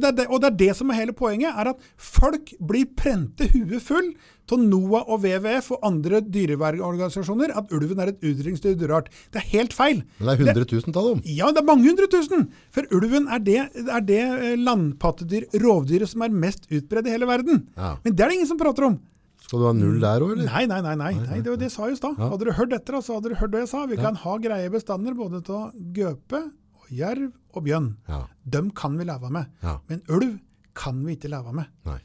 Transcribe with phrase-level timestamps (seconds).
[0.00, 3.48] det det, og det er det som er hele poenget, er at folk blir prente
[3.52, 4.12] huet full
[4.52, 9.08] av NOAH og WWF og andre dyrevernorganisasjoner at ulven er et utrydningsdyr dyreart.
[9.32, 10.02] Det er helt feil.
[10.18, 11.22] Men det er 100 000 av dem.
[11.24, 12.50] Ja, det er mange hundre tusen!
[12.74, 17.28] For ulven er det, er det eh, landpattedyr, rovdyret, som er mest utbredt i hele
[17.30, 17.64] verden.
[17.76, 17.94] Ja.
[18.04, 18.98] Men det er det ingen som prater om.
[19.42, 20.48] Skal du ha null der òg, eller?
[20.48, 20.96] Nei, nei, nei.
[21.00, 22.20] nei, nei det, det sa jeg jo i stad.
[22.20, 23.86] Hadde du hørt etter, så hadde du hørt det jeg sa.
[23.90, 26.44] Vi kan ha greie bestander både av gaupe,
[26.78, 27.92] og jerv og bjørn.
[28.08, 28.24] Ja.
[28.44, 29.50] Dem kan vi leve med.
[29.62, 29.78] Ja.
[29.90, 30.38] Men ulv
[30.78, 31.68] kan vi ikke leve med.
[31.88, 32.00] Nei.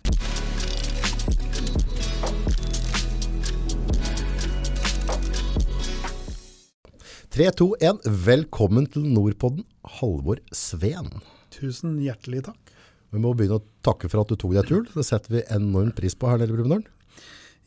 [7.37, 7.99] Tre, to, en.
[8.25, 9.65] Velkommen til Nordpodden,
[9.99, 11.11] Halvor Sveen.
[11.53, 12.71] Tusen hjertelig takk.
[13.13, 14.87] Vi må begynne å takke for at du tok deg turen.
[14.89, 16.87] Det setter vi enormt pris på her nede i Brumunddal.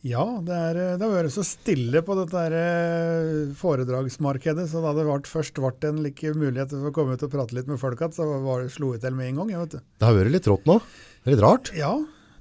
[0.07, 4.81] Ja, det, er, eh, det har vært så stille på dette her, eh, foredragsmarkedet, så
[4.81, 7.69] da det ble, først ble en like mulighet til å komme ut og prate litt
[7.69, 9.53] med folk igjen, så var det slo jeg til med en gang.
[9.53, 9.85] Jeg, vet du.
[10.01, 10.79] Det har vært litt rått nå.
[11.29, 11.73] Litt rart.
[11.77, 11.93] Ja,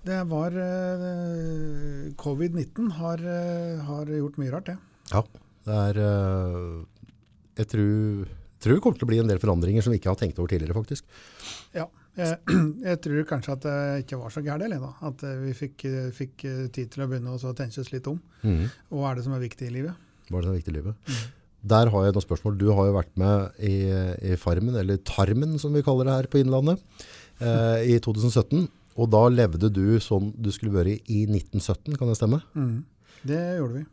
[0.08, 3.28] det var eh, Covid-19 har,
[3.89, 4.80] har gjort mye rart, det.
[5.12, 5.25] Ja,
[5.67, 5.97] det er
[7.59, 8.28] Jeg tror,
[8.64, 10.53] tror det kommer til å bli en del forandringer som vi ikke har tenkt over
[10.53, 11.03] tidligere, faktisk.
[11.75, 11.89] Ja.
[12.20, 14.92] Jeg, jeg tror kanskje at det ikke var så gærent, Lena.
[15.08, 18.08] At eh, vi fikk, eh, fikk eh, tid til å begynne å tenke oss litt
[18.12, 18.20] om.
[18.45, 20.08] Og Hva er det som er viktig i livet?
[20.30, 21.14] Hva er det som er viktig i livet?
[21.59, 22.58] Der har jeg noen spørsmål.
[22.59, 23.75] Du har jo vært med i,
[24.31, 26.80] i Farmen, eller Tarmen som vi kaller det her på Innlandet,
[27.44, 28.70] eh, i 2017.
[29.00, 32.42] Og da levde du som du skulle vært i 1917, kan det stemme?
[32.56, 32.84] Mm.
[33.28, 33.86] Det gjorde vi.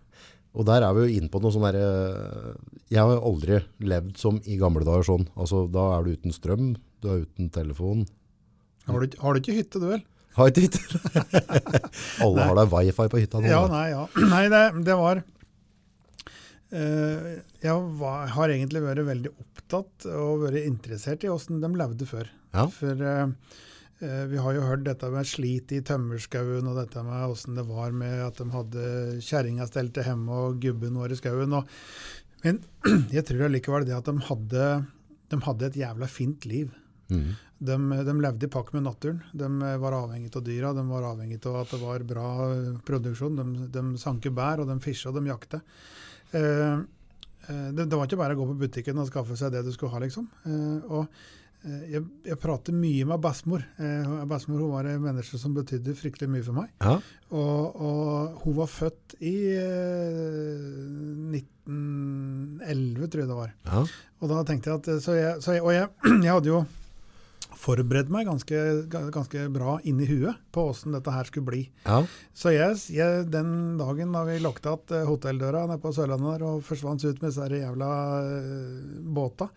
[0.56, 2.54] Og der er vi jo inne på noe sånn der, eh,
[2.88, 5.26] Jeg har aldri levd som i gamle dager sånn.
[5.36, 8.06] Altså, da er du uten strøm, du er uten telefon.
[8.86, 10.02] Har du, har du ikke hytte, du vel?
[10.36, 10.80] Har ikke hytte.
[12.24, 13.48] Alle har da wifi på hytta nå.
[13.50, 14.02] Ja, nei, ja.
[14.34, 15.22] Nei, det, det var
[16.74, 17.28] uh,
[17.64, 22.28] Jeg var, har egentlig vært veldig opptatt og vært interessert i hvordan de levde før.
[22.56, 22.66] Ja.
[22.72, 23.32] For eh,
[24.30, 27.96] vi har jo hørt dette med slit i tømmerskauen, og dette med hvordan det var
[27.96, 28.84] med at de hadde
[29.26, 31.56] kjerringa stelte hjemme og gubben var i skauen.
[31.58, 31.66] og-
[32.44, 32.60] Men
[33.16, 34.68] jeg tror allikevel det at de hadde,
[35.32, 36.70] de hadde et jævla fint liv.
[37.10, 37.34] Mhm.
[37.58, 39.22] De, de levde i pakk med naturen.
[39.32, 39.46] De
[39.80, 43.38] var avhengig av dyra, de var avhengig av at det var bra eh, produksjon.
[43.38, 45.64] De, de sanke bær, og de fisket og de jakter
[46.34, 46.72] Eh,
[47.48, 49.72] eh, det, det var ikke bare å gå på butikken og skaffe seg det du
[49.74, 50.26] skulle ha, liksom.
[50.42, 51.04] Eh, og
[51.62, 53.62] eh, jeg, jeg prater mye med bestemor.
[53.78, 56.72] Eh, bestemor hun var et menneske som betydde fryktelig mye for meg.
[56.82, 56.96] Ja.
[57.30, 60.66] Og, og hun var født i eh,
[61.36, 63.54] 1911, tror jeg det var.
[63.70, 63.84] Ja.
[64.20, 65.86] Og da tenkte jeg at så jeg, så jeg, Og jeg,
[66.26, 66.64] jeg hadde jo
[67.56, 68.58] forberedt meg ganske,
[68.92, 71.62] ga- ganske bra inni huet på åssen dette her skulle bli.
[71.86, 72.02] ja.
[72.36, 77.04] Så yes, jeg, den dagen da vi lukket igjen hotelldøra nede på Sørlandet og forsvant
[77.06, 77.90] ut med disse jævla
[78.22, 79.48] uh, båta,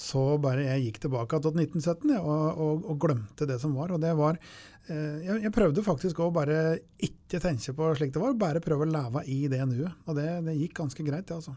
[0.00, 3.90] så bare jeg gikk tilbake til 1917 jeg, og, og, og glemte det som var.
[3.92, 8.22] Og det var eh, jeg, jeg prøvde faktisk å bare ikke tenke på slik det
[8.22, 9.90] var, bare prøve å leve i det nuet.
[10.06, 11.56] Og det, det gikk ganske greit, det, altså.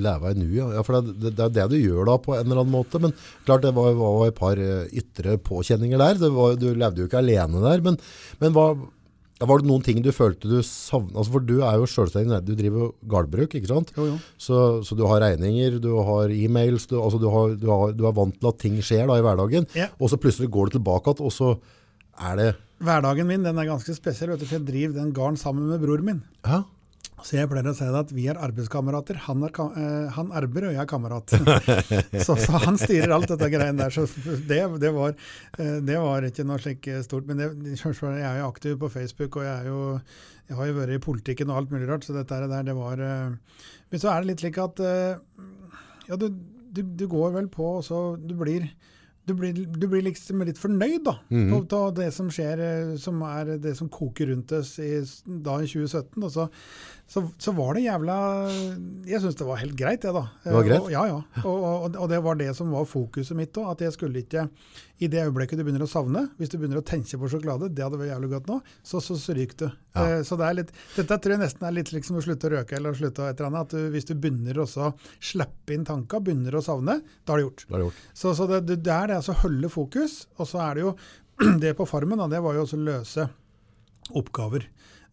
[0.00, 0.82] Leve i nuet, ja.
[0.86, 3.00] for det, det, det er det du gjør da på en eller annen måte.
[3.02, 3.14] Men
[3.46, 6.22] klart det var, var et par eh, ytre påkjenninger der.
[6.32, 7.84] Var, du levde jo ikke alene der.
[7.84, 7.98] Men,
[8.40, 8.70] men hva,
[9.48, 11.14] var det noen ting du følte du savnet?
[11.16, 13.92] Altså for du er jo selvstendig, du driver jo gardbruk, ikke sant?
[13.96, 14.18] Jo, jo.
[14.40, 18.04] Så, så du har regninger, du har e-mails, du, altså du, har, du, har, du
[18.08, 19.66] er vant til at ting skjer da i hverdagen.
[19.78, 19.88] Ja.
[19.98, 21.54] Og så plutselig går det tilbake igjen, og så
[22.32, 25.36] er det Hverdagen min den er ganske spesiell, vet du, for jeg driver den gården
[25.38, 26.22] sammen med broren min.
[26.42, 26.64] Ja,
[27.22, 29.18] Så jeg pleier å si at vi er arbeidskamerater.
[29.28, 31.34] Han, er, eh, han arbeider, og jeg er kamerat.
[32.26, 33.94] så, så han styrer alt dette greiene der.
[33.94, 34.06] Så
[34.48, 35.14] det, det, var,
[35.58, 37.26] eh, det var ikke noe slik stort.
[37.30, 39.82] Men det, jeg er jo aktiv på Facebook, og jeg, er jo,
[40.50, 43.00] jeg har jo vært i politikken og alt mulig rart, så dette der, det var
[43.02, 43.58] eh,
[43.92, 45.20] Men så er det litt slik at eh,
[46.10, 46.28] ja, du,
[46.74, 48.66] du, du går vel på, og så du blir
[49.22, 51.50] du blir, du blir liksom litt fornøyd da, Mhm.
[51.52, 54.96] på, på det som skjer, eh, som er det som koker rundt oss i,
[55.46, 56.16] da i 2017.
[56.26, 56.48] Og så,
[57.12, 58.14] så, så var det jævla
[59.04, 60.22] Jeg syns det var helt greit, det, da.
[60.44, 60.80] Det var greit?
[60.80, 61.18] Og, ja, ja.
[61.42, 63.66] Og, og, og det var det som var fokuset mitt òg.
[63.74, 64.46] At jeg skulle ikke
[65.04, 67.84] I det øyeblikket du begynner å savne, hvis du begynner å tenke på sjokolade, det
[67.84, 68.56] hadde vært jævlig godt nå,
[68.86, 69.66] så, så, så ryker du.
[69.98, 70.06] Ja.
[70.06, 72.52] Eh, Så det er litt, dette tror jeg nesten er litt liksom å slutte å
[72.54, 73.66] røke eller slutte et eller annet.
[73.68, 77.48] At du, hvis du begynner å slippe inn tanka, begynner å savne, da er det
[77.48, 77.66] gjort.
[77.68, 78.00] det har gjort.
[78.22, 80.86] Så, så det, det det er det altså å holde fokus, og så er det
[80.86, 80.94] jo
[81.66, 83.28] det på Farmen, da, det var jo også løse
[84.18, 84.64] oppgaver.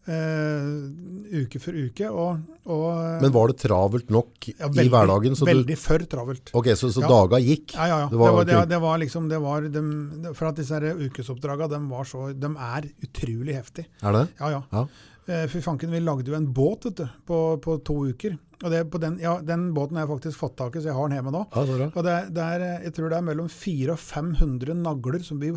[0.08, 2.08] Eh, uke for uke.
[2.08, 2.40] Og,
[2.72, 5.36] og Men var det travelt nok ja, i hverdagen?
[5.36, 6.52] Så du, veldig for travelt.
[6.56, 7.10] ok, så, så Ja.
[7.12, 7.74] daga gikk?
[7.76, 8.08] Ja, ja, ja.
[8.08, 11.68] Det Det var var, det, det var liksom det var de, For at disse ukesoppdraga
[11.68, 13.86] de, så, de er utrolig heftige.
[14.02, 14.28] Er det?
[14.40, 14.62] Ja, ja.
[14.72, 14.86] Ja.
[15.30, 18.38] Uh, Fy fanken, vi lagde jo en båt vet du, på, på to uker.
[18.60, 20.96] Og det på den, ja, den båten har jeg faktisk fått tak i, så jeg
[20.98, 21.40] har den hjemme nå.
[21.54, 21.86] Ja, det.
[21.94, 25.56] Og det, det er, jeg tror det er mellom 400 og 500 nagler som blir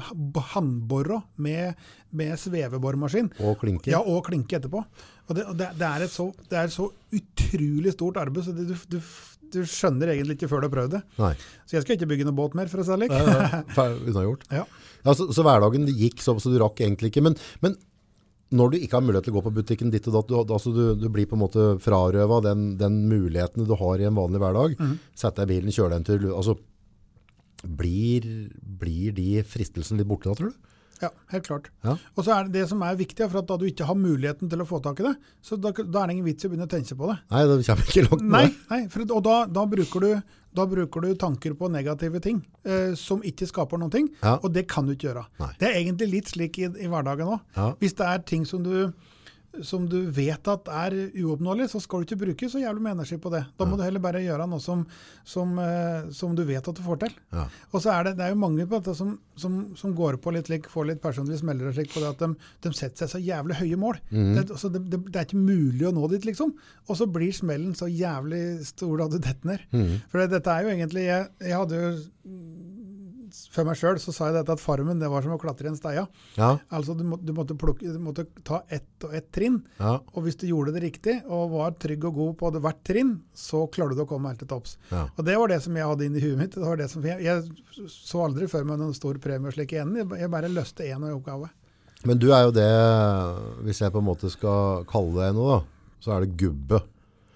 [0.53, 1.83] håndbora med,
[2.15, 3.33] med svevebormaskin.
[3.43, 3.91] Og klinke.
[3.91, 4.85] Ja, og klinke etterpå.
[5.27, 6.87] Og det, og er et så, det er et så
[7.19, 8.99] utrolig stort arbeid, så det, du, du,
[9.53, 11.03] du skjønner egentlig ikke før du har prøvd det.
[11.19, 11.33] Nei.
[11.67, 13.15] Så jeg skal ikke bygge noen båt mer, for å si det slik.
[13.19, 14.47] ja, Unnagjort.
[14.61, 14.65] Ja.
[15.03, 17.25] Ja, så, så hverdagen gikk så, så du rakk egentlig ikke.
[17.25, 17.75] Men, men
[18.53, 20.73] når du ikke har mulighet til å gå på butikken ditt og datt, du, altså
[20.75, 24.41] du, du blir på en måte frarøva den, den muligheten du har i en vanlig
[24.43, 24.77] hverdag.
[24.77, 24.93] Mm.
[25.17, 26.27] Sett deg i bilen, kjøre deg en tur.
[26.37, 26.57] Altså,
[27.63, 28.27] blir,
[28.83, 30.72] blir de fristelsene litt borte da, tror du?
[31.01, 31.69] Ja, helt klart.
[31.83, 31.95] Ja.
[32.15, 34.49] Og så er det det som er viktig, for at da du ikke har muligheten
[34.51, 36.51] til å få tak i det, så da, da er det ingen vits i å
[36.53, 37.17] begynne å tenke på det.
[37.33, 40.65] Nei, det kommer ikke langt med Nei, nei for, og da, da, bruker du, da
[40.69, 44.37] bruker du tanker på negative ting eh, som ikke skaper noen ting, Ja.
[44.39, 45.25] og det kan du ikke gjøre.
[45.41, 45.49] Nei.
[45.59, 47.41] Det er egentlig litt slik i, i hverdagen òg.
[47.57, 47.71] Ja.
[47.81, 48.93] Hvis det er ting som du,
[49.61, 53.19] som du vet at er uoppnåelig, så skal du ikke bruke så jævlig mye energi
[53.21, 53.43] på det.
[53.59, 54.81] Da må du heller bare gjøre noe som,
[55.27, 57.13] som, eh, som du vet at du får til.
[57.35, 57.45] Ja.
[57.71, 60.33] Og så er det, det er jo mange på dette som, som, som går på
[60.33, 62.31] litt, lik, får litt personlige smeller og slik på det at de,
[62.65, 64.01] de setter seg så jævlig høye mål.
[64.09, 64.31] Mm.
[64.39, 66.55] det, altså, det, det, det er ikke mulig å nå dit, liksom.
[66.87, 69.67] Og så blir smellen så jævlig stor da du detter ned.
[69.69, 69.93] Mm.
[70.09, 71.89] For dette er jo egentlig Jeg, jeg hadde jo
[73.53, 75.71] For meg sjøl så sa jeg dette at farmen det var som å klatre i
[75.71, 76.03] en steia.
[76.37, 79.61] Ja, Altså du, må, du, måtte plukke, du måtte ta ett og ett trinn.
[79.79, 82.83] ja, Og hvis du gjorde det riktig og var trygg og god på det hvert
[82.85, 84.77] trinn, så klarte du å komme helt til topps.
[84.91, 85.07] ja.
[85.17, 86.53] Og det var det som jeg hadde inni huet mitt.
[86.53, 89.97] Det var det som, jeg, jeg så aldri for meg noen stor premie slik igjen.
[89.97, 91.49] Jeg bare løste én oppgave.
[92.05, 92.69] Men du er jo det,
[93.63, 95.59] hvis jeg på en måte skal kalle deg noe da,
[96.03, 96.83] så er det gubbe.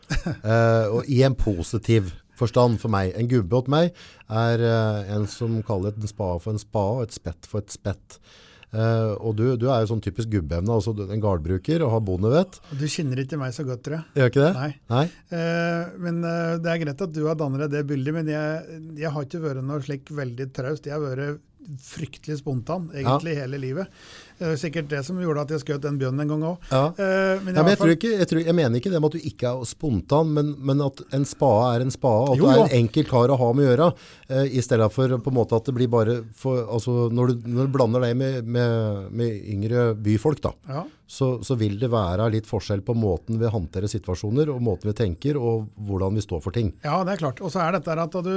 [0.07, 3.13] Eh, og i en positiv forstand for meg.
[3.17, 3.93] En gubbe åt meg
[4.27, 7.73] er uh, en som kaller en spade for en spade og et spett for et
[7.73, 8.19] spett.
[8.67, 12.57] Uh, og du, du er jo sånn typisk gubbeevne, altså en gardbruker og har bondevett.
[12.75, 14.07] Du kjenner ikke meg så godt, tror jeg.
[14.19, 14.51] Gjør ikke det?
[14.57, 14.71] Nei.
[14.91, 15.03] Nei?
[15.31, 18.81] Uh, men uh, Det er greit at du har dannet deg det bildet, men jeg,
[18.99, 20.89] jeg har ikke vært noe slik veldig traust.
[20.89, 21.39] Jeg har vært
[21.83, 24.03] fryktelig spontan egentlig hele livet.
[24.37, 26.67] Det er sikkert det som gjorde at jeg skjøt den bjørnen en gang òg.
[26.71, 26.81] Ja.
[26.93, 29.17] Eh, men Ja, men jeg, fall- ikke, jeg, tror, jeg mener ikke det med at
[29.21, 32.31] du ikke er spontan, men, men at en spade er en spade.
[32.33, 33.89] At Jo, du er en enkel kar å ha med å gjøre,
[34.29, 37.49] eh, i stedet for på en måte at det blir bare for, altså, når, du,
[37.57, 40.83] når du blander deg med, med, med yngre byfolk, da, ja.
[41.07, 44.95] så, så vil det være litt forskjell på måten vi håndterer situasjoner, og måten vi
[44.97, 46.73] tenker, og hvordan vi står for ting.
[46.85, 47.41] Ja, det er klart.
[47.41, 48.33] Og så er dette at da du,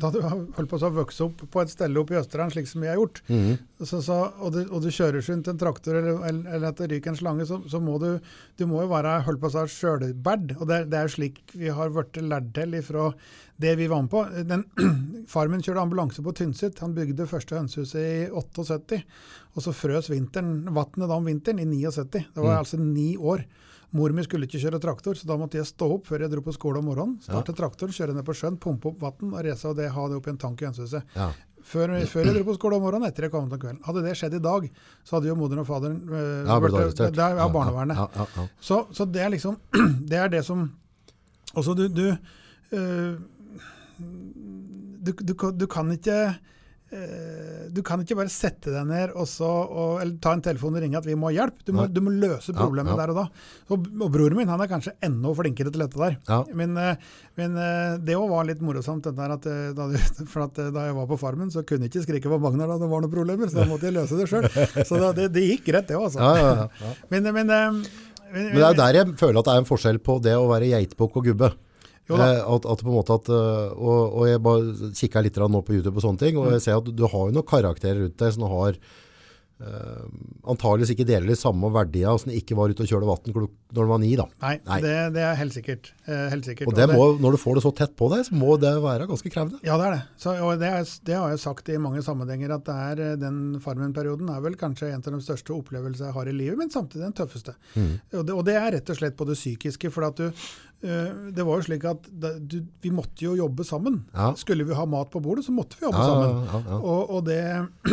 [0.00, 2.70] da du har holdt på å vokse opp på et sted oppe i Østerdalen, slik
[2.70, 3.58] som jeg har gjort, Mhm.
[3.82, 7.12] så, så, og, du, og du kjører rundt en traktor eller, eller, at det ryker
[7.12, 8.10] en slange, så, så må du,
[8.58, 10.56] du må jo være holdt på å si sjølberd.
[10.58, 13.10] Og det, det er jo slik vi har blitt lært til ifra
[13.62, 14.22] det vi var med på.
[14.48, 14.64] Den,
[15.32, 16.82] far min kjørte ambulanse på Tynset.
[16.84, 19.02] Han bygde det første hønsehuset i 78.
[19.56, 22.24] Og så frøs vinteren, vannet da om vinteren i 79.
[22.32, 23.46] Det var altså ni år.
[23.92, 26.40] Mor mi skulle ikke kjøre traktor, så da måtte jeg stå opp før jeg dro
[26.44, 27.18] på skole om morgenen.
[27.20, 30.16] Starte traktoren, kjøre ned på sjøen, pumpe opp vann og race og det, ha det
[30.16, 31.12] opp i en tank i hønsehuset.
[31.12, 31.28] Ja.
[31.72, 33.78] Før, før jeg dro på skole om morgenen, etter jeg kom om kvelden.
[33.86, 34.66] Hadde det skjedd i dag,
[35.08, 37.14] så hadde jo moderen og faderen øh, Ja, arrestert.
[37.16, 37.96] det er- barnevernet.
[37.96, 38.46] Ja, ja.
[38.60, 39.56] Så, så det er liksom
[40.10, 40.66] Det er det som
[41.54, 42.06] Også du Du,
[42.76, 43.14] øh,
[45.06, 46.18] du, du, kan- du kan ikke
[47.72, 50.82] du kan ikke bare sette deg ned og så, og, eller ta en telefon og
[50.84, 51.62] ringe at vi må ha hjelp.
[51.64, 52.98] Du må, du må løse problemet ja.
[53.00, 53.24] der og da.
[53.72, 56.18] Og, og broren min han er kanskje enda flinkere til dette der.
[56.28, 56.42] Ja.
[56.58, 59.08] Men, øh, men øh, det òg var litt morosomt.
[59.08, 59.88] At, da,
[60.32, 62.78] for at da jeg var på Farmen, så kunne jeg ikke skrike på Magnar da
[62.82, 64.48] det var noen problemer, så da måtte jeg løse det sjøl.
[64.88, 66.20] Så da, det, det gikk greit, det òg, altså.
[66.20, 66.94] Ja, ja, ja, ja.
[67.12, 67.52] Men, men,
[68.32, 70.72] men, det er der jeg føler at det er en forskjell på det å være
[70.72, 71.52] geitbukk og gubbe.
[72.10, 75.62] Eh, at, at på en måte at, eh, og, og jeg bare kikker litt nå
[75.62, 76.52] på YouTube og sånne ting, og Mm.
[76.58, 78.76] jeg ser at du, har jo noen karakterer rundt deg som har
[79.62, 80.08] Uh,
[80.50, 83.44] antageligvis ikke deler de samme verdiene, som ikke var ute og kjørte vatten når
[83.76, 84.24] du var ni da.
[84.42, 84.78] Nei, Nei.
[84.82, 85.92] Det, det er helt sikkert.
[86.02, 86.66] Eh, helt sikkert.
[86.66, 89.06] Og det må, når du får det så tett på deg, så må det være
[89.06, 89.60] ganske krevende.
[89.62, 90.00] Ja, det er det.
[90.18, 93.38] Så, og det, er, det har jeg sagt i mange sammenhenger, at det er, den
[93.62, 97.06] Farmen-perioden er vel kanskje en av de største opplevelsene jeg har i livet, men samtidig
[97.06, 97.54] den tøffeste.
[97.76, 97.94] Mm.
[98.18, 99.94] Og, det, og det er rett og slett på det psykiske.
[99.94, 100.42] for at du,
[100.82, 102.08] det var jo slik at
[102.82, 104.00] vi måtte jo jobbe sammen.
[104.14, 104.32] Ja.
[104.38, 106.64] Skulle vi ha mat på bordet, så måtte vi jobbe Ja, sammen.
[106.66, 106.78] ja.
[106.80, 107.38] Og, og det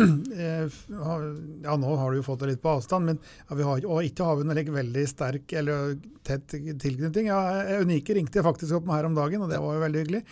[0.34, 3.20] eh, Ja, nå har du jo fått det litt på avstand, men
[3.50, 5.94] har, og ikke har vi noen veldig sterk eller
[6.26, 7.30] tett tilknytning.
[7.30, 10.04] Ja, Unike ringte jeg faktisk opp med her om dagen, og det var jo veldig
[10.04, 10.24] hyggelig.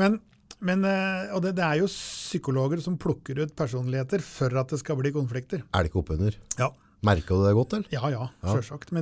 [0.00, 0.18] Men,
[0.66, 4.82] men eh, og det, det er jo psykologer som plukker ut personligheter for at det
[4.82, 5.62] skal bli konflikter.
[5.70, 6.36] Er det ikke oppunder?
[6.58, 6.72] Ja.
[7.06, 7.92] Merker du det godt, eller?
[7.94, 8.24] Ja, ja,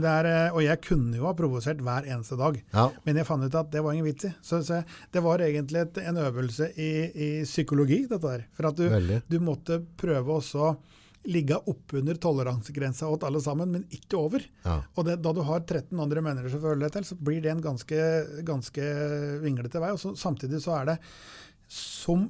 [0.06, 2.60] er, eh, og jeg kunne jo ha provosert hver eneste dag.
[2.74, 2.84] Ja.
[3.06, 4.30] Men jeg fant ut at det var ingen vits i.
[4.44, 8.46] Så, så det var egentlig et, en øvelse i, i psykologi, dette der.
[8.54, 10.76] For at du, du måtte prøve også
[11.28, 14.44] ligge oppunder toleransegrensa åt alle sammen, men ikke over.
[14.62, 14.78] Ja.
[14.94, 17.52] Og det, da du har 13 andre mennesker som følger deg til, så blir det
[17.52, 18.08] en ganske,
[18.46, 18.88] ganske
[19.42, 19.92] vinglete vei.
[19.96, 20.98] Og så, samtidig så er det
[21.68, 22.28] som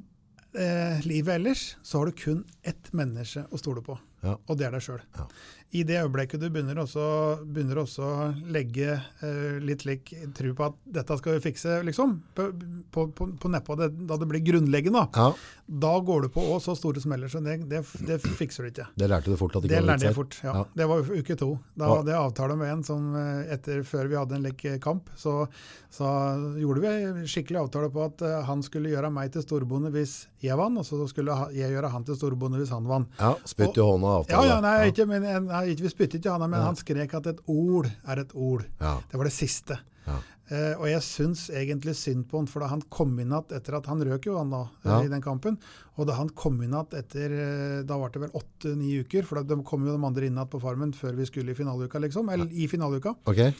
[0.57, 3.95] eh, livet ellers, så har du kun ett menneske å stole på.
[4.25, 4.35] Ja.
[4.49, 5.01] Og det er deg sjøl.
[5.15, 5.27] Ja.
[5.71, 7.03] I det øyeblikket du begynner også,
[7.45, 8.07] begynner også
[8.49, 12.47] legge uh, litt lik tro på at dette skal vi fikse, liksom, på,
[12.89, 16.41] på, på, på nedpå det, da det blir grunnleggende, da, Ja, da går du på
[16.55, 18.87] òg så store smeller, så det, det, det fikser du ikke.
[18.97, 20.39] det lærte du fort at det Det lærte jeg fort.
[20.41, 20.55] ja.
[20.59, 20.65] Ja.
[20.73, 21.51] Det var uke to.
[21.77, 25.11] Da hadde jeg avtale med en som eh, etter, før vi hadde en lik kamp,
[25.19, 25.35] så,
[25.93, 26.09] så
[26.57, 30.57] gjorde vi skikkelig avtale på at uh, han skulle gjøre meg til storbonde hvis jeg
[30.57, 33.09] vant, og så skulle jeg gjøre han til storbonde hvis han vant.
[33.19, 34.47] Ja, spytt i hånda og Ja, avtale.
[34.47, 37.39] ja, nei, ikke, men, jeg, ikke, vi spyttet i hånda, men han skrek at et
[37.47, 38.63] ord er et ord.
[38.79, 38.97] Ja.
[39.11, 39.79] Det var det siste.
[40.07, 40.17] Ja.
[40.49, 43.75] Eh, og jeg syns egentlig synd på han, for da han kom inn igjen etter
[43.77, 45.01] at han røk jo han da, eh, Ja.
[45.05, 45.59] i den kampen,
[45.99, 49.43] og da han kom inn igjen etter eh, Da var det vel åtte-ni uker, for
[49.43, 52.31] da kom jo de andre inn igjen på Farmen før vi skulle i finaleuka, liksom.
[52.33, 53.13] Eller i finaleuka.
[53.29, 53.53] Ok,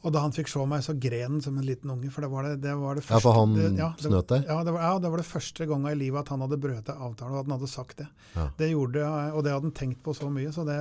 [0.00, 2.08] Og da han fikk se meg, så gren han som en liten unge.
[2.14, 4.46] For det var det, det, var det Ja, for han det, ja, det, snøt deg?
[4.48, 6.88] Ja det, var, ja, det var det første gangen i livet at han hadde brøt
[6.94, 8.06] avtalen, og at han hadde sagt det.
[8.32, 8.46] Ja.
[8.56, 9.02] Det gjorde,
[9.36, 10.52] Og det hadde han tenkt på så mye.
[10.56, 10.78] Så det,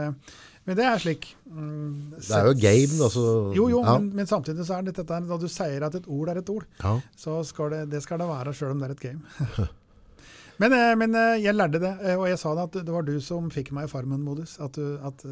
[0.69, 1.27] men det er slik.
[1.51, 3.09] Mm, Det er jo game, da.
[3.11, 3.25] Så,
[3.57, 3.97] Jo, jo, ja.
[3.99, 6.53] men, men samtidig så er det dette da du sier at et ord er et
[6.55, 6.95] ord, Ja.
[7.19, 9.67] så skal det, det skal det være, sjøl om det er et game.
[10.63, 13.03] men, eh, men eh, jeg lærte det, eh, og jeg sa det at det var
[13.07, 14.55] du som fikk meg i Farmen-modus.
[14.63, 15.27] At, du- at,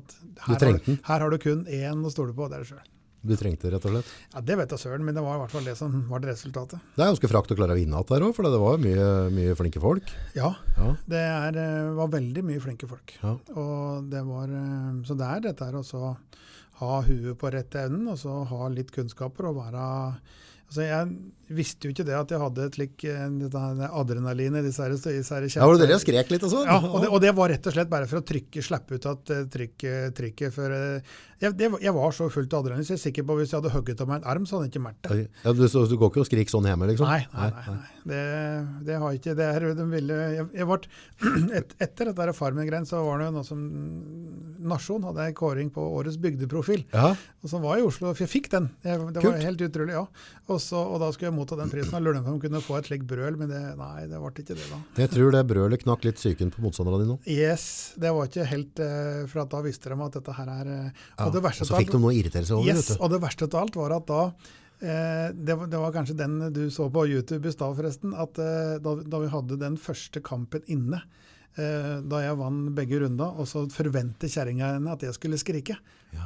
[0.00, 0.18] at
[0.48, 0.82] her, har,
[1.12, 2.90] her har du kun én å stole på, og det er deg sjøl.
[3.24, 4.08] Du trengte rett og slett.
[4.34, 6.28] Ja, Det vet jeg søren, men det var i hvert fall det som var det
[6.34, 6.78] resultatet.
[6.94, 9.06] Det er ganske frakt å klare å vinne igjen der òg, for det var mye,
[9.32, 10.12] mye flinke folk.
[10.36, 10.90] Ja, Ja.
[11.08, 13.14] det er, eh, var veldig mye flinke folk.
[13.22, 13.36] Ja.
[13.56, 16.16] Og det var, eh, så det er dette her å
[16.80, 20.16] ha huet på rett enden, og så ha litt kunnskaper og være
[20.68, 21.08] altså Jeg
[21.48, 25.34] visste jo ikke det at jeg hadde et lik, eh, adrenalin i disse her, disse
[25.34, 26.68] her Ja, var det dere skrek litt og sånn?
[26.68, 29.08] Ja, og det, og det var rett og slett bare for å trykke, slippe ut
[29.10, 32.94] at trykket, trykk, trykket for eh, jeg, det, jeg var så fullt av adrenalin, så
[32.94, 34.68] jeg er sikker på at hvis jeg hadde hugget av meg en arm, så hadde
[34.68, 35.24] jeg ikke merket det.
[35.44, 37.10] Ja, du, så, du går ikke og skriker sånn hjemme, liksom?
[37.10, 37.74] Nei, nei, nei.
[37.74, 37.90] nei.
[38.04, 38.20] Det,
[38.86, 39.34] det har jeg ikke.
[39.40, 40.78] Det er, de ville, jeg, jeg ble,
[41.60, 43.64] et, etter dette Farmen-greien så var det jo noe som
[44.64, 46.86] Nasjon hadde en kåring på årets bygdeprofil.
[46.94, 48.70] Ja, Og så var jeg i Oslo, for jeg fikk den.
[48.86, 49.34] Jeg, det Kult.
[49.34, 50.04] var helt utrolig, ja.
[50.54, 51.94] Også, og da skulle jeg motta den prisen.
[51.98, 54.32] Og lurte på om de kunne få et slikt brøl, men det, nei, det ble
[54.32, 54.80] ikke det da.
[55.02, 57.18] jeg tror det brølet knakk litt psyken på motstanderne dine nå.
[57.30, 57.66] Yes,
[58.00, 60.90] det var ikke helt eh, For at da visste de at dette her er eh,
[61.18, 63.48] Ja, Og og så fikk de noe å irritere seg over, Yes, og det verste
[63.50, 64.22] av alt var at da
[64.84, 68.14] eh, det, var, det var kanskje den du så på YouTube i stad, forresten.
[68.16, 71.02] At eh, da, da vi hadde den første kampen inne,
[71.54, 75.76] da jeg vant begge runder, og så forventet kjerringa henne at jeg skulle skrike.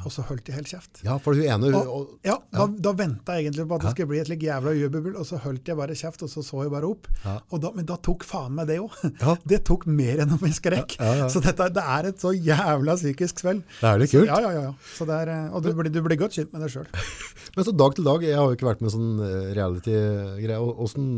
[0.05, 1.01] Og så holdt jeg helt kjeft.
[1.05, 3.93] Ja, for hun ene Og, og, ja, Da, da venta jeg egentlig på at det
[3.95, 6.63] skulle bli et slik jævla jubel, og så holdt jeg bare kjeft, og så så
[6.65, 7.09] jeg bare opp.
[7.25, 7.35] Ja.
[7.49, 8.95] Og da, men da tok faen meg det òg.
[9.19, 9.33] Ja.
[9.51, 10.93] Det tok mer enn om jeg skrek.
[10.95, 11.27] Ja, ja, ja.
[11.31, 13.59] Så dette, det er et så jævla psykisk svell.
[13.81, 14.29] Det er litt kult.
[14.29, 14.61] Ja, ja, ja.
[14.69, 14.93] ja.
[14.95, 16.87] Så er, eh, og du blir, du blir godt kjent med deg sjøl.
[17.57, 20.59] Men så dag til dag, jeg har jo ikke vært med sånn eh, reality-greie.
[20.61, 21.09] og Hvordan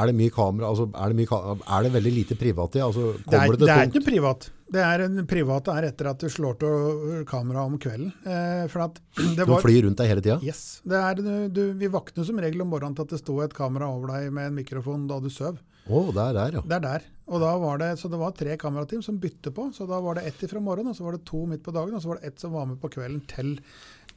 [0.00, 0.68] er det mye kamera?
[0.72, 2.82] Altså, er, det mye, ka- er det veldig lite privat i?
[2.84, 4.48] Altså, Det er, det det er ikke privat.
[4.74, 8.10] Det er en privat er etter at du slår til kameraet om kvelden.
[8.26, 8.98] Eh, for at
[9.38, 10.38] det Du flyr rundt deg hele tida?
[10.42, 13.38] yes, det er, du, du, vi våkner som regel om morgenen til at det sto
[13.44, 15.60] et kamera over deg med en mikrofon da du søv.
[15.84, 16.62] Å, det er der, ja.
[16.64, 17.02] Det er der.
[17.28, 19.66] Og da var det, så det var tre kamerateam som bytte på.
[19.76, 21.92] Så da var det ett fra morgenen, og så var det to midt på dagen,
[21.96, 23.58] og så var det ett som var med på kvelden til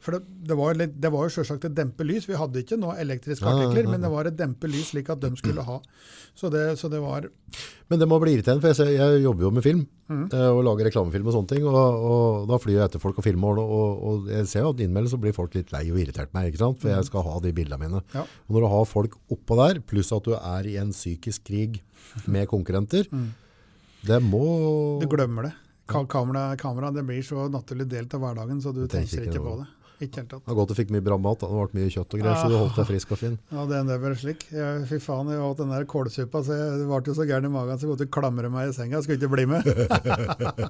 [0.04, 2.28] For det, det, var, litt, det var jo selvsagt et dempe lys.
[2.30, 3.94] Vi hadde ikke noe elektriske artikler, ja, ja, ja.
[3.96, 5.80] men det var et dempe lys slik at de skulle ha.
[6.38, 7.30] Så det, så det var
[7.90, 10.30] Men det må bli irriterende, for jeg, ser, jeg jobber jo med film Mm.
[10.32, 11.76] eh, og lager reklamefilm og sånne ting, og,
[12.08, 15.12] og da flyr jeg etter folk og filmer, og, og, jeg ser jo at innimellom
[15.12, 16.80] så blir folk litt lei og irritert meg, ikke sant?
[16.80, 18.02] for jeg skal ha de bildene mine.
[18.16, 21.82] Og når du har folk oppå der, pluss at du er i en psykisk krig
[22.24, 23.10] med konkurrenter,
[24.08, 24.46] det må...
[25.04, 25.56] Du glemmer det.
[25.88, 29.44] Ka kamera, kamera det blir så naturlig del av hverdagen, så du tenker tenker ikke
[29.44, 29.68] på det.
[29.98, 30.44] Ikke helt tatt.
[30.46, 31.48] Det var godt du fikk mye bra mat, da.
[31.50, 33.38] det ble mye kjøtt og greier, så du holdt deg frisk og fin.
[33.50, 34.44] Ja, det er vel slik.
[34.54, 37.80] Jeg, fy faen, jeg åt den der kålsuppa, så jeg ble så gæren i magen,
[37.80, 39.00] så jeg måtte klamre meg i senga.
[39.00, 39.66] Jeg skulle ikke bli med.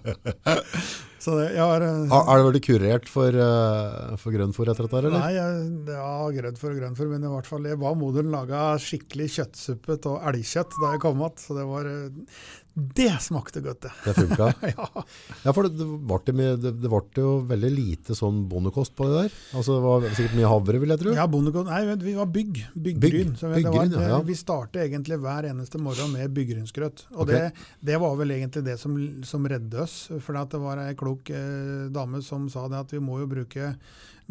[1.26, 1.84] så det, jeg har...
[1.90, 5.18] eh, er det veldig kurert for, uh, for grønnfôr etter dette, eller?
[5.18, 9.28] Nei, jeg, ja, grønnfôr og grønnfôr, men i hvert fall, jeg ba moderen lage skikkelig
[9.36, 12.40] kjøttsuppe av elgkjøtt da jeg kom igjen, så det var, eh,
[12.78, 13.92] det smakte godt det.
[14.06, 14.48] Det funka?
[14.78, 15.04] ja.
[15.44, 19.24] Ja, for det, det, ble det, det ble jo veldig lite sånn bondekost på det
[19.24, 19.38] der.
[19.58, 21.16] Altså, det var sikkert mye havre, vil jeg tro.
[21.18, 22.60] Ja, bondekost, Nei, vi var bygg.
[22.76, 23.34] Byggryn.
[23.34, 23.56] Bygg.
[23.56, 24.20] Byggryn, var, ja, ja.
[24.28, 27.08] Vi startet egentlig hver eneste morgen med byggrynsgrøt.
[27.16, 27.48] Og okay.
[27.48, 28.94] det, det var vel egentlig det som,
[29.26, 29.98] som redde oss.
[30.22, 33.74] For det var ei klok eh, dame som sa det at vi må jo bruke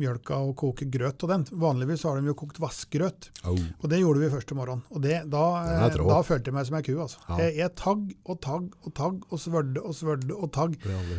[0.01, 1.45] mjølka og koke grøt og den.
[1.63, 3.31] Vanligvis har de jo kokt vassgrøt.
[3.49, 3.57] Oh.
[3.83, 4.83] Og det gjorde vi første morgen.
[4.93, 6.93] Og det, da, eh, da følte jeg meg som ei ku.
[7.03, 7.21] Altså.
[7.29, 7.39] Ja.
[7.45, 10.77] Jeg, jeg tagg og tagg og tagg og svørde og svørde og tagg.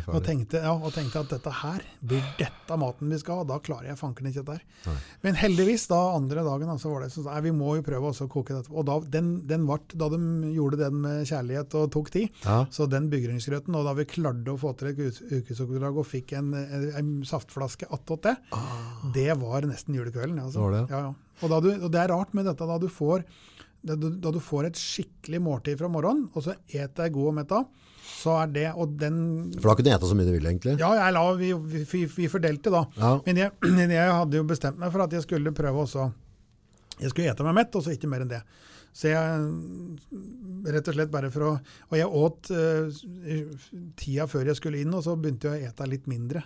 [0.08, 3.48] Og tenkte, ja, og tenkte at dette her blir dette maten vi skal ha.
[3.48, 4.64] Da klarer jeg fanken ikke dette her.
[4.88, 4.96] Nei.
[5.26, 8.12] Men heldigvis, da andre dagen, da, så var det sånn at vi må jo prøve
[8.12, 8.72] også å koke dette.
[8.72, 10.20] Og da, den, den vart, da de
[10.54, 12.60] gjorde den med kjærlighet og tok tid, Ja.
[12.74, 16.52] så den byggrønnsgrøten, og da vi klarte å få til et ukesoppdrag og fikk en,
[16.58, 18.34] en, en saftflaske attåt det,
[19.14, 20.38] det var nesten julekvelden.
[20.42, 20.62] Altså.
[20.64, 21.14] Var det, ja, ja.
[21.38, 23.22] Og, da du, og det er rart med dette, da du får,
[23.86, 27.36] da du, da du får et skikkelig måltid fra morgenen, og så et deg god
[27.38, 27.62] metta,
[28.08, 29.18] så er det, og den
[29.58, 30.78] For da kunne du ete så mye du ville, egentlig.
[30.80, 31.52] ja, jeg la, vi,
[31.92, 32.82] vi, vi fordelte da.
[32.98, 33.12] Ja.
[33.26, 33.52] Men jeg,
[33.94, 36.08] jeg hadde jo bestemt meg for at jeg skulle prøve også
[36.98, 38.40] Jeg skulle ete meg mett, og så ikke mer enn det.
[38.98, 42.88] Så jeg rett og slett bare for å Og jeg åt uh,
[43.98, 46.42] tida før jeg skulle inn, og så begynte jeg å ete litt mindre.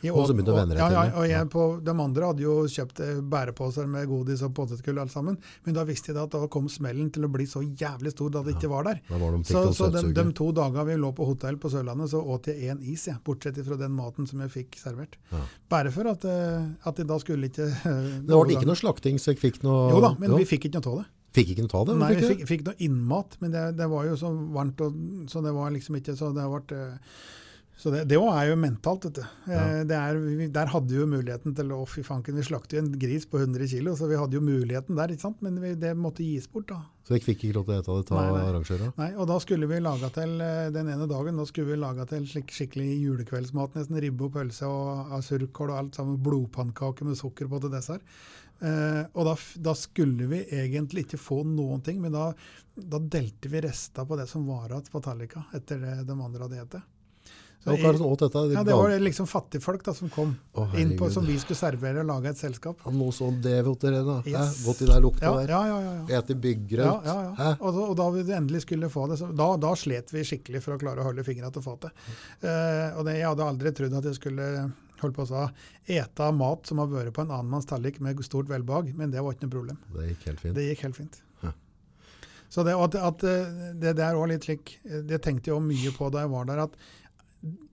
[0.00, 1.12] Jeg Og så begynte å vende deg til ja, det.
[1.12, 1.30] og Ja.
[1.34, 5.36] jeg på, De andre hadde jo kjøpt eh, bæreposer med godis og potetgull alt sammen,
[5.66, 8.32] men da visste jeg da at da kom smellen til å bli så jævlig stor
[8.32, 9.02] da det ikke var der.
[9.10, 12.24] Var de, Så, så de, de to dagene vi lå på hotell på Sørlandet, så
[12.24, 15.20] åt jeg én is, jeg, bortsett fra den maten som jeg fikk servert.
[15.34, 15.44] Ja.
[15.68, 17.68] Bare for at, eh, at jeg da skulle ikke
[18.30, 20.40] Det ble ikke noe slakting, så jeg fikk noe Jo da, men jo.
[20.40, 21.08] vi fikk ikke noe av det.
[21.36, 21.98] Fikk ikke noe av det?
[22.00, 25.42] Nei, jeg fikk, fikk noe innmat, men det, det var jo så varmt, og, så
[25.44, 27.20] det var liksom ikke så det ble, eh,
[27.80, 29.22] så det, det er jo mentalt, vet du.
[29.22, 29.84] Eh, Ja.
[29.88, 32.82] Det er, vi, der hadde vi jo muligheten til å fy fanken, vi slakter jo
[32.82, 35.38] en gris på 100 kilo, så vi hadde jo muligheten der, ikke sant?
[35.40, 36.80] men vi, det måtte gis bort da.
[37.06, 39.08] Så dere fikk ikke lov til å ete det ta Nei, nei.
[39.16, 42.26] Og da skulle vi laga til eh, den ene dagen, da skulle vi laga til
[42.28, 47.48] slik, skikkelig julekveldsmat, nesten ribbe og pølse og surkål og alt sammen, Blodpannkaker med sukker
[47.48, 48.04] på til dessert.
[48.60, 49.34] Eh, og da,
[49.70, 52.30] da skulle vi egentlig ikke få noen ting, men da,
[52.76, 56.44] da delte vi resta på det som var igjen på tallrika, etter det de andre
[56.46, 56.82] hadde spist.
[57.60, 57.74] Så
[58.24, 58.54] dette?
[58.54, 62.00] ja, det var liksom fattigfolk da, som kom Å, inn på, som vi skulle servere
[62.00, 62.80] og lage et selskap.
[62.86, 64.14] Ja, Noe sånn det, vet dere, da.
[64.24, 64.62] Yes.
[64.64, 65.52] Gått i der lukta Ja, der.
[65.52, 65.80] ja, ja.
[65.84, 66.20] ja, ja.
[66.22, 66.38] Ete.
[66.86, 67.50] Ja, ja, ja.
[67.60, 70.62] Og, da- og da vi endelig skulle få det, så, da, da slet vi skikkelig
[70.64, 71.92] for å klare å holde fingrene til fatet.
[72.40, 74.48] Uh, og det, jeg hadde aldri trodd at jeg skulle
[75.04, 75.48] holdt på å sa,
[75.90, 79.24] ete mat som har vært på en annen manns tallik med stort velbehag, men det
[79.24, 79.82] var ikke noe problem.
[79.96, 80.56] Det gikk helt fint.
[80.56, 81.20] Det gikk helt fint.
[81.44, 81.52] Ja.
[82.50, 85.94] Så det, at, at eh, det der òg litt slik, eh, det tenkte jeg mye
[85.96, 86.80] på da jeg var der, at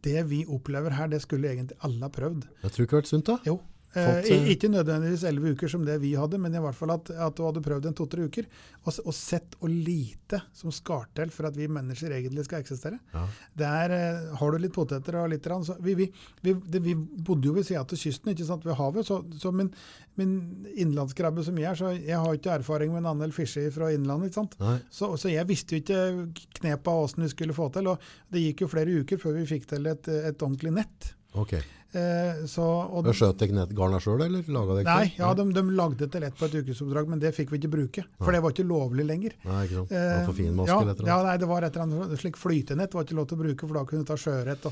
[0.08, 2.46] det vi opplever her, det skulle egentlig alle ha prøvd.
[2.64, 3.40] Jeg tror ikke det har vært sunt, da.
[3.48, 3.58] Jo.
[3.94, 7.10] Fått, eh, ikke nødvendigvis elleve uker som det vi hadde, men i hvert fall at,
[7.10, 8.48] at du hadde prøvd en to-tre uker.
[8.84, 13.00] Og, og sett og lite som skal til for at vi mennesker egentlig skal eksistere.
[13.14, 13.24] Ja.
[13.58, 16.10] Det er, eh, Har du litt poteter og litt rann, så vi, vi,
[16.44, 19.08] vi, det, vi bodde jo ved sida av kysten, ikke sant, ved havet.
[19.08, 19.72] Så, så min,
[20.20, 20.36] min
[20.76, 24.34] innlandskrabbe som jeg er, så jeg har ikke erfaring med en annen fiske fra innlandet.
[24.34, 24.60] ikke sant?
[24.92, 27.88] Så, så jeg visste jo ikke knepa åssen vi skulle få til.
[27.94, 31.14] og Det gikk jo flere uker før vi fikk til et, et ordentlig nett.
[31.38, 31.58] Ok.
[31.96, 35.64] Eh, så, og, Skjøt dere ned garna sjøl, eller laga dere Nei, ja, de, de
[35.78, 38.04] lagde til ett på et ukesoppdrag, men det fikk vi ikke bruke.
[38.20, 38.36] For Nei.
[38.38, 39.38] det var ikke lovlig lenger.
[39.48, 39.94] Nei, ikke sant.
[39.94, 42.20] Det Eh, var for fin maske ja, et ja, nei, det var et eller annet
[42.20, 44.68] slik flytenett var ikke lov til å bruke, for da kunne du ta sjøørret.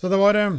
[0.00, 0.56] Så det var eh,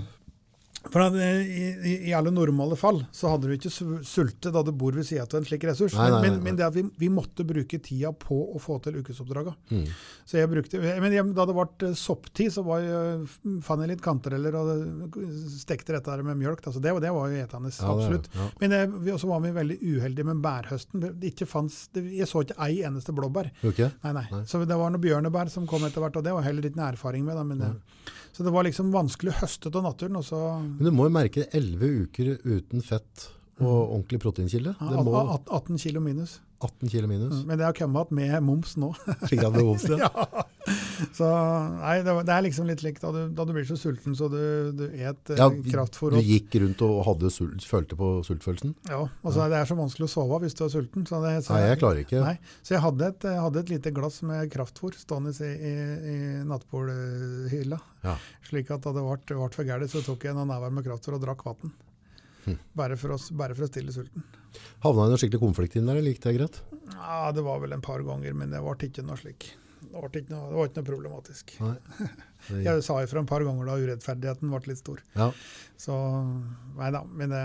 [0.93, 3.71] for eh, i, i, alle normale fall så hadde du ikke
[4.05, 5.95] sultet da du bor ved siden av en slik ressurs.
[5.97, 8.61] Nei, nei, men, nei, men, men det at vi, vi måtte bruke tida på å
[8.61, 9.53] få til ukesoppdraga.
[9.71, 9.85] Mm.
[10.27, 13.27] Så jeg brukte, men jeg, da det ble sopptid, så var jeg,
[13.65, 15.19] fant jeg litt kantareller og
[15.57, 16.63] stekte dette med mjølk.
[16.67, 18.29] Altså det, det var jo etende, Ja, det- absolutt.
[18.35, 18.49] ja.
[18.61, 21.07] Men eh, vi, også var vi veldig uheldige med bærhøsten.
[21.21, 23.51] Det ikke fanns, jeg så ikke ei eneste blåbær.
[23.67, 23.91] Okay.
[24.03, 24.43] Nei, nei.
[24.49, 26.91] Så det var noen bjørnebær som kom etter hvert, og det var heller ikke noe
[26.93, 27.37] erfaring med.
[27.37, 27.71] Da, men det,
[28.33, 30.19] så det var liksom vanskelig å høste av naturen.
[30.77, 34.75] Men du må jo merke 11 uker uten fett og ordentlig proteinkilde.
[34.79, 36.39] ja, må at- at- 18 kilo minus.
[36.59, 37.45] 18 kilo minus.
[37.45, 38.89] Men det har kommet med moms nå.
[39.27, 40.09] Slik at det er ja.
[40.27, 40.45] ja.
[41.13, 41.27] Så
[41.77, 44.39] nei, det, er liksom litt likt da du, da du blir så sulten så du,
[44.75, 46.17] du et eh, Ja, kraftfôr.
[46.17, 48.73] Du gikk rundt og hadde sult, følte på sultfølelsen?
[48.89, 51.07] Ja, og så er det er så vanskelig å sove hvis du er sulten.
[51.07, 52.23] Så, det, så, Nei, jeg klarer ikke.
[52.25, 55.75] Nei, så jeg hadde et, jeg hadde et lite glass med kraftfôr stående i, i,
[56.13, 56.17] i
[56.49, 57.81] nattbordhylla.
[58.07, 58.17] Ja.
[58.49, 61.23] Slik at da det ble for gærent, så tok jeg noen never med kraftfôr og
[61.23, 61.77] drakk vann.
[62.75, 64.23] Bare, for å- bare for å stille sulten.
[64.85, 66.59] Havna i noe skikkelig konflikt inn der, eller gikk det greit?
[66.95, 69.51] Ja, Det var vel en par ganger, men det ble ikke noe slik.
[69.87, 71.55] Det var ikke noe, var ikke noe problematisk.
[71.61, 71.75] Nei.
[72.49, 75.01] Det, Jeg sa ifra et par ganger da urettferdigheten ble litt stor.
[75.15, 75.31] ja.
[75.77, 75.93] Så
[76.77, 77.41] nei da, men det,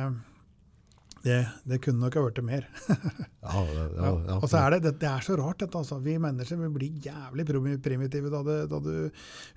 [1.23, 1.37] det,
[1.69, 2.65] det kunne nok ha blitt mer.
[3.43, 4.35] Ja, ja, ja, ja.
[4.39, 5.97] Og så er det, det, det er så rart dette, altså.
[6.03, 7.45] Vi mennesker vi blir jævlig
[7.83, 8.93] primitive da, det, da du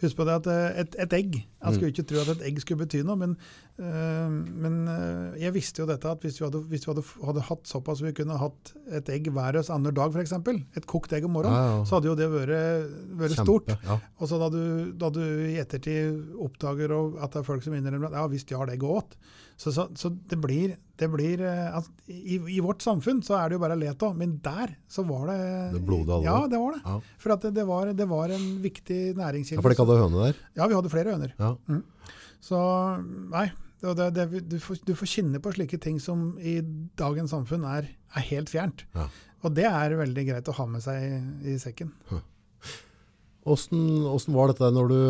[0.02, 2.60] Husk på det at eh, et, et egg Jeg skulle ikke tro at et egg
[2.64, 3.36] skulle bety noe, men,
[3.78, 7.68] men øh, jeg visste jo dette at hvis vi hadde, hvis vi hadde, hadde hatt
[7.68, 10.32] såpass vi kunne hatt et egg hver oss annen dag, f.eks.,
[10.80, 11.82] et kokt egg om morgenen, Ja, ja.
[11.90, 13.74] så hadde jo det vært, vært stort.
[13.84, 13.98] Ja.
[14.20, 14.62] Og så da du,
[14.96, 18.40] da du i ettertid oppdager og at det er folk som innrømmer at ja, vi
[18.40, 19.18] stjal egg og åt.
[19.60, 23.50] Så, så, så det blir, det blir eh, altså, i, I vårt samfunn så er
[23.52, 25.38] det jo bare leto av, men der så var det
[25.78, 26.26] Det blodet alvor.
[26.28, 26.82] Ja, det var det.
[26.84, 26.96] Ja.
[27.24, 29.64] For at det, det, var, det var en viktig ja, næringskilde.
[29.64, 30.42] for dere hadde høne der?
[30.60, 31.36] Ja, vi hadde flere høner.
[31.40, 31.54] Ja.
[32.46, 32.60] Så
[33.32, 33.48] nei,
[33.94, 36.58] det, det, det, du, får, du får kjenne på slike ting som i
[36.98, 38.86] dagens samfunn er, er helt fjernt.
[38.96, 39.10] Ja.
[39.46, 41.20] Og det er veldig greit å ha med seg i,
[41.54, 41.92] i sekken.
[43.46, 43.82] Åssen,
[44.34, 45.02] var dette når du,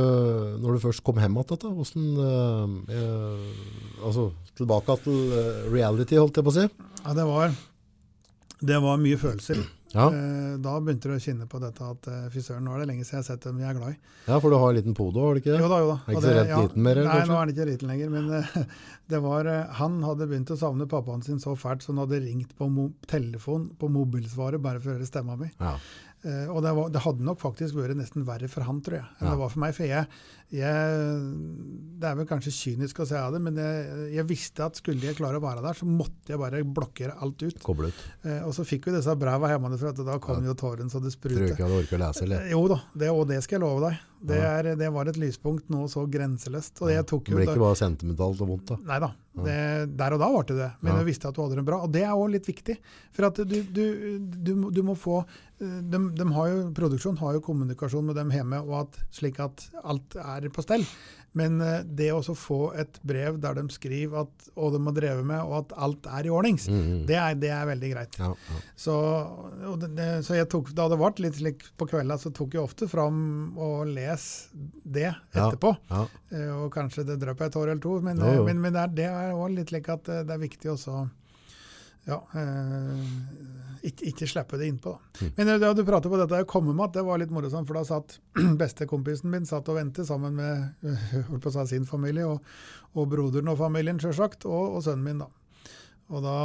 [0.59, 1.77] når du først kom hjem igjen?
[1.79, 4.27] Åssen, eh, eh, altså,
[4.59, 6.65] tilbake til eh, reality, holdt jeg på å si.
[7.05, 7.55] Ja, det var,
[8.59, 9.63] det var mye følelser.
[9.95, 12.84] Ja, Eh, Da begynte du å kjenne på dette at eh, fy søren, nå er
[12.84, 13.97] det lenge siden jeg har sett dem jeg er glad i.
[14.27, 15.60] ja for du har en liten podo, har du ikke det?
[15.63, 15.97] Jo da, jo da.
[16.05, 17.27] Er ikke så rett ja, liten mer, Nei, kanskje?
[17.31, 18.10] nå er han ikke liten lenger.
[18.15, 18.58] Men eh,
[19.15, 19.49] det var,
[19.81, 22.69] han hadde begynt å savne pappaen sin så fælt, så han hadde ringt på
[23.08, 25.51] telefon på mobilsvaret bare for å høre stemma mi.
[25.60, 25.75] Ja.
[26.25, 29.05] Uh, og det, var, det hadde nok faktisk vært nesten verre for han, tror jeg,
[29.19, 29.34] enn Ja.
[29.36, 29.75] det var for meg.
[29.77, 30.08] For jeg,
[30.53, 34.77] jeg Det er vel kanskje kynisk å si av det, men jeg, jeg visste at
[34.79, 37.62] skulle jeg klare å være der, så måtte jeg bare blokkere alt ut.
[37.63, 38.01] Koble ut.
[38.27, 41.15] Eh, og så fikk vi disse breva hjemmefra, og da kom jo tårene så det
[41.15, 42.43] Tror du ikke jeg hadde orket å lese, eller?
[42.45, 44.03] Eh, Jo da, det, og det skal jeg love deg.
[44.25, 44.51] Det, Ja.
[44.58, 46.79] er, det var et lyspunkt nå så grenseløst.
[46.81, 48.77] Og jeg tok Det jo det ble ikke bare sentimentalt og vondt, da.
[48.89, 49.10] Nei da,
[49.45, 49.58] det,
[49.99, 50.69] der og da ble det det.
[50.81, 50.97] Men Ja.
[51.01, 51.81] jeg visste at du hadde det bra.
[51.86, 52.77] Og det er òg litt viktig.
[53.13, 53.84] For at du, du,
[54.19, 55.23] du, du må få
[55.60, 59.69] de, de har jo, Produksjonen har jo kommunikasjon med dem hjemme, og at, slik at
[59.88, 60.84] alt er på stell.
[61.36, 65.26] Men eh, det å få et brev der de skriver at, og de har drevet
[65.28, 68.15] med, og at alt er i ordnings, Mm, det, er, det er veldig greit.
[68.21, 68.60] Ja, ja.
[68.80, 68.95] Så,
[69.71, 72.63] og det, så jeg tok, da det ble litt slik på kvelda, så tok jeg
[72.63, 73.19] ofte fram
[73.58, 74.48] og les
[74.84, 75.76] det etterpå.
[75.91, 76.06] Ja.
[76.32, 79.30] Eh, Og kanskje det drøp et år eller to, men, eh, men, men det er,
[79.30, 81.06] er også litt slik at det er viktig også
[82.05, 83.05] ja, eh,
[83.85, 84.93] ikke, ikke slippe det innpå.
[85.21, 85.31] Mm.
[85.37, 87.79] Men eh, da du prater på dette å komme med, det var litt morsomt, for
[87.79, 88.19] da satt
[88.61, 92.45] bestekompisen min satt og ventet sammen med si, sin familie, og,
[92.93, 95.25] og broderen og familien selvsagt, og, og sønnen min.
[95.25, 95.31] da.
[96.13, 96.35] Og da,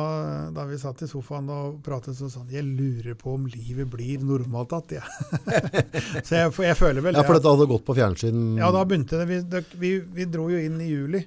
[0.57, 4.23] da vi satt i sofaen og pratet, så sånn jeg lurer på om livet blir
[4.25, 5.05] normalt igjen.
[5.05, 5.61] Ja.
[6.27, 8.41] så jeg, jeg føler vel ja, for dette hadde gått på fjernsyn.
[8.57, 9.29] ja, da begynte det.
[9.29, 11.21] Vi, det, vi, vi dro jo inn i juli,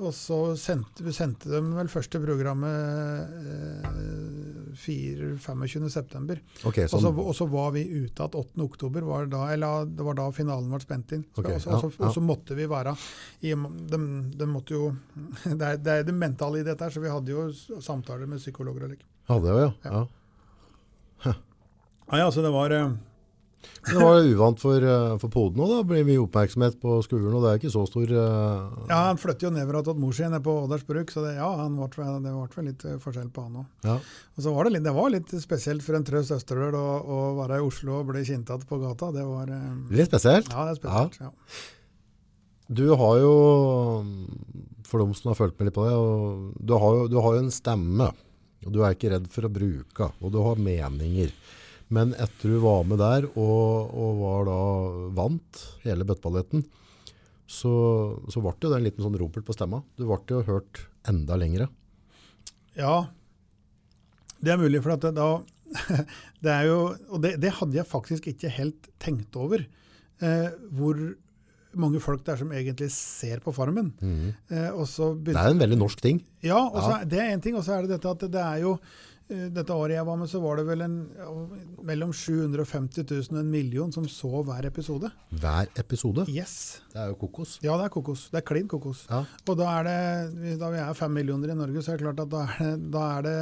[0.00, 5.88] og så sendte vi sendte dem vel første programmet eh, 4-25.
[5.92, 6.40] september.
[6.64, 7.20] Og så, sånn.
[7.20, 8.56] og så var vi ute at 8.
[8.64, 11.26] oktober, var da, eller det var da finalen ble spent inn.
[11.34, 12.06] Okay, og, så, og, så, ja, ja.
[12.08, 12.94] og så måtte vi være
[13.44, 13.52] i,
[13.92, 14.00] de,
[14.40, 14.88] de måtte jo,
[15.60, 17.48] det er, det er det mentale i dette, her, så vi hadde jo
[17.84, 19.06] samtaler med psykologer og like.
[19.30, 19.70] Hadde jo, ja.
[19.90, 20.06] ja.
[22.10, 22.72] Ja, ja, så det var...
[22.74, 22.90] eh,
[23.80, 25.70] Det var jo uvant for, eh, for poden òg.
[25.72, 25.78] da.
[25.88, 28.12] Blir mye oppmerksomhet på skolen, og det er ikke så stor...
[28.12, 28.86] uh...
[28.90, 31.76] Ja, han flyttet jo nedover til mor si nede på Ådalsbruk, så det, ja, han
[31.78, 31.88] ble,
[32.24, 33.68] det ble vel litt eh, forskjell på han òg.
[33.88, 33.98] ja.
[34.36, 37.20] Og så var det, litt, det var litt spesielt for en trøst Østerøl å, å
[37.40, 39.12] være i Oslo og bli igjen på gata.
[39.16, 39.84] Det var um...
[39.92, 40.50] Litt spesielt.
[40.52, 41.20] Ja, det er spesielt.
[41.20, 41.32] Ja.
[42.70, 43.34] Du har jo,
[44.86, 47.34] for dem som har følt med litt på det, og du har jo, du har
[47.34, 48.12] jo en stemme,
[48.60, 51.32] og du er ikke redd for å bruke, og du har meninger.
[51.90, 54.58] Men etter du var med der, og, og var da
[55.18, 56.62] vant hele bøtteballetten,
[57.50, 57.72] så,
[58.30, 59.80] så ble det jo en liten sånn ropert på stemma.
[59.98, 61.66] Du ble jo hørt enda lengre.
[62.78, 63.08] ja,
[64.40, 65.42] det er mulig, for at det, da
[66.42, 66.76] Det er jo
[67.12, 69.66] Og det, det hadde jeg faktisk ikke helt tenkt over.
[70.22, 70.96] Eh, hvor
[71.78, 73.92] mange folk det er som egentlig ser på Farmen.
[74.50, 76.22] Eh, og så Det er en veldig norsk ting.
[76.42, 76.96] Ja, og Ja.
[77.00, 78.80] er- det er en ting, og så er det dette at det er jo eh,
[79.30, 80.96] dette året jeg var med, så var det vel en,
[81.86, 85.10] mellom 750 000 og en million som så hver episode.
[85.42, 86.26] Hver episode.
[86.30, 86.80] Yes.
[86.90, 87.58] Det er jo kokos.
[87.64, 88.28] Ja, det er kokos.
[88.32, 89.04] Det er klin kokos.
[89.10, 89.22] Ja.
[89.46, 92.24] Og da er det, da vi er fem millioner i Norge, så er det klart
[92.26, 93.36] at da er det, da er det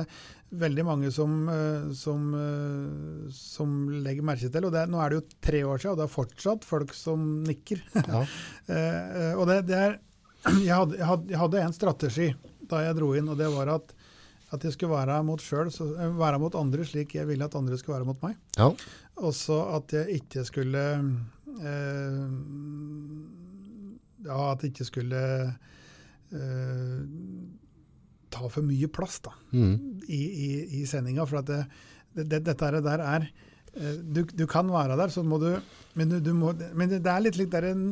[0.59, 4.65] veldig mange som, eh, som, eh, som legger merke til.
[4.65, 7.43] Og det, nå er det jo tre år siden, og det er fortsatt folk som
[7.49, 7.83] nikker.
[7.95, 8.25] Ja.
[8.69, 9.95] Eh, eh, og det, det er,
[10.67, 12.27] jeg, hadde, jeg hadde en strategi
[12.69, 13.95] da jeg dro inn, og det var at,
[14.53, 17.55] at jeg skulle være mot, selv, så, eh, være mot andre slik jeg ville at
[17.59, 18.37] andre skulle være mot meg.
[18.57, 18.71] ja.
[19.19, 20.83] Og så at jeg ikke skulle
[21.59, 22.29] eh,
[24.29, 25.23] Ja, at jeg ikke skulle
[26.33, 27.03] eh,
[28.31, 30.01] ta for mye plass da, Mm.
[30.07, 30.49] i, i,
[30.81, 31.25] i sendinga.
[31.27, 31.63] For at det,
[32.29, 33.29] det, dette der er
[33.75, 35.51] eh, du, du kan være der, så må du
[35.99, 37.89] Men, du, du må, men det, det er litt likt der en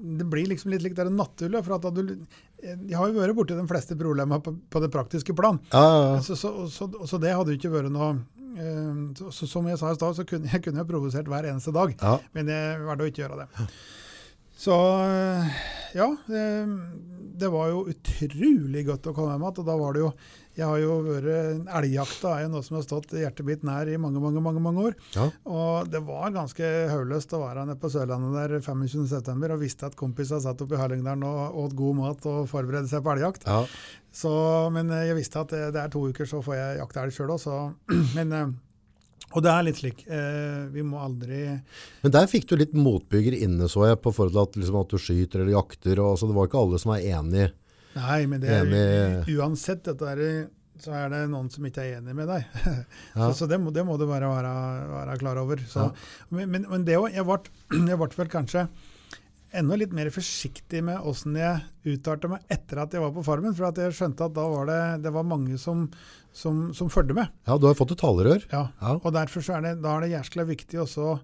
[0.00, 1.60] det blir liksom litt likt der en nattulle.
[1.62, 2.14] For at du,
[2.62, 5.60] jeg har jo vært borti de fleste problemene på, på det praktiske plan.
[5.70, 5.84] Ah.
[5.84, 6.24] ja, ja.
[6.24, 8.16] Så, så, så, så det hadde jo ikke vært noe
[8.56, 11.92] så, så, Som jeg sa i stad, så kunne jeg kunne provosert hver eneste dag.
[12.00, 12.14] ja.
[12.32, 13.66] Men jeg valgte å ikke gjøre det.
[14.56, 14.72] Så
[15.04, 15.56] eh,
[15.98, 16.44] ja, det,
[17.36, 19.60] det var jo utrolig godt å komme hjem igjen.
[19.60, 20.12] Og da var det jo
[20.56, 23.98] Jeg har jo vært Elgjakta er jo noe som har stått hjertet mitt nær i
[24.00, 24.94] mange, mange, mange, mange år.
[25.12, 25.26] Ja.
[25.52, 29.50] Og det var ganske hodeløst å være nede på Sørlandet der 25.9.
[29.52, 33.04] og visste at kompiser satt oppe i Hallingdalen og åt god mat og forberedte seg
[33.04, 33.44] på elgjakt.
[33.44, 33.64] Ja.
[34.16, 34.32] Så,
[34.72, 37.18] men eh, jeg visste at det, det er to uker, så får jeg jakte elg
[37.18, 37.76] sjøl òg.
[38.16, 38.54] Men eh,
[39.36, 40.06] Og det er litt slik.
[40.08, 41.42] Eh, vi må aldri
[42.00, 44.94] Men der fikk du litt motbygger inne, så jeg, på forhold til at, liksom, at
[44.94, 46.00] du skyter eller jakter.
[46.00, 47.50] Og, altså, det var ikke alle som var enig.
[47.96, 49.36] Nei, men det er Enig.
[49.38, 50.22] uansett dette er,
[50.82, 52.44] så er det noen som ikke er enig med deg.
[53.16, 53.30] Ja.
[53.30, 54.52] så, så det, må, det må du bare være,
[54.92, 55.62] være klar over.
[55.70, 55.88] Så,
[56.28, 58.66] men, men, men det òg Jeg ble vel kanskje
[59.56, 61.62] enda litt mer forsiktig med åssen jeg
[61.94, 63.54] uttalte meg etter at jeg var på Farmen.
[63.56, 65.86] For at jeg skjønte at da var det, det var mange som,
[66.36, 67.30] som, som fulgte med.
[67.48, 68.44] Ja, du har fått et talerør.
[68.52, 68.66] Ja.
[68.82, 68.96] Ja.
[68.98, 71.14] Og derfor så er det, da er det jæskla viktig også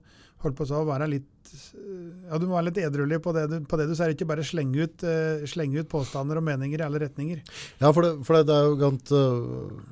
[0.42, 3.56] holdt på å si, være litt ja, Du må være litt edruelig på det du,
[3.68, 6.86] på det du sier, ikke bare slenge ut, uh, slenge ut påstander og meninger i
[6.86, 7.42] alle retninger.
[7.82, 9.82] Ja, for det, for det, er jo gant uh,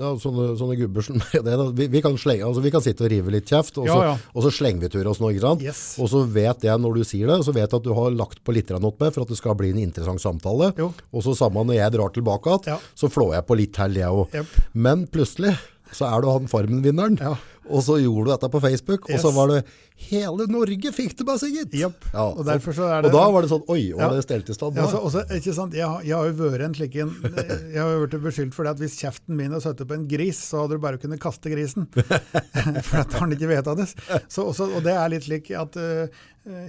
[0.00, 1.56] ja, sånne, sånne gubber som det.
[1.78, 4.14] Vi, vi, kan slenge, altså, vi kan sitte og rive litt kjeft, og så, Ja,
[4.32, 5.66] og så slenger vi tur oss nå, ikke sant?
[5.66, 5.82] Yes.
[6.02, 8.42] Og så vet jeg når du sier det, så vet jeg at du har lagt
[8.44, 10.72] på litt opp med for at det skal bli en interessant samtale.
[10.80, 10.90] Jo.
[11.14, 14.24] Og så samme når jeg drar tilbake igjen, så flår jeg på litt til, jeg
[14.24, 14.34] òg.
[14.34, 14.58] Yep.
[14.86, 15.54] Men plutselig
[15.94, 17.20] så er du han Farmen-vinneren.
[17.22, 17.36] Ja.
[17.70, 19.62] Og så gjorde du dette på Facebook, og så var det
[20.10, 21.74] Hele Norge fikk det med seg, gitt!
[21.78, 22.06] Yep.
[22.12, 24.08] Ja, Og så er det og da var det sånn Oi, var Ja.
[24.16, 24.74] det stelt i stand?
[24.80, 25.72] Ja, så, også, ikke sant?
[25.78, 28.66] Jeg, har- jeg har jo vært en slik en Jeg har jo blitt beskyldt for
[28.66, 31.22] det at hvis kjeften min hadde sittet på en gris, så hadde du bare kunnet
[31.22, 31.86] kaste grisen.
[31.94, 33.88] for at han ikke det.
[34.28, 36.10] Så også, og det er litt slik at uh,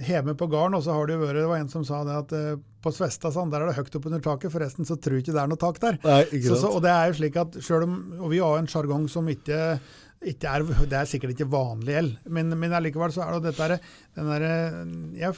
[0.06, 2.14] hjemme på gården, og så har det jo vært Det var en som sa det
[2.22, 2.56] at uh,
[2.86, 5.50] på Svestasand der er det høyt oppunder taket, forresten så tror jeg ikke det er
[5.50, 5.98] noe tak der.
[6.06, 8.60] Nei, ikke Så, så, og det er jo slik at selv om, og vi har
[8.62, 9.80] en sjargong som ikke
[10.24, 13.74] er, det er sikkert ikke vanlig el, men, men allikevel så er det dette her,
[14.16, 14.44] den der,
[15.20, 15.36] jeg,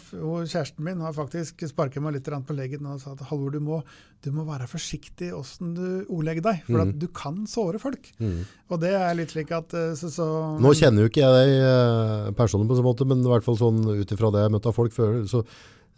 [0.48, 3.80] Kjæresten min har faktisk sparket meg litt på leggen og sa at Halvor, du må,
[4.24, 8.10] du må være forsiktig hvordan du ordlegger deg, for at du kan såre folk.
[8.68, 10.28] Og det er litt slik at eh, så, så,
[10.62, 13.46] Nå kjenner jo ikke jeg deg eh, personlig på en sånn måte, men i hvert
[13.46, 15.42] fall sånn ut ifra det jeg har møtt av folk før, så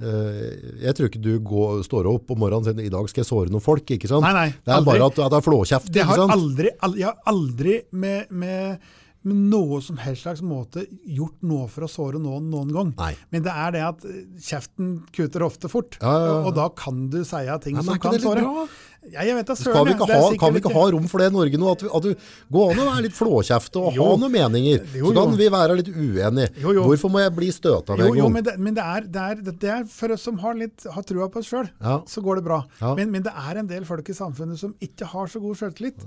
[0.00, 3.28] jeg tror ikke du går, står opp om morgenen og sier i dag skal jeg
[3.28, 4.24] såre noen folk, ikke sant?
[4.24, 4.92] Nei, nei, det er aldri.
[4.94, 8.80] bare at, at det er flåkjeft, Det har aldri, al jeg har aldri med, med,
[9.22, 12.92] med noe som helst slags måte gjort noe for å såre noen noen gang.
[12.96, 13.10] Nei.
[13.34, 16.38] Men det er det at eh, kjeften kuter ofte fort, Ja, ja, ja.
[16.48, 18.46] og da kan du si ting nei, som kan såre.
[18.46, 18.64] bra?
[19.08, 19.86] Ja, jeg vet da søren.
[19.88, 21.70] vi ha, kan vi ikke ha rom for det i Norge nå?
[21.72, 22.10] At, vi, at du
[22.52, 24.04] går an å være litt flåkjefte og Jo.
[24.10, 24.82] ha noen meninger.
[24.98, 26.50] Jo, Så kan vi være litt uenige.
[26.60, 26.84] Jo, jo.
[26.84, 28.32] Hvorfor må jeg bli støta med Jo, en jo, gang?
[28.36, 31.02] men, det, men det, er, det, er, det er for oss som har, litt, har
[31.08, 31.96] trua på oss sjøl, Ja.
[32.06, 32.60] så går det bra.
[32.82, 32.92] Ja.
[33.00, 36.04] Men, men det er en del folk i samfunnet som ikke har så god sjøltillit.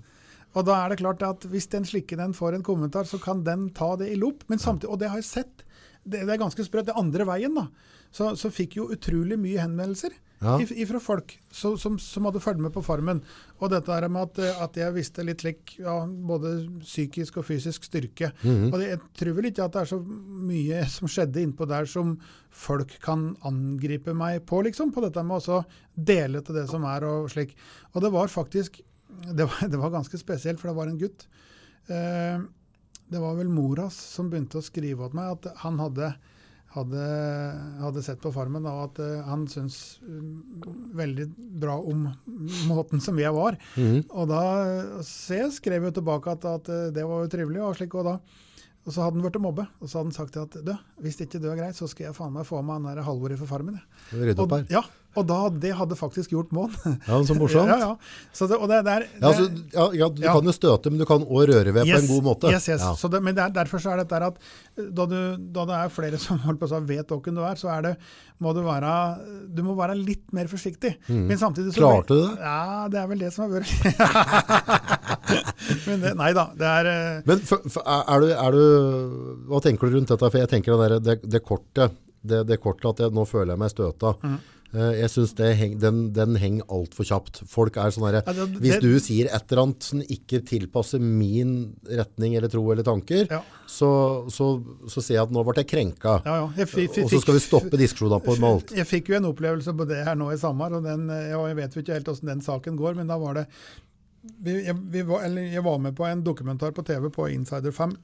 [0.53, 3.41] Og da er det klart at hvis den slikken den får en kommentar, så kan
[3.43, 4.45] den ta det i lopp.
[4.53, 5.65] Men samtidig, og det har jeg sett,
[6.05, 6.85] det, det er ganske sprøtt.
[6.91, 7.65] Det andre veien, da,
[8.13, 10.57] så, så fikk jo utrolig mye henvendelser Ja.
[10.59, 13.21] ifra folk som, som, som hadde fulgt med på Farmen.
[13.61, 16.53] Og dette her med at, eh, at jeg visste litt lik, ja, både
[16.83, 18.33] psykisk og fysisk styrke.
[18.43, 21.89] Og det, jeg tror vel ikke at det er så mye som skjedde innpå der
[21.89, 22.17] som
[22.53, 24.91] folk kan angripe meg på, liksom.
[24.93, 25.61] På dette med å
[25.95, 27.55] dele til det som er og slik.
[27.93, 31.27] Og det var faktisk det var, det var ganske spesielt, for det var en gutt.
[31.87, 32.43] Eh,
[33.13, 36.13] det var vel mora som begynte å skrive til meg at han hadde,
[36.73, 37.03] hadde,
[37.81, 41.27] hadde sett på Farmen og at eh, han syntes mm, veldig
[41.61, 42.07] bra om
[42.71, 43.59] måten som jeg var.
[43.77, 44.05] Mhm.
[44.09, 44.43] Og da
[45.05, 47.61] så jeg skrev jo tilbake at, at eh, det var jo trivelig.
[47.63, 48.17] Og slik, og da
[48.83, 51.39] og så hadde han blitt mobbe, og så hadde han sagt at du, hvis ikke
[51.39, 53.79] du er greit, så skal jeg faen meg få meg han der Halvor fra Farmen.
[53.79, 54.19] jeg».
[54.19, 54.81] Rydde opp Og, ja,
[55.13, 56.71] og da, det hadde faktisk gjort mål.
[57.05, 57.69] Ja, så morsomt.
[57.73, 57.91] Ja, ja.
[58.33, 60.99] Så det, og det, det er, Ja, så, ja, ja, du kan jo støte, men
[60.99, 62.51] du kan også røre ved på en god måte.
[62.51, 62.81] Yes, yes.
[62.81, 62.91] Ja.
[62.97, 64.41] Så det, men det er, derfor så er her at
[64.75, 65.17] da, du,
[65.53, 67.87] da det er flere som holdt på å si vet hvem du er, så er
[67.87, 67.93] det,
[68.43, 68.93] må du være
[69.53, 70.95] du må være litt mer forsiktig.
[71.07, 71.87] Men samtidig så Mm.
[71.87, 72.35] Klarte du det?
[72.41, 75.12] Ja, det er vel det som har vært
[75.87, 76.47] Men det, nei da.
[76.57, 78.63] Det er eh, Men for, for, er, du, er du,
[79.51, 80.29] hva tenker du rundt dette?
[80.33, 83.53] For jeg tenker det, der, det, det kortet, det, det kortet at jeg, nå føler
[83.55, 84.15] jeg meg støta.
[84.23, 84.41] Mm.
[84.73, 87.43] Eh, Jeg synes den, den henger alt for kjapt.
[87.51, 91.51] Folk er sånn her, Ja, hvis du sier et eller annet som ikke tilpasser min
[91.85, 93.43] retning eller tro eller tanker, Ja.
[93.69, 93.91] så,
[94.33, 94.47] så,
[94.89, 96.15] så ser jeg at nå ble jeg krenka.
[96.25, 96.47] Ja, ja.
[96.63, 98.73] Jeg, fikk, fi- Og så skal vi stoppe diskusjonen på alt.
[98.79, 101.59] Jeg fikk jo en opplevelse på det her nå i sommer, og den, eh, jeg
[101.61, 103.47] vet jo ikke helt hvordan den saken går, men da var det
[104.23, 107.95] vi, jeg, vi var, jeg var med på en dokumentar på TV på Insider 5,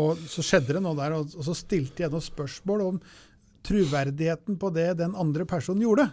[0.00, 2.98] og så skjedde det noe der, og, og så stilte jeg noen spørsmål om
[3.62, 6.08] troverdigheten på det den andre personen gjorde.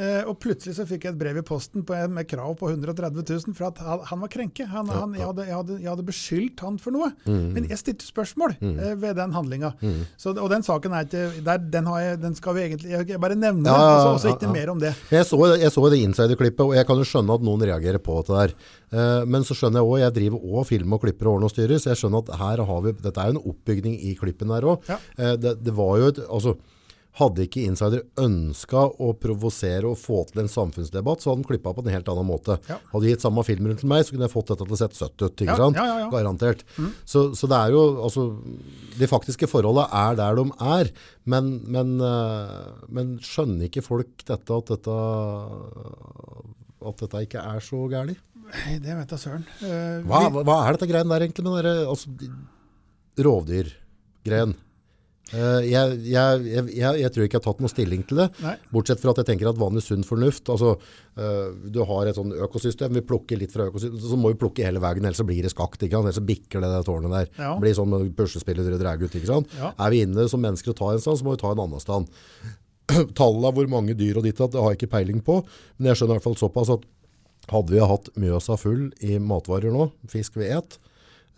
[0.00, 3.26] Eh, og plutselig så fikk jeg et brev i posten på, med krav på 130
[3.28, 4.64] 000 for at han, han var krenke.
[4.70, 7.10] Han, han, jeg, hadde, jeg, hadde, jeg, hadde, beskyldt han for noe.
[7.28, 9.74] Men jeg stilte spørsmål eh, ved den handlinga.
[10.32, 13.68] Og den saken er ikke der, den, jeg, den, skal vi egentlig Jeg bare nevne
[13.68, 14.94] ja, ja, ja, og så ikke mer om det.
[15.12, 18.16] Jeg så, jeg så det insiderklippet, og jeg kan jo skjønne at noen reagerer på
[18.24, 18.58] det der.
[18.96, 21.54] Eh, men så skjønner jeg òg, jeg driver òg film og klipper og ordner og
[21.54, 24.52] styrer, så jeg skjønner at her har vi Dette er jo en oppbygning i klippen
[24.52, 24.88] der òg.
[24.88, 26.56] Eh, det, det var jo et altså
[27.18, 31.74] hadde ikke insider ønska å provosere og få til en samfunnsdebatt, så hadde de klippa
[31.76, 32.56] på en helt annen måte.
[32.70, 32.78] Ja.
[32.92, 34.96] Hadde de gitt samme film rundt meg, så kunne jeg fått dette til å sett
[34.96, 35.34] søtt ut.
[35.34, 35.80] ikke ja, sant?
[35.80, 36.64] Ja, Garantert.
[36.78, 36.88] Mm.
[37.04, 38.26] Så, så, det er jo, altså,
[38.96, 40.46] De faktiske forholdene er der de
[40.78, 40.92] er.
[41.28, 44.98] Men, men, uh, men skjønner ikke folk dette at dette
[46.82, 48.18] at dette ikke er så gærent?
[48.82, 49.44] Det vet jeg søren.
[49.60, 52.10] Uh, hva, hva, er dette greien der egentlig med den altså,
[53.20, 54.56] rovdyrgreien?
[55.32, 56.42] Uh, jeg, jeg,
[56.76, 58.28] jeg, jeg, tror ikke jeg har tatt noen stilling til det.
[58.44, 58.54] Nei.
[58.74, 60.74] Bortsett fra at jeg tenker at vanlig sunn fornuft altså,
[61.16, 64.66] uh, Du har et sånn økosystem, vi plukker litt fra økosystemet, så må vi plukke
[64.66, 65.80] hele veien, ellers så blir det skakt.
[65.80, 66.10] Ikke sant?
[66.10, 67.30] Ellers bikker det, der tårnet der.
[67.38, 67.54] Ja.
[67.54, 69.08] Det blir sånn puslespillet dere drar ut.
[69.08, 69.56] Ikke sant?
[69.58, 69.72] Ja.
[69.72, 71.82] Er vi inne som mennesker og tar en stand, så må vi ta en annen
[71.82, 72.10] stand.
[73.18, 75.40] Tallet av hvor mange dyr og ditt det har jeg ikke peiling på,
[75.78, 76.88] men jeg skjønner i hvert fall såpass at
[77.50, 80.76] hadde vi hatt Mjøsa full i matvarer nå, fisk vi et,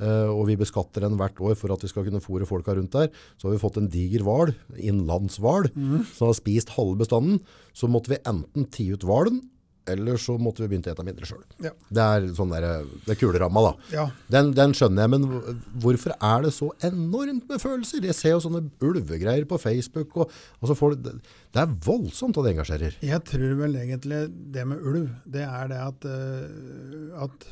[0.03, 3.11] og vi beskatter den hvert år for at vi skal kunne fôre folka rundt der.
[3.39, 6.07] Så har vi fått en diger hval, innlandshval, mm.
[6.17, 7.43] som har spist halve bestanden.
[7.77, 9.43] Så måtte vi enten ti ut hvalen,
[9.91, 11.43] eller så måtte vi begynt å ete mindre sjøl.
[11.63, 11.73] Ja.
[11.93, 12.67] Det er sånn der,
[13.05, 13.73] det er kuleramma, da.
[13.93, 14.05] Ja.
[14.33, 18.07] Den, den, skjønner jeg, men hvorfor er det så enormt med følelser?
[18.09, 20.17] Jeg ser jo sånne ulvegreier på Facebook.
[20.17, 21.19] Og, altså folk, det,
[21.53, 22.97] det, er voldsomt at det engasjerer.
[23.05, 24.23] Jeg tror vel egentlig
[24.55, 27.49] det med ulv, det er det at, uh, at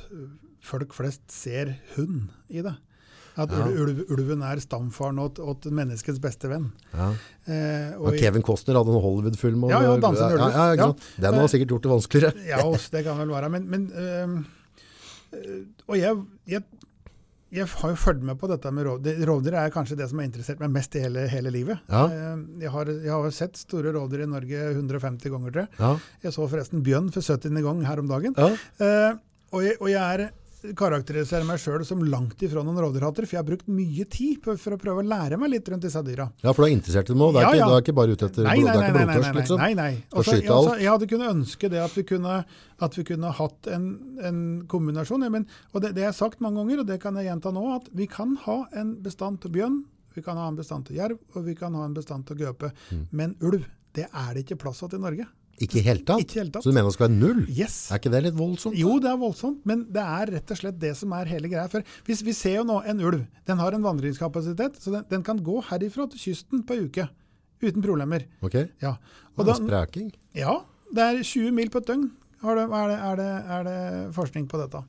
[0.63, 2.75] folk flest ser hund i det.
[3.41, 3.65] At ja.
[3.65, 6.67] ulv, ulven er stamfaren åt, åt menneskets beste venn.
[6.93, 7.09] Ja.
[7.49, 11.39] Eh, og Kevin Costner hadde en Hollywood-film om Ja, ja, dansen ja, Ja, ja, Den
[11.41, 12.45] har sikkert gjort det vanskeligere.
[12.53, 12.61] ja,
[12.93, 13.49] det kan vel være.
[13.55, 14.37] Men, men øh,
[15.89, 16.21] Og jeg,
[16.53, 16.67] jeg,
[17.57, 19.25] jeg, har jo fulgt med på dette med rovdyr.
[19.31, 21.81] Rovdyr er kanskje det som har interessert meg mest i hele, hele livet.
[21.89, 22.05] Ja.
[22.61, 25.73] Jeg, har, jeg har sett store rovdyr i Norge 150 ganger, tror jeg.
[25.81, 25.95] Ja.
[26.29, 27.65] Jeg så forresten bjørn for 70.
[27.65, 28.37] gang her om dagen.
[28.37, 29.17] Uh,
[29.57, 30.29] og, og jeg er
[30.79, 34.55] karakteriserer meg sjøl som langt ifra noen rovdyrhater, for jeg har brukt mye tid på,
[34.61, 36.29] for å prøve å lære meg litt rundt disse dyra.
[36.45, 37.35] Ja, for du er interessert i dem òg?
[37.35, 37.69] Du, ja, ja.
[37.69, 39.63] du er ikke bare ute etter nei, nei, nei, blodtørst, liksom?
[39.63, 39.91] Nei, nei.
[40.13, 42.39] Også, jeg, også, jeg, hadde kunnet ønske det at vi kunne,
[42.87, 43.89] at vi kunne hatt en,
[44.31, 45.27] en kombinasjon.
[45.35, 47.67] Men, og det, det har jeg sagt mange ganger, og det kan jeg gjenta nå,
[47.81, 49.83] at vi kan ha en bestand til bjørn,
[50.15, 52.73] vi kan ha en bestand til jerv, og vi kan ha en bestand til gaupe.
[52.93, 53.07] Mm.
[53.11, 53.65] Men ulv,
[53.97, 55.27] det er det ikke plass til i Norge.
[55.61, 56.23] Ikke i hele tatt?
[56.25, 56.65] Ikke helt tatt.
[56.65, 57.43] Så du mener det skal være null?
[57.53, 57.77] Yes.
[57.93, 58.79] Er ikke det litt voldsomt?
[58.79, 61.69] Jo, det er voldsomt, men det er rett og slett det som er hele greia.
[61.73, 63.27] For hvis vi ser jo nå en ulv.
[63.49, 67.07] Den har en vandringskapasitet, så den, den kan gå herifra til kysten på ei uke.
[67.63, 68.27] Uten problemer.
[68.43, 68.59] Ok.
[68.83, 68.97] Ja.
[69.37, 70.11] Og da, spreking?
[70.35, 70.61] Ja.
[70.93, 72.09] Det er 20 mil på et døgn.
[72.43, 73.27] Det, er, det, er, det,
[73.57, 73.77] er det,
[74.17, 74.81] forskning på dette.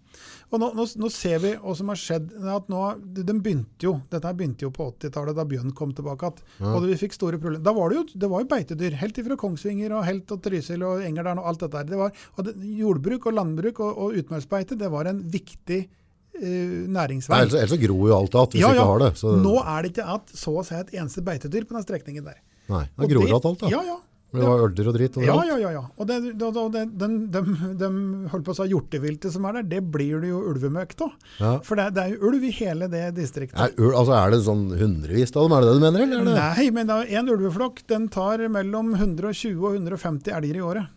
[0.54, 2.32] Og nå, nå, nå, ser vi hva som har skjedd.
[2.50, 2.82] at nå,
[3.14, 6.44] de begynte jo, Dette begynte jo på 80-tallet, da bjørn kom tilbake igjen.
[6.60, 6.74] Ja.
[6.74, 7.64] Og vi fikk store problemer.
[7.66, 9.00] Da var det jo det var jo beitedyr.
[9.02, 11.92] Helt ifra Kongsvinger og helt og Trysil og Engerdalen og alt dette der.
[11.94, 15.86] Det var, og jordbruk og landbruk og, og utmarksbeite det var en viktig
[16.34, 17.44] Uh, næringsvei.
[17.44, 18.74] Ellers, ellers gror jo alt igjen hvis ja, ja.
[18.74, 19.10] ikke har det.
[19.20, 19.34] Så.
[19.38, 22.40] Nå er det ikke at så å si et eneste beitedyr på den strekningen der.
[22.74, 23.70] Nei, det gror igjen alt, da.
[23.70, 24.00] Ja, ja.
[24.34, 25.50] Men det var ølder og dritt overalt?
[25.52, 25.82] Ja, ja, ja.
[25.94, 27.42] Og det, det, det, den, de,
[27.78, 27.90] de,
[28.32, 31.12] holdt på å si hjorteviltet som er der, det blir det jo ulvemøkk av.
[31.38, 31.52] Ja.
[31.68, 33.60] For det, det, er jo ulv i hele det distriktet.
[33.62, 36.08] Er, altså er det sånn hundrevis av dem, er det det du mener?
[36.08, 36.42] Eller?
[36.42, 40.92] Nei, men en ulveflokk den tar mellom 120 og 150 elger i året.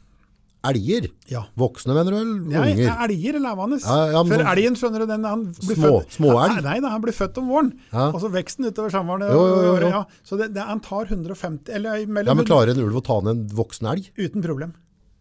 [0.71, 1.09] Elger?
[1.31, 1.43] Ja.
[1.59, 2.19] Voksne, mener du?
[2.21, 2.87] Eller unger?
[2.87, 3.81] Nei, elger er levende.
[3.83, 6.63] Ja, ja, For sånn elgen, skjønner du, den, han blir små, født Småelg?
[6.67, 7.71] Nei, da, han blir født om våren.
[8.09, 9.87] Og så veksten utover sommeren.
[9.87, 10.03] Ja.
[10.27, 13.21] Så det, det, han tar 150 eller mellom, Ja, Men klarer en ulv å ta
[13.23, 14.11] ned en voksen elg?
[14.19, 14.75] Uten problem.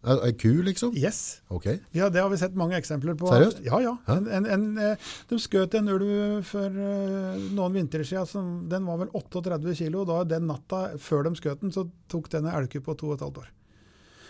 [0.06, 0.94] En ku, liksom?
[0.94, 1.40] Yes.
[1.48, 1.80] Okay.
[1.90, 3.26] Ja, Det har vi sett mange eksempler på.
[3.26, 3.64] Seriøst?
[3.66, 3.96] Ja, ja.
[4.06, 8.68] En, en, en, eh, de skjøt en ulv for uh, noen vintre siden.
[8.70, 10.04] Den var vel 38 kilo.
[10.06, 13.42] Da, den natta før de skjøt den, så tok den en elgku på 2 12
[13.42, 13.50] år.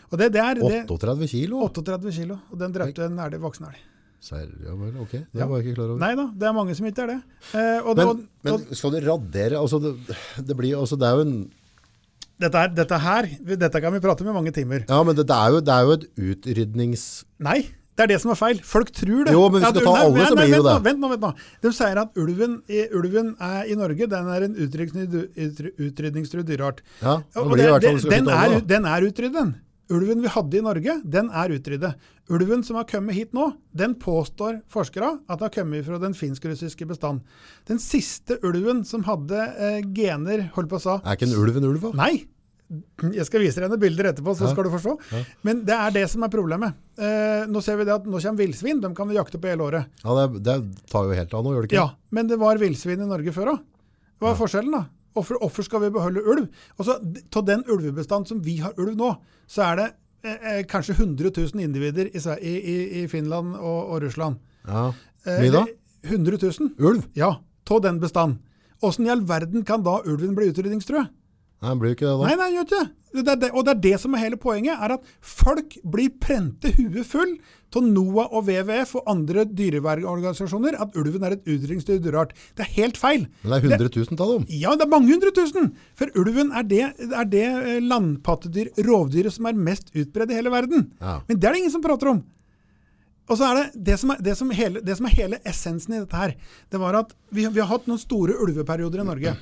[0.06, 1.60] Og det, det er, 38 kilo?
[1.66, 3.84] 38 kilo, og den drepte en elg, voksen elg.
[4.26, 5.12] Ja vel, ok.
[5.12, 5.46] Det ja.
[5.46, 6.00] var jeg ikke klar over.
[6.02, 7.20] Nei da, det er mange som ikke er det.
[7.52, 9.92] Eh, men, og, men, skal du radere altså det,
[10.40, 11.36] det, blir, altså det er jo en
[12.36, 14.82] dette, er, dette, her dette kan vi prate om i mange timer.
[14.88, 17.04] Ja, men det, det, er, jo, det er jo et utrydnings...
[17.40, 17.62] Nei,
[17.96, 18.58] det er det som er feil.
[18.60, 19.32] Folk tror det.
[19.32, 20.74] Jo, men vi skal ta alle, nei, så blir jo det.
[20.84, 21.30] Vent nå, vent nå.
[21.64, 22.58] De sier at ulven,
[22.98, 26.84] ulven er i Norge den er en utrydningstruet dyreart.
[27.00, 29.56] Ja, det blir i hvert fall den, er, den er utryddet.
[29.94, 31.94] Ulven vi hadde i Norge, den er utryddet.
[32.34, 36.88] Ulven som har kommet hit nå, den påstår forskere at har kommet fra den finsk-russiske
[36.90, 37.20] bestand.
[37.70, 41.60] Den siste ulven som hadde eh, gener holdt på å sa, Er ikke en ulv
[41.60, 41.86] en ulv?
[41.94, 42.24] Nei,
[43.14, 44.50] Jeg skal vise deg noen bilder etterpå, så Ja.
[44.50, 44.96] skal du forstå.
[45.14, 45.20] Ja.
[45.46, 46.74] Men det er det som er problemet.
[46.98, 48.80] Eh, nå ser vi det at nå kommer villsvin.
[48.82, 49.86] De kan vi jakte på hele året.
[50.02, 50.56] Ja, det, det
[50.90, 51.78] tar jo helt av nå, gjør det ikke?
[51.78, 53.62] Ja, men det var villsvin i Norge før òg.
[54.18, 54.82] Hva er forskjellen, da?
[55.16, 56.48] Hvorfor, hvorfor skal vi beholde ulv?
[56.76, 56.98] Altså,
[57.36, 59.14] Av den ulvebestanden som vi har ulv nå,
[59.48, 59.86] så er det
[60.26, 64.36] eh, eh, kanskje 100 000 individer i, i, i, i Finland og, og Russland.
[64.68, 64.90] Ja.
[65.24, 65.64] Eh, Mye da?
[66.06, 66.74] 100 000.
[66.78, 67.06] Ulv?
[67.16, 67.38] Ja,
[67.70, 68.42] av den bestanden.
[68.84, 71.06] Åssen i all verden kan da ulven bli utrydningstrua?
[71.64, 72.28] Nei, blir jo ikke det da.
[72.28, 72.88] Nei, nei, gjør ikke det.
[73.26, 73.48] det, det.
[73.56, 77.38] Og det er det som er hele poenget, er at folk blir prente huet full
[77.76, 82.32] av NOAH og WWF og andre dyrevernorganisasjoner at ulven er et utrydningsdyr dyreart.
[82.56, 83.26] Det er helt feil.
[83.42, 84.46] Men det er 100 000 av dem.
[84.52, 85.74] Ja, det er mange hundre tusen!
[85.98, 90.52] For ulven er det, er det eh, landpattedyr, rovdyret, som er mest utbredt i hele
[90.54, 90.88] verden.
[91.00, 91.18] Ja.
[91.28, 92.22] Men det er det ingen som prater om.
[93.26, 95.96] Og så er det det som er, det som hele, det som er hele essensen
[95.96, 96.36] i dette her,
[96.70, 99.34] det var at vi, vi har hatt noen store ulveperioder i Norge.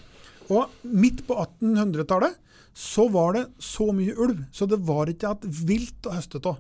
[0.53, 2.41] Og midt på 1800-tallet
[2.75, 6.59] så var det så mye ulv, så det var ikke hatt vilt å høste av.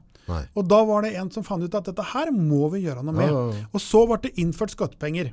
[0.54, 3.16] Og da var det en som fant ut at dette her må vi gjøre noe
[3.16, 3.28] med.
[3.28, 3.66] Ja, ja, ja.
[3.74, 5.32] Og så ble det innført skattepenger.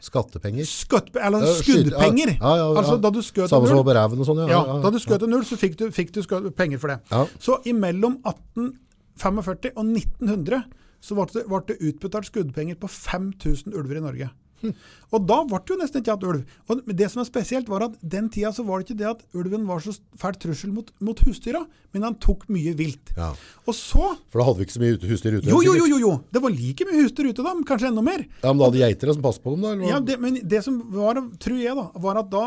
[0.00, 0.64] Skattepenger.
[0.68, 2.34] Skutt, eller skuddpenger.
[2.40, 4.60] Altså da du skjøt en reven og sånn, ja.
[4.60, 7.24] ja, da du skjøt en ulv, så fikk du, fikk du penger for det.
[7.40, 10.62] Så imellom 1845 og 1900
[11.00, 14.30] så ble det, ble det utbetalt skuddpenger på 5000 ulver i Norge.
[14.62, 14.74] Hm.
[15.14, 16.56] Og da ble det jo nesten ikke hatt ulv.
[16.70, 19.24] Og det som er spesielt, var at den tida så var det ikke det at
[19.34, 23.10] ulven var så fælt trussel mot, mot husdyra, men han tok mye vilt.
[23.16, 23.32] Ja.
[23.66, 25.50] Og så For da hadde vi ikke så mye husdyr ute.
[25.50, 26.12] Jo, jo, jo, jo, jo!
[26.30, 28.22] Det var like mye husdyr ute da, men kanskje enda mer.
[28.44, 29.74] Ja, men da hadde geitere som passet på dem da?
[29.74, 29.90] Eller?
[29.90, 32.44] Ja, det, men det som var, tror jeg, da, var at da,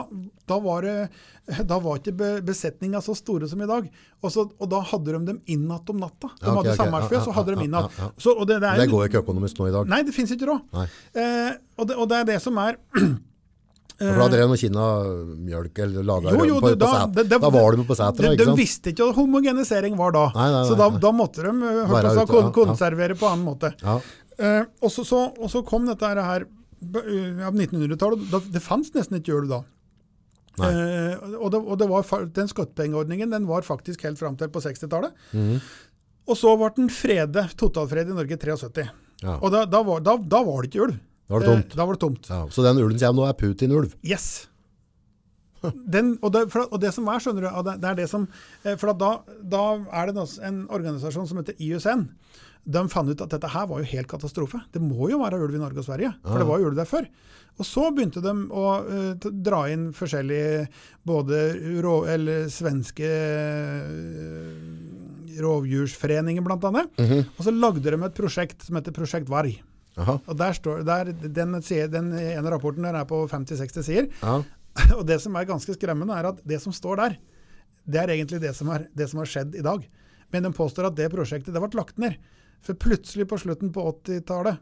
[0.48, 0.96] da var det
[1.68, 3.90] da var ikke be, besetninga så store som i dag.
[4.24, 6.30] Og, så, og da hadde de dem inn igjen om natta.
[6.40, 6.80] De Ja, ok, hadde ok.
[6.80, 8.48] samværsfø, Ja, så hadde de innatt inn igjen.
[8.48, 9.88] Det, det Det går ikke økonomisk nå i dag.
[9.92, 10.82] Nei, det fins ikke råd.
[11.14, 12.80] Eh, og, og det er det som er
[14.04, 14.86] For da drev de kinna
[15.46, 17.12] mjølk eller laga rømme jo, på, på da- set.
[17.16, 20.24] det- det- Da var de på setra, de, de visste ikke hva homogenisering var da.
[20.36, 22.52] Nei, nei, så da, da måtte de eh, Være oss, ute, kon ja, ja.
[22.58, 23.70] konservere på annen måte.
[23.84, 24.00] Ja.
[24.40, 28.52] Eh, og, så, så, og så kom dette her av ja, 1900-tallet.
[28.52, 29.62] Det fantes nesten ikke ulv da.
[30.62, 34.62] Eh, og det, og det var, den skattepengeordningen den var faktisk helt fram til på
[34.62, 35.16] 60-tallet.
[35.34, 35.58] Mm.
[36.30, 38.88] Og så ble den frede, totalfred i Norge i 73.
[39.24, 39.40] Ja.
[39.40, 40.98] Og da, da, var, da, da var det ikke ulv.
[41.28, 41.76] Da var det tomt.
[41.76, 42.30] Eh, var det tomt.
[42.30, 42.42] Ja.
[42.54, 43.96] Så den ulven kommer nå er Putin-ulv?
[44.06, 44.28] Yes.
[45.64, 48.26] Den, og, det, og det som er, skjønner du, det, er det som
[48.66, 49.14] eh, For da,
[49.48, 49.62] da
[49.96, 52.10] er det en organisasjon som heter IUCN.
[52.64, 54.62] De fant ut at dette her var jo helt katastrofe.
[54.72, 56.88] Det må jo være ulv i Norge og Sverige, for det var jo ulv der
[56.88, 57.10] før.
[57.60, 60.64] Og så begynte de å uh, dra inn forskjellige
[61.06, 61.42] både
[61.86, 63.10] rå, eller svenske
[63.84, 64.56] uh,
[65.44, 66.98] rovdjursforeninger, blant annet.
[67.36, 69.60] Og så lagde de et prosjekt som heter Prosjekt Varg.
[70.26, 71.60] Og der står, der, den,
[71.94, 74.10] den ene rapporten der er på 50-60 sider.
[74.98, 77.18] Og det som er ganske skremmende, er at det som står der,
[77.86, 79.84] det er egentlig det som, er, det som har skjedd i dag.
[80.34, 82.18] Men de påstår at det prosjektet det ble lagt ned.
[82.64, 84.62] For plutselig på slutten på 80-tallet,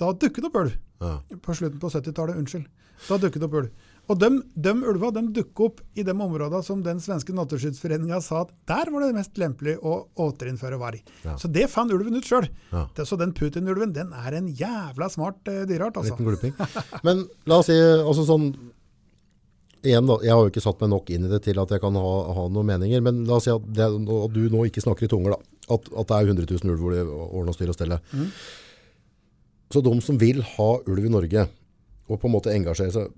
[0.00, 0.78] da dukket det opp ulv.
[1.00, 1.12] Ja.
[1.42, 2.66] På slutten på 70-tallet, unnskyld.
[3.06, 3.92] Da dukket det opp ulv.
[4.06, 8.44] Og de, de ulva de dukket opp i de områdene som den svenske Naturskyddsforeninga sa
[8.44, 11.02] at der var det mest lempelig å återinnføre varg.
[11.26, 11.34] Ja.
[11.40, 12.46] Så det fant ulven ut sjøl.
[12.70, 12.86] Ja.
[13.02, 16.14] Så den Putin-ulven den er en jævla smart uh, dyreart, altså.
[16.14, 16.54] Liten gluping.
[17.06, 18.50] Men la oss si, altså sånn
[19.86, 21.78] Igjen da, Jeg har jo ikke satt meg nok inn i det til at jeg
[21.78, 24.82] kan ha, ha noen meninger, men la oss si at, det, at du nå ikke
[24.82, 25.36] snakker i tunger.
[25.36, 28.00] da, At, at det er 100 000 ulv hvor det ordner og styrer og stelle.
[28.12, 28.28] Mm.
[29.74, 31.46] Så de som vil ha ulv i Norge,
[32.06, 33.14] og på en måte engasjere seg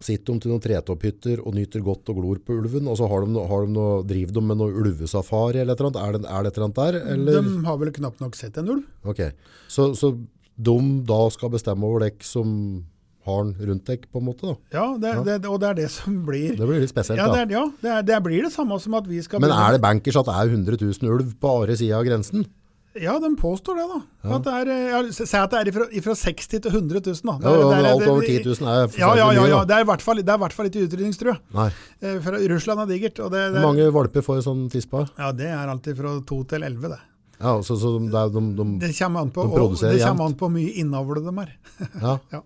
[0.00, 2.86] Sitter de til noen tretopphytter og nyter godt og glor på ulven?
[2.88, 5.90] og så har de, har de noe, Driver de med noe ulvesafari eller et eller
[5.90, 6.00] annet?
[6.00, 6.96] Er det, er det et eller annet der?
[7.12, 7.42] Eller?
[7.44, 8.86] De har vel knapt nok sett en ulv?
[9.04, 9.20] Ok,
[9.68, 10.14] så, så
[10.56, 12.54] de da skal bestemme over dere som
[13.30, 14.54] har den rundt deg, på en måte da?
[14.76, 15.22] Ja, det, Ja.
[15.30, 17.48] Det, og det er det som blir Det blir litt spesielt Ja, det, da.
[17.48, 19.80] er, ja det, er, det blir det samme som at vi skal Men er det
[19.82, 22.46] bankers at det er 100 000 ulv på andre siden av grensen?
[22.98, 23.98] Ja, de påstår det, da.
[24.26, 24.30] Ja.
[24.34, 27.20] At det er, eh, ja, Si at det er ifra, ifra 60 til 100 000.
[27.22, 27.36] Da.
[27.38, 29.60] Ja, Det er- ja, er- alt over 10 000 er Ja, ja, ja, ja.
[29.64, 31.36] Det er i hvert fall, det er i hvert fall ikke utrydningstrua.
[32.02, 33.20] Eh, For Russland er digert.
[33.22, 35.08] Og det, det, Hvor mange valper får sånn tispa?
[35.16, 36.98] ja, det er alltid fra 2 til elleve, det.
[37.40, 40.00] Ja, så, så er, de, de, Det kommer an på, De produserer jevnt?
[40.02, 41.54] det kommer an på hvor mye innavle de er.
[42.02, 42.18] ja.
[42.34, 42.42] Ja.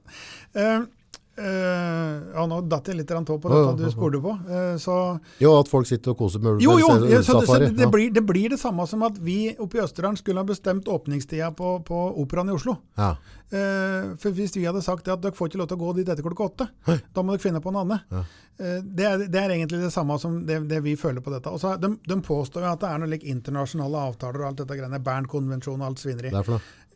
[1.36, 4.36] Eh, ja, nå datt jeg litt grann på dette du spurte på.
[4.46, 6.62] Uh, så Jo, at folk sitter og koser med ulv.
[6.62, 9.18] Jo, jo, ja, så, det, så det, det, blir, det blir det samme som at
[9.18, 12.76] vi oppe i Østerdalen skulle ha bestemt åpningstida på, på Operaen i Oslo.
[13.00, 13.16] Ja.
[13.50, 15.96] Uh, for Hvis vi hadde sagt det at dere får ikke lov til å gå
[15.98, 17.00] dit etter klokka åtte, Hei.
[17.10, 18.06] da må dere finne på noe annet.
[18.14, 18.24] Ja.
[18.54, 21.50] Det, er, det er egentlig det samme som det, det vi føler på dette.
[21.50, 24.76] Også, de, de påstår jo at det er noen like internasjonale avtaler og alt dette
[24.78, 26.30] greiene, Bernkonvensjonen og alt svineri.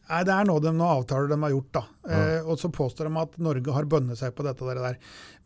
[0.08, 1.82] Nei, det er noe de, noen avtaler de har gjort, da.
[2.08, 5.00] Eh, og så påstår de at Norge har bønnet seg på dette og det der.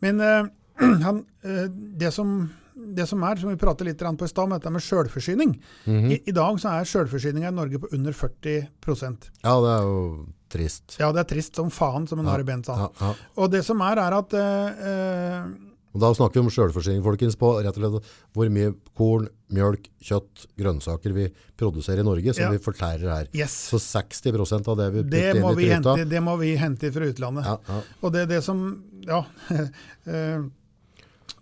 [0.05, 0.51] Men eh,
[1.05, 1.65] han, eh,
[1.99, 2.31] det, som,
[2.73, 5.57] det som er, som vi pratet litt på i stad, med dette med sjølforsyning.
[5.85, 6.07] Mhm.
[6.15, 9.99] I, I dag så er sjølforsyninga i Norge på under 40% Ja, det er jo
[10.53, 10.97] trist.
[11.01, 12.77] Ja, det er trist som faen, som en Harry Bent sa.
[12.85, 13.13] Ja, ja.
[13.41, 17.35] Og det som er, er at eh, eh, Og da snakker vi om selvforsyning, folkens,
[17.37, 21.27] på rett og slett hvor mye korn, mjølk, kjøtt, grønnsaker vi
[21.59, 22.49] produserer i Norge, som Ja.
[22.51, 23.27] vi fortærer her.
[23.33, 23.53] Yes.
[23.69, 25.93] Så 60% av det vi putter det inn i truta.
[25.95, 27.45] hente, det må vi hente fra utlandet.
[27.45, 27.81] Ja, ja.
[28.01, 29.23] Og det er det som Ja.
[30.07, 30.41] eh,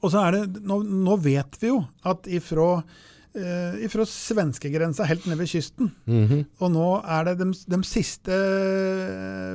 [0.01, 2.83] og så er det nå, nå vet vi jo at ifra
[3.31, 5.87] Uh, fra svenskegrensa helt ned ved kysten.
[6.05, 6.41] Mhm.
[6.59, 8.27] Og nå er det de, de siste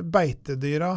[0.01, 0.95] beitedyra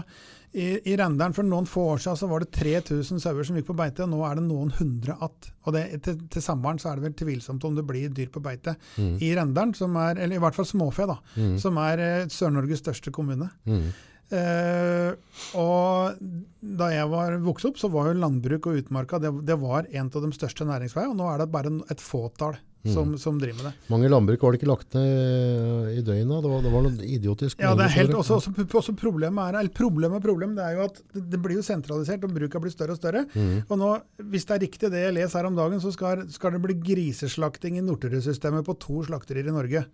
[0.53, 1.34] i, i Rendalen.
[1.36, 4.12] For noen få år siden så var det 3000 sauer som gikk på beite, og
[4.12, 5.51] nå er det noen hundre att.
[5.66, 8.42] Og det, til, til sommeren så er det vel tvilsomt om det blir dyr på
[8.42, 8.76] beite
[9.22, 11.18] i Rendalen, som er, eller i hvert fall småfe, da,
[11.61, 13.51] som er eh, Sør-Norges største kommune.
[13.68, 13.90] Mm.
[14.30, 15.11] Uh,
[15.59, 16.18] og
[16.62, 20.07] da jeg var vokst opp, så var jo landbruk og utmarka det, det var en
[20.07, 21.11] av de største næringsveiene.
[21.11, 22.55] Og nå er det bare et fåtall
[22.89, 23.89] som, som driver med det.
[23.93, 26.45] Mange landbruk var det ikke lagt ned i døgnet.
[26.45, 27.61] Det var, det var noe idiotisk.
[27.61, 30.78] Ja, det er helt, også, også, også problemet er, eller problemet og problem, det er
[30.78, 33.26] jo at det, det blir jo sentralisert, og bruka blir større og større.
[33.66, 33.91] Og nå,
[34.33, 36.78] hvis det er riktig det jeg leser her om dagen, så skal, skal det bli
[36.81, 39.85] griseslakting i Norterud-systemet på to slakterier i Norge.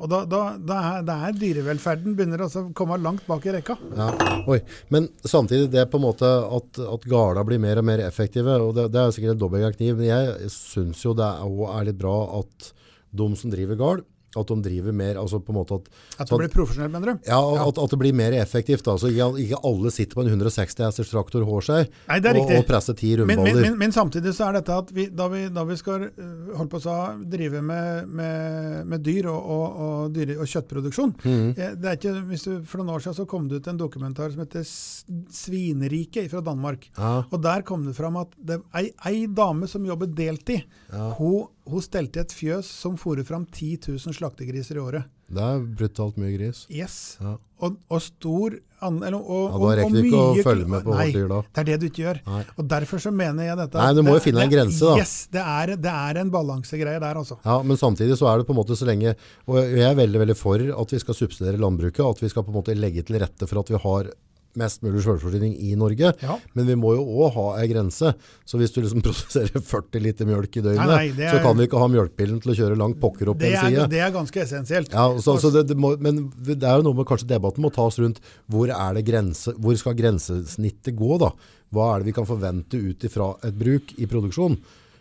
[0.00, 3.76] Og da, da, da er, da, er dyrevelferden begynner å komme langt bak i rekka.
[3.96, 4.10] Ja.
[4.50, 4.60] Oi.
[4.88, 8.56] Men samtidig det er på en måte at, at garda blir mer og mer effektive,
[8.64, 11.54] og det, det er jo sikkert en dobbeltgang kniv, men jeg syns jo det er,
[11.76, 12.72] er litt bra at
[13.10, 14.06] de som driver gard,
[14.38, 15.88] at de driver mer, altså på en måte at
[16.22, 17.26] At det blir profesjonelt, mener du?
[17.26, 18.86] Ja, At, at det blir mer effektivt.
[18.86, 22.94] Altså, ikke, alle sitter på en 160 hesters traktor hår seg Nei, og, og presser
[22.98, 25.78] ti Men, men, men, men samtidig så er dette at vi, da, vi, da vi
[25.80, 26.98] skal øh, holde på å
[27.32, 31.96] drive med, med, med dyr og, og, og, dyr og kjøttproduksjon mm eh, det er
[31.96, 34.62] ikke, hvis du, For noen år siden så kom det ut en dokumentar som heter
[34.62, 36.86] 'Svineriket' fra Danmark.
[36.96, 40.62] Ja, Og Der kom det fram at det, ei, ei dame som jobber deltid,
[40.92, 41.10] Ja.
[41.18, 45.08] hun, hun stelte et fjøs som fôrer fram 10 000 slaktegriser i året.
[45.30, 46.64] det er brutalt mye gris.
[46.70, 47.16] Yes.
[47.22, 47.36] Ja.
[47.62, 50.94] Og, og stor an, eller, og, Ja, da rekker du ikke å følge med på
[50.96, 51.40] Nei, hvert da.
[51.44, 52.20] det er det du ikke gjør.
[52.26, 52.40] Nei.
[52.56, 54.96] Og Derfor så mener jeg dette Nei, du må jo finne en grense, da.
[55.02, 57.36] Yes, det er, det er en balansegreie der, altså.
[57.44, 59.14] Ja, men samtidig så er det på en måte så lenge,
[59.46, 62.54] og jeg er veldig, veldig for at vi skal subsidiere landbruket, at vi skal på
[62.54, 64.10] en måte legge til rette for at vi har
[64.58, 66.10] mest mulig selvforsyning i Norge.
[66.24, 66.36] Ja.
[66.58, 68.12] Men vi må jo også ha en grense.
[68.48, 71.56] Så hvis du liksom produserer 40 liter mjølk i døgnet, Nei, nei, er- så kan
[71.60, 73.86] vi ikke ha mjølkpillen til å kjøre langt pokker opp den en er, side.
[73.94, 74.92] det er ganske essensielt.
[74.96, 77.70] Ja, så, så det, det må, men det er jo noe med kanskje debatten må
[77.74, 78.18] tas rundt
[78.50, 81.30] hvor, er det grense, hvor skal grensesnittet gå da?
[81.70, 84.58] Hva er det vi kan forvente ut ifra et bruk i produksjon?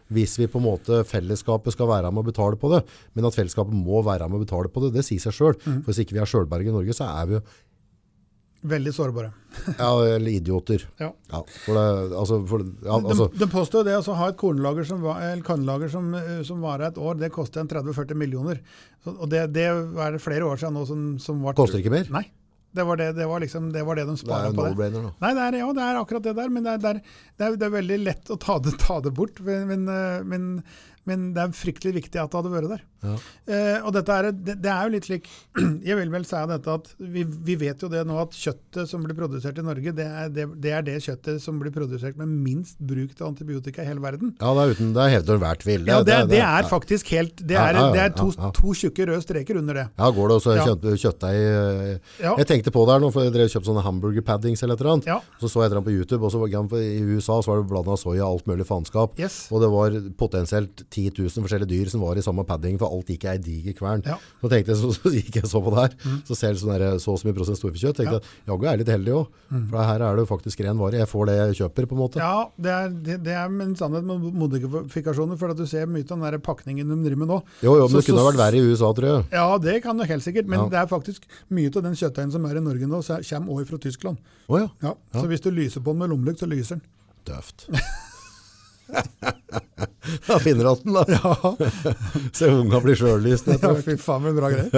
[0.09, 2.79] Hvis vi på en måte fellesskapet skal være med å betale på det,
[3.13, 5.59] men at fellesskapet må være med å betale på det, det sier seg selv.
[5.69, 5.83] Mm.
[5.83, 7.41] For hvis ikke vi er selvberg i Norge, så er vi jo
[8.61, 9.29] Veldig sårbare.
[9.77, 10.83] ja, eller idioter.
[10.99, 11.13] Ja.
[11.31, 14.83] Ja, for det, altså, for, ja, altså, de, de påstår det å ha et kornlager
[14.89, 18.59] som, var- kornlager som, eh, som varer et år, det koster en 30-40 millioner.
[19.07, 22.11] Og det, det er det flere år siden nå som, som var koster ikke mer?
[22.11, 22.25] Nei.
[22.75, 24.73] Det var det, det, var liksom, det var det de er sparer på det.
[24.75, 25.13] no-brainer da.
[25.23, 26.99] Nei, det er, ja, det er akkurat det der, men det er, det er,
[27.39, 29.39] det er, er veldig lett å ta det, ta det bort.
[29.41, 30.19] Men, men, eh,
[31.09, 32.85] men, det er fryktelig viktig at det hadde vært der.
[32.99, 33.13] Ja.
[33.47, 35.27] Eh, og dette er, det, det er jo litt slik
[35.87, 39.05] Jeg vil vel si dette at vi, vi vet jo det nå at kjøttet som
[39.05, 42.27] blir produsert i Norge, det er det, det er det kjøttet som blir produsert med
[42.27, 44.33] minst bruk av antibiotika i hele verden.
[44.41, 45.87] Ja, det er uten, det er hevder hver tvil.
[45.87, 49.61] Ja, det, det er faktisk helt Det er, det er to, to tjukke røde streker
[49.61, 49.87] under det.
[49.95, 50.67] Ja, går det også Ja.
[50.67, 52.35] kjøtt, kjøttdeig eh.
[52.41, 54.83] Jeg tenkte på det her nå, for jeg drev kjøpte sånne hamburger paddings eller et
[54.83, 55.09] eller annet.
[55.09, 55.19] Ja.
[55.39, 57.69] Så så jeg et eller annet på YouTube, og så i USA så var det
[57.71, 59.15] blanda soya og alt mulig faenskap.
[59.19, 59.41] Yes.
[59.53, 63.07] Og det var potensielt 10 000 forskjellige dyr som var i samme padding, for alt
[63.13, 64.03] gikk i ei diger kvern.
[64.05, 64.17] Ja.
[64.41, 66.73] Så tenkte jeg, så, så gikk jeg så på det her, så ser jeg sånn
[66.75, 67.97] der, så og så mye prosent storfekjøtt.
[68.01, 69.39] tenkte jeg, jaggu er jeg litt heldig òg.
[69.71, 70.99] For her er det jo faktisk ren vare.
[71.01, 72.19] Jeg får det jeg kjøper, på en måte.
[72.21, 76.03] Ja, det er, det, det er en sannhet med modifikasjoner, for at du ser mye
[76.05, 77.39] av den der pakningen de driver med nå.
[77.63, 79.25] Jo, jo, men Så- det kunne så- vært verre i USA, tror jeg.
[79.31, 80.69] Ja, det kan nok helt sikkert, men Ja.
[80.69, 83.67] det er faktisk mye av den kjøttdeigen som er i Norge nå, så kommer også
[83.73, 84.17] fra Tyskland.
[84.49, 86.81] Oh, ja, Ja, Så hvis du lyser på den med lommelykt, så lyser den.
[87.25, 87.67] døft.
[90.27, 91.03] da finner du den da.
[91.13, 91.55] Ja,
[92.35, 93.85] Se unga blir sjøllysende etter ja hvert.
[93.85, 94.69] fy faen, men bra greier.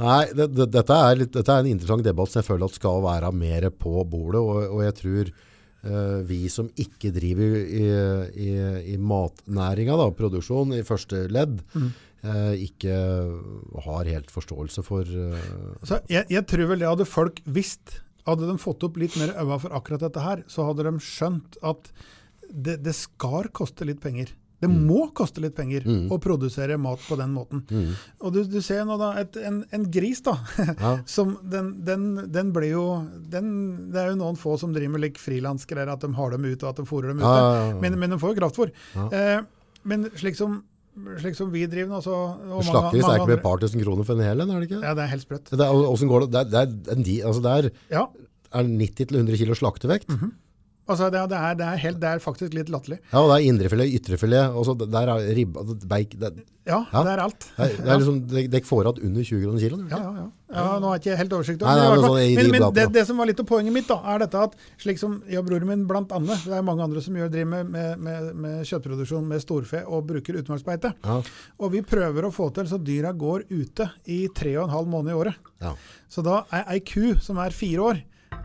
[0.00, 2.78] Nei, det, det, dette, er litt, dette er en interessant debatt som jeg føler at
[2.78, 7.84] skal være mer på bordet, og, og jeg tror uh, vi som ikke driver i,
[8.34, 8.48] i,
[8.94, 12.96] i matnæringa, da, produksjon i første ledd, eh, ikke
[13.84, 18.00] har helt forståelse for uh, Så jeg, jeg tror vel det hadde folk visst.
[18.26, 21.58] Hadde de fått opp litt mer øya for akkurat dette her, så hadde de skjønt
[21.62, 21.90] at
[22.50, 24.30] det, det skal koste litt penger.
[24.64, 26.06] Det må koste litt penger Mm.
[26.14, 27.64] å produsere mat på den måten.
[28.24, 30.38] Og du, du ser nå da, et, en, en gris da,
[30.80, 30.92] Ja.
[31.04, 32.84] som den, den, den blir jo,
[33.28, 33.50] den,
[33.92, 36.62] det er jo noen få som driver med like frilansgreier, at de har dem ut
[36.64, 37.28] og at de fôrer dem ute.
[37.34, 37.80] Ja, ja.
[37.82, 38.72] Men, men de får jo kraftfôr.
[39.10, 39.42] Eh,
[39.84, 40.62] men slik som,
[41.20, 42.14] slik som vi driver nå, så
[42.68, 44.82] Slakteris er ikke med et par tusen kroner for en hel en, er det ikke?
[44.84, 45.50] Ja, det er helt sprøtt.
[45.50, 46.30] Det er, hvordan går det?
[46.34, 48.04] Det er, det er, det er, altså det er, Ja,
[48.54, 50.08] er 90-100 kilo slaktevekt.
[50.14, 50.32] Mhm.
[50.86, 52.98] Altså det, er- det, er, det, er helt, det er faktisk litt latterlig.
[53.12, 57.02] Ja, og det er indrefilet, ytrefilet, og så der er ribba, beik, det, Ja, Ja.
[57.04, 57.46] det er alt.
[57.58, 59.88] det er, er liksom, det, det får igjen under 20 kroner kiloen.
[59.92, 60.28] Ja, ja, ja.
[60.54, 61.62] ja, Nå har jeg ikke helt oversikt.
[61.64, 63.98] Over det, men sånn men, men det, det som var litt av poenget mitt, da,
[64.14, 67.02] er dette at slik som jeg og broren min blant annet, det er mange andre
[67.04, 70.94] som gjør, driver med, med, med, med kjøttproduksjon med storfe og bruker utmarksbeite.
[71.04, 71.18] Ja,
[71.60, 74.88] Og vi prøver å få til så dyra går ute i tre og en halv
[74.96, 75.52] måned i året.
[75.64, 75.74] ja.
[76.14, 78.00] Så da er ei ku som er fire år,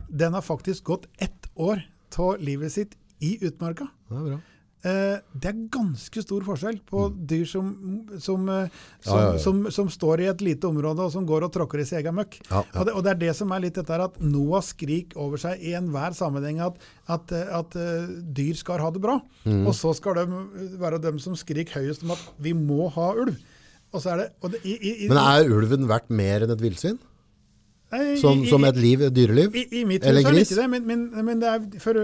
[0.09, 1.83] den har faktisk gått ett år
[2.15, 3.89] av livet sitt i utmarka.
[4.09, 4.39] det er bra.
[4.79, 7.73] Uh, det er ganske stor forskjell på dyr som,
[8.15, 8.69] som, uh,
[9.03, 9.09] som, Mm.
[9.09, 9.39] Ja, ja, ja.
[9.43, 12.15] Som, som står i et lite område og som går og tråkker i sin egen
[12.15, 12.37] møkk.
[12.47, 15.41] Og, det, og det er det som er litt dette her at Noah skrik over
[15.41, 16.79] seg i enhver sammenheng at,
[17.11, 19.17] at, eh, at uh, dyr skal ha det bra.
[19.43, 19.65] Mm.
[19.67, 23.35] Og så skal de være dem som skriker høyest om at vi må ha ulv.
[23.91, 26.99] Det, det i, i, i, Men er ulven verdt mer enn et villsvin?
[28.21, 29.55] Som, som et liv, et dyreliv?
[29.57, 31.97] I, i mitt Eller hus er det ikke det, men, men, men det er for,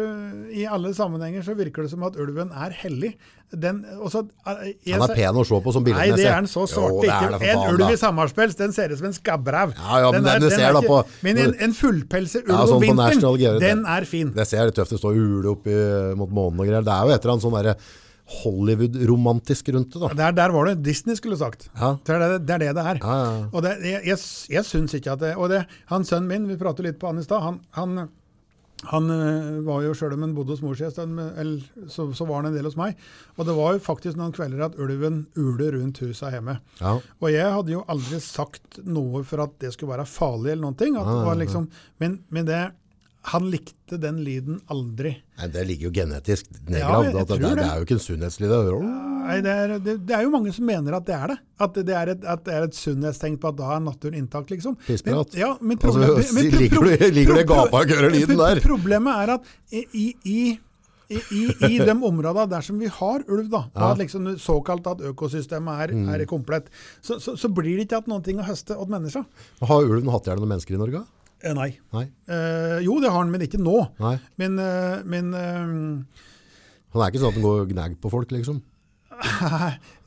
[0.49, 3.11] i alle sammenhenger så virker det som at ulven er hellig.
[3.53, 6.63] Den, også, jeg, Han er pen å se på som Nei, det er han så
[6.67, 7.37] svart Jo, det ikke.
[7.37, 9.75] En faen, ulv i samarbeid den ser ut som en skabbrev.
[9.77, 12.49] Ja, ja, men Den er- den den ser er da på- Men en, en fullpelset
[12.49, 14.33] ulv Ja, om sånn på vinteren, den er fin.
[14.33, 14.97] Det ser tøft ut.
[14.97, 15.77] stå står ule opp i,
[16.17, 16.81] mot månen og greier.
[16.81, 17.75] Det er jo et eller annet sånn derre
[18.25, 20.09] Hollywood-romantisk rundt det, da.
[20.17, 21.67] Der, der var det Disney skulle sagt.
[21.77, 21.95] Ja.
[22.01, 22.99] Det, er det, det er det det er.
[23.03, 23.47] Ja, ja.
[23.51, 26.57] Og det, jeg, jeg, jeg syns ikke at det Og det, han sønnen min, vi
[26.57, 28.07] pratet litt på han i stad, han, han,
[28.89, 31.21] han øh, var jo sjøl om han bodde hos mor si en stund,
[31.93, 32.97] så, så var han en del hos meg.
[33.37, 36.57] Og det var jo faktisk noen kvelder at ulven uler rundt huset hjemme.
[36.81, 36.95] Ja.
[37.21, 40.81] Og jeg hadde jo aldri sagt noe for at det skulle være farlig eller noen
[40.81, 40.97] ting.
[40.97, 41.69] At det var liksom,
[42.01, 42.63] men, men det
[43.31, 45.15] han likte den lyden aldri.
[45.39, 47.07] Nei, det ligger jo genetisk nedgravd.
[47.09, 47.63] Ja, det, det det.
[47.65, 48.51] er jo ikke en sunnhetslyd.
[48.51, 48.83] det er
[49.25, 51.37] Nei, det, er, det, det er jo mange som mener at det er det.
[51.65, 54.75] At det er et, at er et sunnhetstegn på at da er naturen intakt, liksom.
[54.85, 55.33] Pissprat.
[55.33, 56.85] Men- Ja, men Altså, men pro-
[57.17, 58.61] liker det gapa og kører lyden der?
[58.61, 60.59] Problemet er at i, i, i
[61.05, 63.91] i, i, I de områdene der som vi har ulv, da, Ja.
[63.91, 66.07] at liksom såkalt at økosystemet er, Mm.
[66.09, 66.69] er komplett,
[67.01, 69.21] så, så, så blir det ikke hatt noen ting å høste åt mennesker.
[69.61, 71.03] Har ulven hatt ihjel noen mennesker i Norge?
[71.43, 71.71] Eh, nei.
[71.93, 72.05] Nei.
[72.31, 73.79] Eh, jo, det har han, men ikke nå.
[73.99, 74.15] Nei.
[74.41, 78.61] Men, eh, men Han er ikke sånn at han går gnagger på folk, liksom?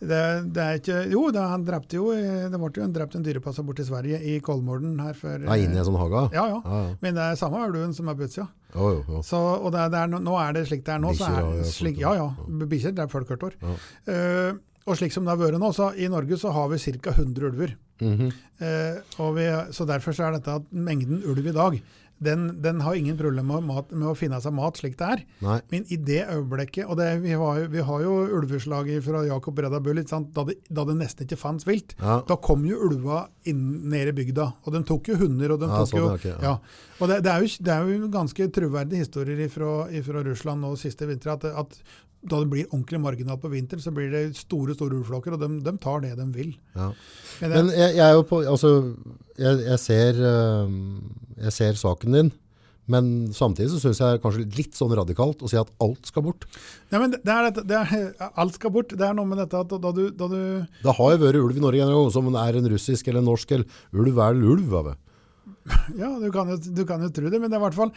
[0.04, 0.18] det,
[0.52, 3.64] det er ikke Jo, det, han drepte jo Det ble jo en drept en dyrepasser
[3.64, 6.26] borte i Sverige, i Kolmården her før Ja, inne i en sånn hage?
[6.36, 6.58] Ja, ja.
[6.60, 6.94] ja, ja.
[7.00, 8.44] Men det er samme ulven som er på utsida.
[8.74, 9.22] Jo, jo, jo.
[9.24, 11.14] Så, og det det er, nå- er det slik det er nå.
[11.16, 12.28] Så er, ja, slik, ja, ja.
[12.36, 12.66] ja.
[12.68, 13.56] Bikkjer dreper folk hvert år.
[13.64, 13.76] Ja.
[14.12, 17.14] Uh, og slik som det har vært nå, så i Norge så har vi ca.
[17.16, 17.74] 100 ulver.
[18.00, 18.32] Mhm.
[18.58, 21.80] Eh, og vi, så derfor så er dette at mengden ulv i dag,
[22.18, 25.20] den, den har ingen problemer med, med å finne seg mat slik det er.
[25.44, 25.60] Nei.
[25.70, 29.78] Men i det øyeblikket, og det, vi, har, vi har jo ulveslaget fra Jakob Reda
[29.78, 30.00] Bull.
[30.02, 32.16] Da, da det nesten ikke fantes vilt, Ja.
[32.26, 34.48] da kom jo ulva inn ned i bygda.
[34.66, 35.54] Og de tok jo hunder.
[35.54, 36.56] og de Ja, tok sånn, jo, Okay, ja.
[36.98, 41.06] Og det, det, er jo, det er jo ganske troverdige historier fra Russland nå siste
[41.06, 41.78] vinter, at, at
[42.22, 45.48] da det blir ordentlig marginalt på vinteren, så blir det store store ulvflokker, og de,
[45.62, 46.50] de tar det de vil.
[46.74, 46.90] Ja.
[47.40, 48.72] Men det, Men jeg, jeg er jo på Altså,
[49.38, 50.20] jeg, jeg, ser,
[51.38, 52.32] jeg ser saken din.
[52.88, 56.46] Men samtidig så syns jeg kanskje litt sånn radikalt å si at alt skal bort.
[56.88, 58.94] Ja, men det er det er, alt skal bort.
[58.96, 60.38] Det er noe med dette at da du, da du
[60.80, 63.28] Det har jo vært ulv i Norge en gang, som er en russisk eller en
[63.28, 63.52] norsk.
[63.58, 64.72] eller Ulv er ulv.
[64.80, 64.96] Ave.
[66.00, 67.92] Ja, du kan, jo, du kan jo tro det, men det er i hvert fall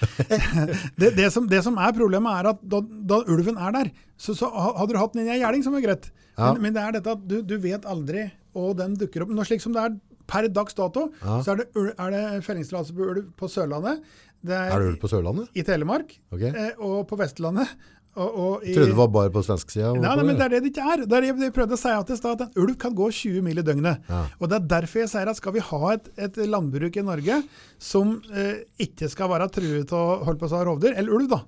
[1.01, 4.35] det, det, som, det som er problemet, er at da, da ulven er der, så,
[4.37, 6.09] så hadde du hatt den i en gjerding, som er greit.
[6.37, 6.51] Ja.
[6.53, 8.25] Men, men det er dette at du, du vet aldri,
[8.57, 9.31] og den dukker opp.
[9.35, 9.95] Nå, slik som det er
[10.31, 11.39] per dags dato, Ja.
[11.43, 14.03] så er det, er det fellingstillatelse på ulv på Sørlandet.
[14.41, 15.49] Det er, Er det ulv på Sørlandet?
[15.53, 16.49] i Telemark Okay.
[16.55, 17.69] eh, og på Vestlandet.
[18.11, 19.93] Og, og i, Trodde det var bare på svenskesida?
[19.95, 21.05] Nei, nei, men det er det det ikke er.
[21.07, 23.61] Det er det jeg prøvde å si at at en ulv kan gå 20 mil
[23.61, 24.03] i døgnet.
[24.11, 24.25] Ja.
[24.39, 27.39] Og Det er derfor jeg sier at skal vi ha et, et landbruk i Norge
[27.79, 31.39] som eh, ikke skal være truet av rovdyr, eller ulv, da,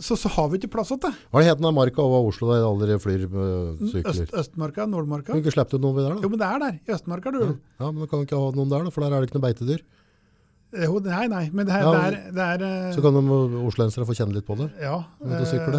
[0.00, 1.12] så, så har vi ikke plass til det.
[1.30, 4.08] Hva het den marka over Oslo der alle flyr sykler?
[4.10, 5.32] Øst, Østmarka, Nordmarka.
[5.32, 6.22] Kan du ikke slippe ut noen der, da?
[6.24, 6.80] Jo, men det er der.
[6.80, 7.58] I Østmarka er det ulv.
[7.78, 9.46] Ja, men du kan ikke ha noen der, da, for der er det ikke noe
[9.46, 9.84] beitedyr.
[10.74, 13.22] Jo, nei, nei, men det, her, Ja, det er, det er eh, Så kan de
[13.62, 14.68] oslensere få kjenne litt på det.
[14.82, 14.96] ja,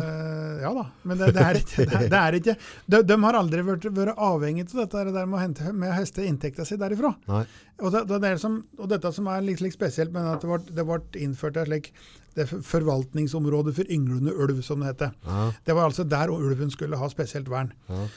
[0.07, 0.85] eh, ja da.
[1.03, 4.67] Men det, det er ikke, det er, ikke de, de har aldri vært, vært avhengig
[4.69, 7.15] av dette der med å, hente, med å høste inntekta si derifra.
[7.27, 11.01] Og, det, det som, og dette som er litt litt spesielt, men at det ble,
[11.19, 11.91] innført et slik
[12.35, 15.13] det forvaltningsområde for ynglende ulv, som det heter.
[15.23, 15.45] Ja.
[15.63, 17.71] Det var altså der ulven skulle ha spesielt vern.
[17.87, 18.07] Ja.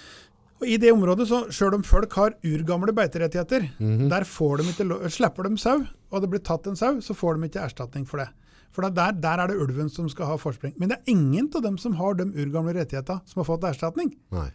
[0.59, 4.09] Og I det området, så selv om folk har urgamle beiterettigheter, Mhm.
[4.11, 7.39] der får de ikke, slipper de sau, og det blir tatt en sau, så får
[7.39, 8.29] de ikke erstatning for det.
[8.73, 10.75] For der, der er det ulven som skal ha forspring.
[10.79, 14.15] Men det er ingen av dem som har de urgamle rettighetene, som har fått erstatning.
[14.33, 14.51] Nei.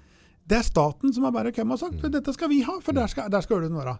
[0.46, 3.08] Det er staten som har bare kommet og sagt dette skal vi ha, for der
[3.08, 3.98] skal, der skal ulven være.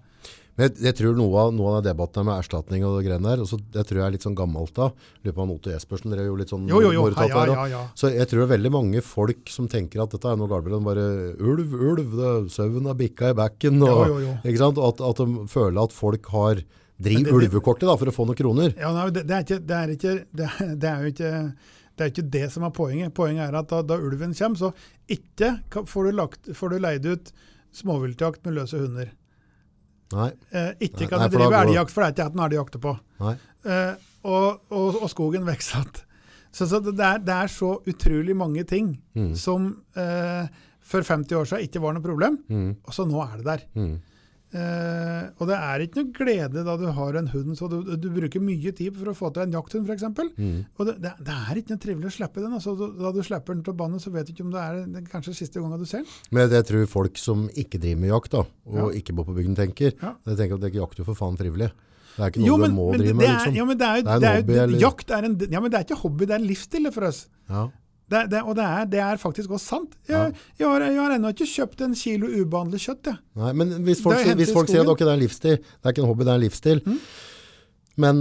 [0.54, 3.58] Men jeg, jeg tror noe av, noe av debatten med erstatning og greiene der, også,
[3.74, 4.92] jeg tror jeg er litt sånn gammelt da.
[5.24, 7.08] Lurer på om Otto Jespersen drev jo litt sånn Jo, jo, jo.
[7.18, 7.82] Ja, ja, ja.
[7.98, 10.70] Så jeg tror det er veldig mange folk som tenker at dette er noe galt
[10.86, 11.08] bare
[11.42, 12.16] ulv, ulv,
[12.54, 14.36] sauen har bikka i bekken, og, Jo, jo, jo.
[14.44, 14.82] Ikke sant?
[14.82, 16.62] Og at, at de føler at folk har
[17.04, 18.76] driv ulvekortet da, for å få noen kroner.
[18.78, 20.52] Ja, nei, det, det, er ikke, det, er ikke, det,
[20.84, 21.32] det er jo ikke
[21.94, 23.14] det er ikke det som er poenget.
[23.14, 24.72] Poenget er at da, da ulven kommer, så
[25.14, 25.52] ikke
[25.90, 27.34] får du, lagt, får du leid ut
[27.78, 29.12] småviltjakt med løse hunder.
[30.14, 32.62] Nei, Eh, ikke kan du drive elgjakt, for det er ikke at noe elg å
[32.64, 32.94] jakte på.
[33.24, 33.36] nei.
[33.66, 33.94] Eh,
[34.24, 36.02] og, og, og skogen vokser igjen.
[36.54, 39.32] Så, så det, er, det er så utrolig mange ting Mm.
[39.36, 39.66] som
[39.98, 40.46] eh,
[40.84, 43.64] for 50 år siden ikke var noe problem, Mm, og så nå er det der.
[43.76, 43.96] mm.
[44.54, 48.08] Eh, og det er ikke noe glede da du har en hund, så du, du
[48.14, 50.04] bruker mye tid for å få til en jakthund f.eks.
[50.38, 50.60] Mm.
[50.78, 52.54] Og det, det, det er ikke noe trivelig å slippe den.
[52.60, 55.04] Altså, da du slipper den til bandet, så vet du ikke om det er det
[55.10, 56.12] kanskje siste gangen du ser den.
[56.38, 58.90] Men jeg tror folk som ikke driver med jakt da, og Ja.
[59.02, 60.14] ikke bor på bygden tenker, Ja.
[60.26, 61.72] de tenker at det er jakt jo for faen frivillig.
[62.14, 63.56] Det er ikke noe Jo, men, du må drive med, liksom.
[63.58, 65.38] ja, men det er, jo- Det er en det er, jo- hobby, Jakt er en,
[65.50, 67.28] ja, men det er ikke hobby, det er en livsstil for oss.
[67.50, 67.64] Ja.
[68.12, 69.94] Det, det, og det er, det er faktisk også sant.
[70.10, 70.26] Ja.
[70.26, 73.10] Jeg, jeg har, jeg har ennå ikke kjøpt en kilo ubehandlet kjøtt.
[73.10, 73.22] Jeg.
[73.40, 75.96] Nei, men hvis folk, hvis folk sier at okay, det er en livsstil, det er
[75.96, 77.00] ikke en hobby, det er en livsstil, Mm.
[78.04, 78.20] men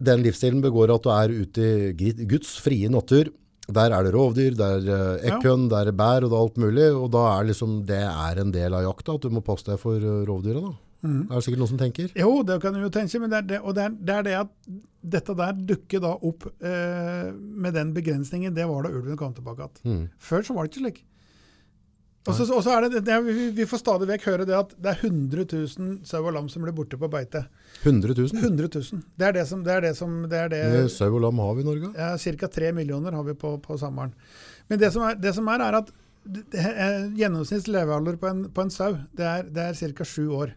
[0.00, 3.28] den livsstilen begår at du er ute i Guds frie natur,
[3.70, 5.76] der er det rovdyr, der er ekorn, ja.
[5.76, 8.50] der er bær og det er alt mulig, og da er liksom, det er en
[8.54, 10.72] del av jakta, at du må passe deg for eh, rovdyra da.
[11.00, 11.20] Mm.
[11.28, 12.10] Det er sikkert noen som tenker.
[12.18, 14.26] Jo, det kan du jo tenke, men det er det, og det er, det er
[14.26, 14.50] det at
[15.00, 18.52] dette der dukker da opp eh, med den begrensningen.
[18.56, 19.80] Det var da ulven kom tilbake igjen.
[19.86, 20.02] Mm.
[20.20, 21.00] Før så var det ikke slik.
[22.28, 25.06] Og så, er det, det vi, vi får stadig vekk høre det at det er
[25.08, 27.46] 100 000 sau og lam som blir borte på beite.
[27.80, 28.42] 100 000?
[28.44, 29.00] 100 000.
[29.16, 30.60] Det er det som det er det som, det er det,
[30.92, 31.92] Sau og lam har vi i Norge?
[31.96, 32.50] ja, Ca.
[32.60, 34.12] 3 millioner har vi på, på sommeren.
[34.68, 35.92] Men det som er, det som er, er at
[36.52, 40.04] er gjennomsnitts levealder på en, på en sau det er, det er ca.
[40.04, 40.52] sju år.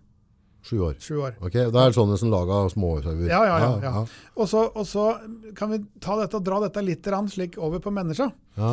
[0.63, 0.93] Sju år.
[1.03, 1.33] Sju år.
[1.43, 3.25] Ok, det er sånne som lager småsauer.
[3.27, 4.03] Ja, ja, ja, ja.
[4.39, 5.09] Og så, og så
[5.57, 7.03] kan vi ta dette og dra dette litt
[7.33, 8.31] slik over på mennesker.
[8.55, 8.69] ja.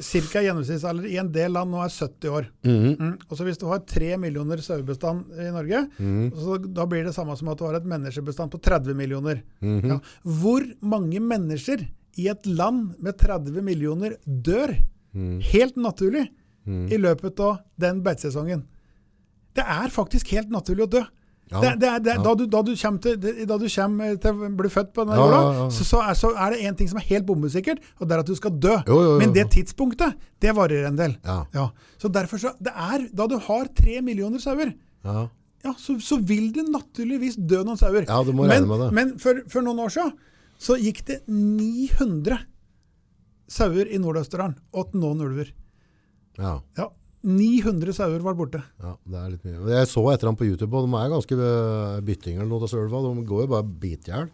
[0.00, 2.46] Cirka gjennomsnittsalder i en del land nå er 70 år.
[2.64, 2.96] Mhm.
[2.98, 3.18] Mm.
[3.28, 6.32] Og så Hvis du har 3 millioner sauebestand i Norge, Mhm.
[6.32, 9.42] så da blir det samme som at du har et menneskebestand på 30 millioner.
[9.62, 9.84] -hmm.
[9.88, 10.00] Ja.
[10.24, 14.74] Hvor mange mennesker i et land med 30 millioner dør
[15.14, 15.40] Mhm.
[15.42, 16.28] helt naturlig
[16.66, 16.92] Mhm.
[16.92, 18.64] i løpet av den beitesesongen?
[19.54, 21.02] Det er faktisk helt naturlig å dø.
[21.52, 21.60] Ja.
[21.62, 22.22] Det, det, det, Ja.
[22.24, 23.16] da, du, da, du kommer til,
[23.46, 25.66] da du kommer til å bli født på denne jorda, ja.
[25.70, 28.26] Så, så, så er det én ting som er helt bombesikkert, og det er at
[28.26, 28.72] du skal dø.
[28.88, 29.18] Jo, jo, jo.
[29.22, 31.14] Men det tidspunktet, det varer en del.
[32.02, 34.74] Så derfor så, det er, Da du har tre millioner sauer,
[35.06, 35.28] Ja.
[35.64, 38.02] ja, så, så vil det naturligvis dø noen sauer.
[38.08, 38.90] Ja, du må men regne med det.
[38.98, 40.12] men for, for noen år siden
[40.58, 42.38] så gikk det 900
[43.46, 45.52] sauer i Nord-Østerdalen og noen ulver.
[46.40, 46.58] ja.
[46.76, 46.90] Ja,
[47.26, 48.60] 900 sauer var borte.
[48.82, 49.58] Ja, det er litt mye.
[49.64, 52.68] Og Jeg så etter ham på YouTube, og de er ganske øh, byttinger noe.
[52.70, 54.30] De går jo bare bitjern.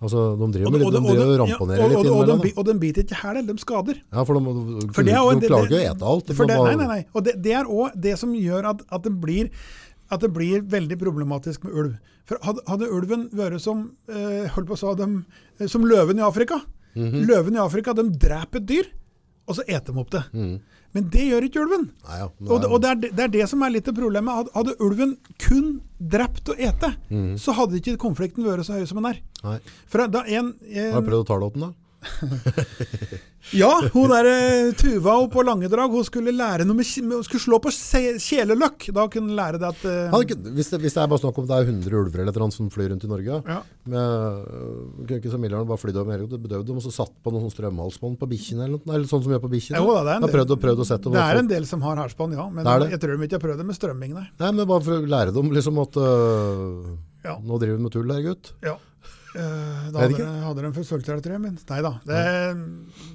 [0.00, 2.38] Altså, de driver med litt, de driver og ramponerer og, litt og, og, innimellom.
[2.40, 3.98] de, og de biter ikke hæl, de skader.
[4.08, 6.32] Ja, for de, de, For det er jo- de klarer ikke å ete alt.
[6.38, 7.00] For det, nei, nei, nei.
[7.12, 9.50] Og det, det er òg det som gjør at, at, det blir,
[10.10, 11.98] at det blir veldig problematisk med ulv.
[12.24, 15.26] For hadde, hadde ulven vært som, eh, holdt på å sa, dem,
[15.60, 17.20] eh, som løven i Afrika Mhm.
[17.28, 18.86] Løven i Afrika de dreper et dyr,
[19.46, 20.24] og så eter de opp det.
[20.34, 20.56] Mhm.
[20.96, 21.84] Men det gjør ikke ulven.
[22.08, 23.70] Nei, ja, Nei, Og, det det, og det, er, det- det er det som er
[23.70, 24.48] litt av problemet.
[24.54, 25.68] Hadde, ulven kun
[26.00, 27.36] drept og ete, mm.
[27.38, 29.20] så hadde ikke konflikten vært så høy som den er.
[29.44, 29.58] Nei.
[29.86, 31.72] For da en, en Har du prøvd å tale opp den da?
[33.56, 37.72] Ja, hun der eh, Tuva på Langedrag, hun skulle lære noe med, skulle slå på
[37.72, 38.90] kjeleløkk.
[38.94, 41.22] Da kunne hun lære det at uh, Hadde ikke, hvis, det, hvis det er bare
[41.22, 43.40] snakk om det er 100 ulver eller et eller annet som flyr rundt i Norge,
[43.40, 43.56] ja.
[43.90, 47.32] med, øh, kunne ikke så bare flydd over tiden, bedøvde dem, og så satt på
[47.34, 49.80] noen strømhalsbånd på bikkjene eller noe, eller sånn som gjør på bikkjene?
[49.80, 51.14] Jo da, det er en Jeg prøvd og prøvd å sette.
[51.16, 52.46] Det er en del som har halsbånd, ja.
[52.52, 54.28] Men jeg tror de ikke har prøvd det med strømming, nei.
[54.44, 56.92] Nei, men bare for å lære dem liksom at uh,
[57.24, 57.40] Ja.
[57.40, 58.54] nå driver vi med tull der, gutt.
[58.62, 58.76] Ja.
[59.30, 61.42] Eh, da hadde, de- hadde de fått sultert, tror jeg.
[61.44, 61.92] Men nei da.
[62.06, 62.20] Det,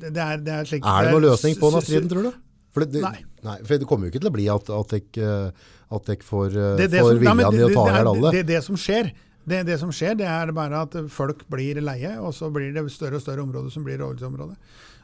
[0.02, 2.42] det, det er, det er slik Er det noen løsning på denne striden, tror du?
[2.76, 3.22] Det, Nei.
[3.44, 3.58] nei.
[3.64, 5.52] For det kommer jo ikke til å bli at, at øh,
[5.96, 8.32] at får, det, får viljen i å ta det, alle.
[8.36, 9.12] Det er- det, som skjer,
[9.48, 12.84] det, det som skjer, det er bare at folk blir leie, og så blir det
[12.92, 14.58] større og større områder som blir rovdyrområder.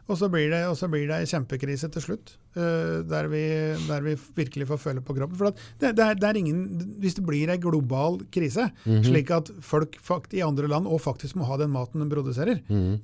[0.10, 3.44] Og så blir det, så blir det en kjempekrise til slutt, eh, der, vi,
[3.88, 5.38] der vi virkelig får føle på kroppen.
[5.40, 6.64] For at det, det, er, det er ingen,
[7.02, 8.68] Hvis det blir en global krise,
[9.06, 12.60] slik at folk fakt, i andre land også faktisk må ha den maten de produserer,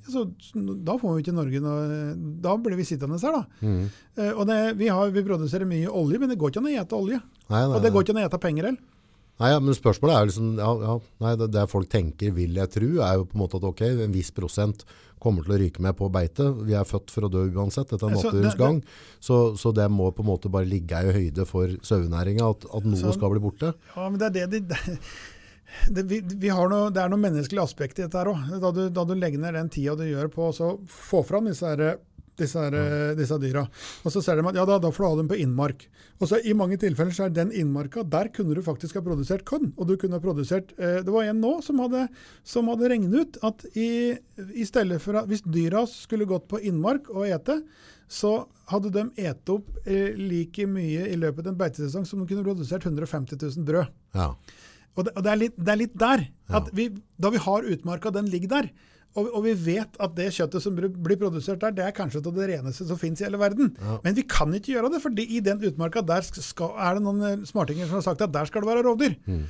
[0.08, 0.26] så,
[0.84, 3.72] da får vi ikke Norge noe Da blir vi sittende her, da.
[4.18, 6.76] Eh, og det, vi, har, vi produserer mye olje, men det går ikke an å
[6.82, 7.22] ete olje.
[7.48, 8.86] Nei, nei, Og det går ikke an å ete penger heller.
[9.38, 12.56] Nei, ja, men spørsmålet er jo liksom, ja, ja, nei, det, det folk tenker, vil
[12.58, 14.82] jeg tro, er jo på en måte at ok, en viss prosent
[15.22, 16.46] kommer til å ryke med på beite.
[16.66, 18.82] Vi er født for å dø uansett, dette er naturens gang.
[19.20, 22.86] Så, så det må på en måte bare ligge i høyde for sauenæringa, at, at
[22.88, 23.74] noe Så- skal bli borte.
[23.96, 24.78] Ja, men det er det, de,
[25.94, 28.44] det, vi, vi har noe, det er noe menneskelig aspekt i dette her òg.
[28.62, 31.50] Da, du- da du legger ned den tida du gjør på å så få fram
[31.50, 31.98] disse, her,
[32.38, 33.64] disse, her, disse dyra.
[34.04, 35.86] Og så ser de at ja, da, da får du ha dem på innmark.
[36.18, 39.44] Og så I mange tilfeller så er den innmarka, der kunne du faktisk ha produsert
[39.48, 39.70] korn.
[39.76, 42.06] Og du kunne ha produsert eh, Det var en nå som hadde,
[42.46, 43.90] som hadde regnet ut at i,
[44.54, 47.60] i stedet for at hvis dyra skulle gått på innmark og ete,
[48.08, 48.32] så
[48.72, 52.46] hadde de et opp eh, like mye i løpet av en beitesesong som de kunne
[52.46, 53.92] produsert 150 000 brød.
[54.16, 54.32] Ja.
[54.98, 56.24] Og det, og det, er, litt, det er litt der.
[56.58, 56.88] At vi,
[57.20, 58.70] da vi har utmarka, den ligger der.
[59.16, 62.36] Og, og vi vet at det kjøttet som blir produsert der, det er kanskje av
[62.36, 63.72] det reneste som finnes i hele verden.
[63.80, 63.96] Ja.
[64.04, 67.24] Men vi kan ikke gjøre det, for i den utmarka der skal, er det noen
[67.26, 69.16] eh, smartinger som har sagt at der skal det være rovdyr.
[69.26, 69.42] Mm.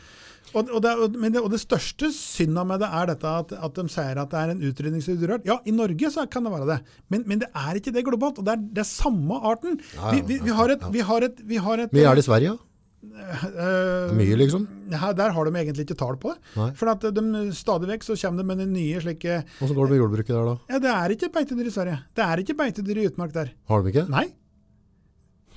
[0.57, 3.85] Og, og, det, det, og det største synda med det er dette at, at de
[3.93, 5.49] sier at det er en utrydningstruet art.
[5.49, 6.79] Ja, i Norge så kan det være det,
[7.13, 8.41] men, men det er ikke det globalt.
[8.41, 9.77] Og det er, det er samme arten.
[9.99, 12.25] Ja, Vi, vi, vi har et, vi har et, vi har et vi er det
[12.25, 12.55] i Sverige?
[12.55, 12.65] ja?
[13.03, 14.65] Eh, Mye, liksom?
[14.93, 16.41] her, der har de egentlig ikke tall på det.
[16.59, 16.71] Nei.
[16.79, 17.25] For at de,
[17.57, 20.51] stadig vekk så kommer de med de nye slike Åssen går det med jordbruket der
[20.51, 20.57] da?
[20.75, 22.01] Ja, det er ikke beitedyr i Sverige.
[22.19, 23.55] Det er ikke beitedyr i utmark der.
[23.71, 24.09] Har de ikke?
[24.13, 24.27] Nei.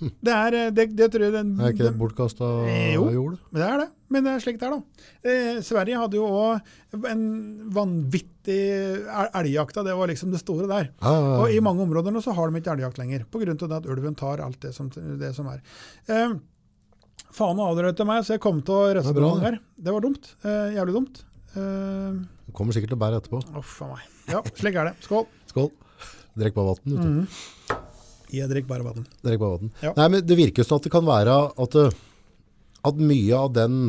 [0.01, 2.47] Det er eh, det, det tror jeg den, Er ikke det bortkasta
[2.95, 3.03] Jo.
[3.13, 3.35] jord?
[3.37, 3.89] Jo, det er det.
[4.11, 5.03] Men det er slik det er, da.
[5.29, 7.21] Eh, Sverige hadde jo òg en
[7.71, 8.57] vanvittig
[9.05, 9.83] el- elgjakta.
[9.85, 10.89] Det var liksom det store der.
[11.05, 13.53] Ja, ja, Og i mange områder nå så har de ikke elgjakt lenger, pga.
[13.77, 15.61] at ulven tar alt det som, det som er.
[16.09, 16.33] Eh,
[17.35, 19.59] faen avbrøt meg, så jeg kom til bra, her.
[19.77, 20.33] Det var dumt.
[20.43, 21.23] Eh, jævlig dumt.
[21.55, 23.41] Eh, du kommer sikkert til å bære etterpå.
[23.59, 24.03] Uff a meg.
[24.31, 24.95] Ja, slik er det.
[25.05, 25.25] Skål.
[25.51, 25.71] Skål.
[26.39, 26.95] Drikk bare vann.
[26.95, 27.75] vet du.
[28.31, 29.07] Jeg drikker bare vann.
[29.25, 29.73] Drikk bare vann.
[29.83, 29.91] Ja.
[29.97, 31.77] Nei, men det virker sånn at det kan være at,
[32.87, 33.81] at mye av den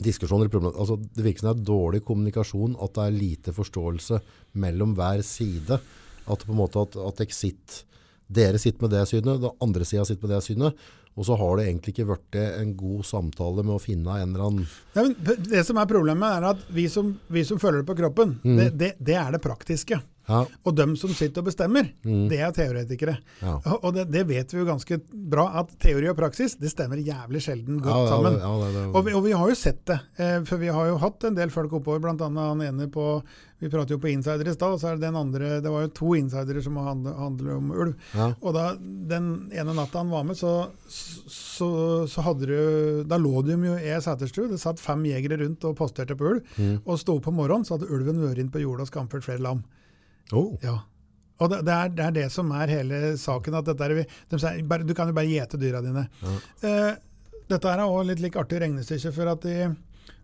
[0.00, 4.20] diskusjonen altså det virker som det er dårlig kommunikasjon, at det er lite forståelse
[4.60, 5.80] mellom hver side.
[6.30, 7.84] At på en måte at, at sitter,
[8.30, 10.88] dere sitter med det synet, den andre siden sitter med det synet,
[11.18, 14.46] og så har det egentlig ikke vært en god samtale med å finne en eller
[14.46, 17.88] annen ja, men det som er problemet, er at vi som, vi som føler det
[17.90, 19.98] på kroppen, det, det, det er det praktiske.
[20.30, 23.16] Ja, Og dem som sitter og bestemmer, det er teoretikere.
[23.42, 23.56] ja.
[23.80, 27.42] Og det, det vet vi jo ganske bra, at teori og praksis det stemmer jævlig
[27.42, 28.40] sjelden godt ja, sammen.
[28.94, 31.38] Og vi, og vi har jo sett det, eh, for vi har jo hatt en
[31.38, 32.28] del folk oppover, bl.a.
[32.36, 33.06] han ene på
[33.60, 35.82] Vi prater jo på insider i stad, og så er det den andre Det var
[35.84, 38.06] jo to insidere som handler, handler om ulv.
[38.40, 41.68] Og da den ene natta han var med, så, så,
[42.08, 44.48] så hadde du Da lå de jo i ei seterstue.
[44.48, 46.56] Det satt fem jegere rundt og posterte på ulv.
[46.56, 46.78] Mm.
[46.86, 49.44] Og sto opp på morgenen, så hadde ulven vært inn på jorda og skamført flere
[49.44, 49.60] lam.
[50.32, 50.56] Oh.
[50.62, 50.76] Ja.
[51.40, 53.54] Og det, det, er, det er det som er hele saken.
[53.56, 53.94] at er,
[54.28, 56.06] de sier, bare, Du kan jo bare gjete dyra dine.
[56.20, 56.34] Ja.
[56.68, 56.90] Eh,
[57.50, 59.56] dette er også litt like artig regnestykke, for at i,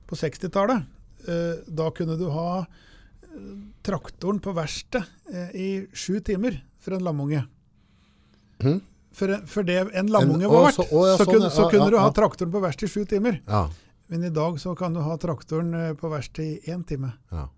[0.07, 0.84] på 60-tallet
[1.26, 3.40] eh, da kunne du ha eh,
[3.86, 7.42] traktoren på verkstedet eh, i sju timer for en lamunge.
[8.62, 8.78] Mm.
[9.16, 11.55] For, for det en lamunge En- var verdt, så- å, ja, så, sånn, kunne, ja,
[11.57, 13.40] så ja, kunne du ha traktoren på verkstedet i sju timer.
[13.49, 13.64] Ja,
[14.12, 17.14] Men i dag så kan du ha traktoren eh, på verkstedet i én time.
[17.32, 17.49] ja.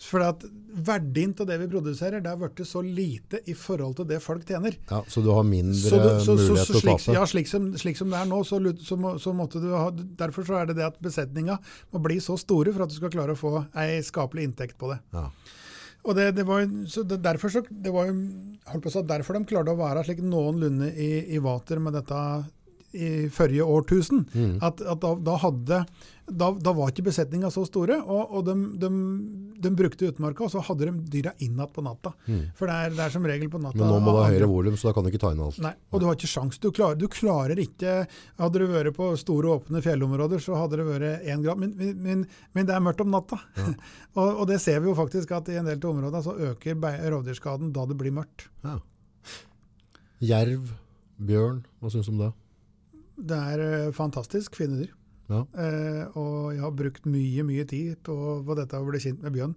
[0.00, 0.44] For at
[0.86, 4.46] verdien av det vi produserer, det har blitt så lite i forhold til det folk
[4.48, 4.78] tjener.
[4.88, 7.16] ja, så du har mindre Så du, så, så, mulighet så til å tape.
[7.18, 9.90] ja, slik, som, slik som det er nå, så, så, må, så måtte du ha
[9.92, 11.58] Derfor så er det det at besetninga
[11.92, 14.88] må bli så store for at du skal klare å få ei skapelig inntekt på
[14.94, 15.02] det.
[15.12, 15.28] Ja.
[16.08, 18.16] Og det, det var, så det, derfor så, det var jo
[18.70, 21.98] holdt på å si, derfor de klarte å være slik noenlunde i, i vater med
[21.98, 22.22] dette
[22.96, 24.24] i forrige årtusen.
[24.32, 24.56] Mm.
[24.64, 25.84] At, at da, da hadde
[26.30, 28.90] da, da var ikke besetninga så store, og, og de, de,
[29.64, 32.12] de brukte utmarka, og så hadde de dyra inn igjen på natta.
[32.58, 33.78] For det er, det er som regel på natta.
[33.78, 33.84] Mm.
[33.84, 35.60] Men nå må du ha høyere volum, så da kan du ikke ta inn alt.
[35.64, 36.60] Nei, og du har ikke sjans.
[36.62, 37.96] Du klarer, du klarer ikke
[38.40, 41.60] Hadde du vært på store, åpne fjellområder, så hadde det vært én grad.
[41.60, 42.26] Men, men,
[42.56, 43.40] men, det er mørkt om natta.
[44.18, 46.78] og, og det ser vi jo faktisk at i en del av områdene så øker
[47.14, 48.48] rovdyrskaden da det blir mørkt.
[48.64, 48.78] Ja.
[50.20, 50.72] Jerv,
[51.16, 52.30] bjørn, hva syns du om det?
[53.30, 54.96] Det er eh, fantastisk fine dyr.
[55.30, 55.46] Ja.
[55.62, 58.14] Eh, og jeg har brukt mye, mye tid på,
[58.46, 59.56] på dette å bli kjent med bjørn.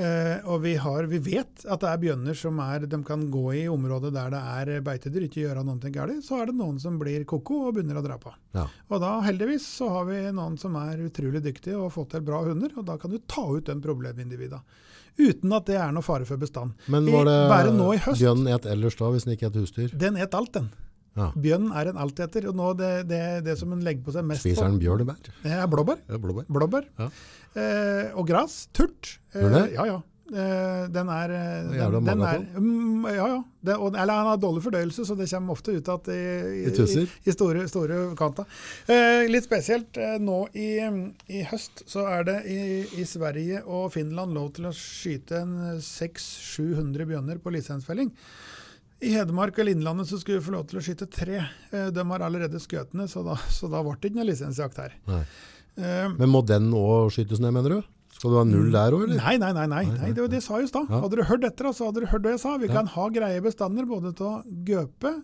[0.00, 3.42] Eh, og vi, har, vi vet at det er bjørner som er, de kan gå
[3.58, 6.22] i området der det er beitedyr, ikke gjøre noe galt.
[6.24, 8.32] Så er det noen som blir koko og begynner å dra på.
[8.56, 8.68] Ja.
[8.88, 12.24] Og da heldigvis så har vi noen som er utrolig dyktige og har fått til
[12.28, 14.62] bra hunder, og da kan du ta ut den problemindivida,
[15.18, 16.76] Uten at det er noe fare for bestand.
[16.88, 17.34] Men var det
[17.74, 19.90] i bjørn et ellers da, hvis den ikke het husdyr?
[19.92, 20.70] den et alt, den.
[21.18, 21.30] Ja.
[21.34, 24.44] Bjørn er en alteter, og nå det, det, det som hun legger på seg mest
[24.44, 25.32] Spiser på, den bjørnebær?
[25.42, 26.04] det er blåbær.
[26.06, 26.46] Ja, blåbær.
[26.46, 26.86] Blåbær.
[27.00, 27.10] Ja.
[27.58, 28.62] Eh, og gras.
[28.76, 29.16] Turt.
[29.34, 29.66] Eh, Gjør det?
[29.74, 29.98] Ja, ja.
[30.30, 33.38] Eh, den er, den, er jævla den, den er mm, Ja, ja.
[33.66, 36.20] Det, og, eller han har dårlig fordøyelse, så det kommer ofte ut at i,
[36.62, 38.46] I i, i store, store kanta.
[38.86, 40.68] Eh, litt spesielt eh, nå i,
[41.34, 42.60] i høst så er det i,
[43.02, 48.14] i Sverige og Finland lov til å skyte en 600-700 bjørner på lisensfelling.
[49.00, 51.38] I Hedmark eller Innlandet så skulle vi få lov til å skyte tre.
[51.72, 54.76] Eh, de har allerede skutt ned, så da, så da ble det ikke noe lisensjakt
[54.82, 54.96] her.
[55.08, 57.80] Eh, Men må den òg skytes ned, mener du?
[58.12, 59.22] Skal du ha null der òg, eller?
[59.22, 59.66] Nei, nei, nei.
[59.70, 60.90] nei, nei det det jeg sa i stad.
[60.92, 61.00] Ja.
[61.06, 62.56] Hadde du hørt etter, så hadde du hørt det jeg sa.
[62.60, 62.74] Vi Ja.
[62.74, 65.14] kan ha greie bestander både av gaupe,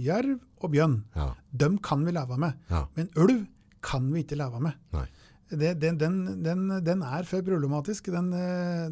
[0.00, 0.96] jerv og bjørn.
[1.14, 1.34] Ja.
[1.52, 2.54] Dem kan vi leve med.
[2.96, 3.44] Men ulv
[3.82, 4.74] kan vi ikke leve med.
[5.52, 8.08] Det, den, den, den, den er for problematisk.
[8.10, 8.88] Den, eh,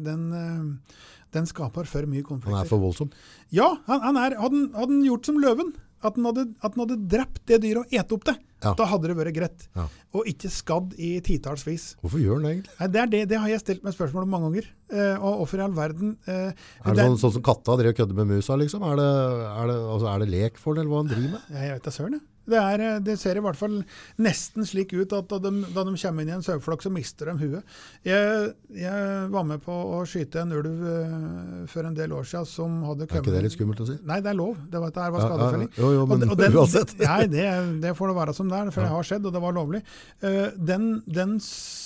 [1.35, 2.55] den, skaper for mye konflikter.
[2.55, 3.11] Han er for voldsom.
[3.53, 5.73] Ja, han, han er, hadde, han- gjort som løven,
[6.05, 8.73] at han hadde, at han hadde drept det dyret og et opp det, Ja.
[8.77, 9.63] da hadde det vært greit.
[9.77, 9.85] Ja.
[10.17, 11.95] Og ikke skadd i titallsvis.
[12.01, 12.75] Hvorfor gjør han det egentlig?
[12.79, 14.69] Nei, det, er det, det har jeg stilt meg spørsmål om mange ganger.
[14.93, 17.93] Eh, og hvorfor i all verden eh, Er det det- sånn, sånn som katta driver
[17.95, 18.85] og kødder med musa, liksom?
[18.85, 19.09] Er det,
[19.49, 21.51] er, det, altså, er det lek for den, eller hva han driver med?
[21.57, 22.25] Jeg vet da søren, jeg.
[22.45, 23.79] Det, er, eh, det ser i hvert fall
[24.21, 27.31] nesten slik ut at da de, da de kommer inn i en saueflokk, så mister
[27.31, 27.75] de huet.
[28.05, 32.45] Jeg, jeg var med på å skyte en ulv eh, for en del år siden
[32.49, 33.97] som hadde kommet Er ikke det litt skummelt å si?
[34.05, 34.59] Nei, det er lov.
[34.69, 35.69] Det var, det var skadefelling.
[35.73, 35.83] ja, ja.
[35.85, 36.95] Jo, jo, men Og- og den- uansett.
[37.09, 37.47] Nei, det,
[37.81, 38.87] det får det være som det er, for Ja.
[38.89, 39.81] det har skjedd, og det var lovlig.
[40.21, 41.37] Eh, den, den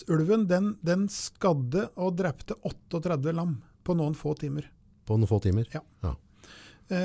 [0.10, 3.58] ulven, den, den skadde og drepte 38 lam
[3.88, 4.68] på noen få timer.
[5.08, 5.66] På noen få timer?
[5.74, 5.82] Ja.
[6.04, 6.16] Eh,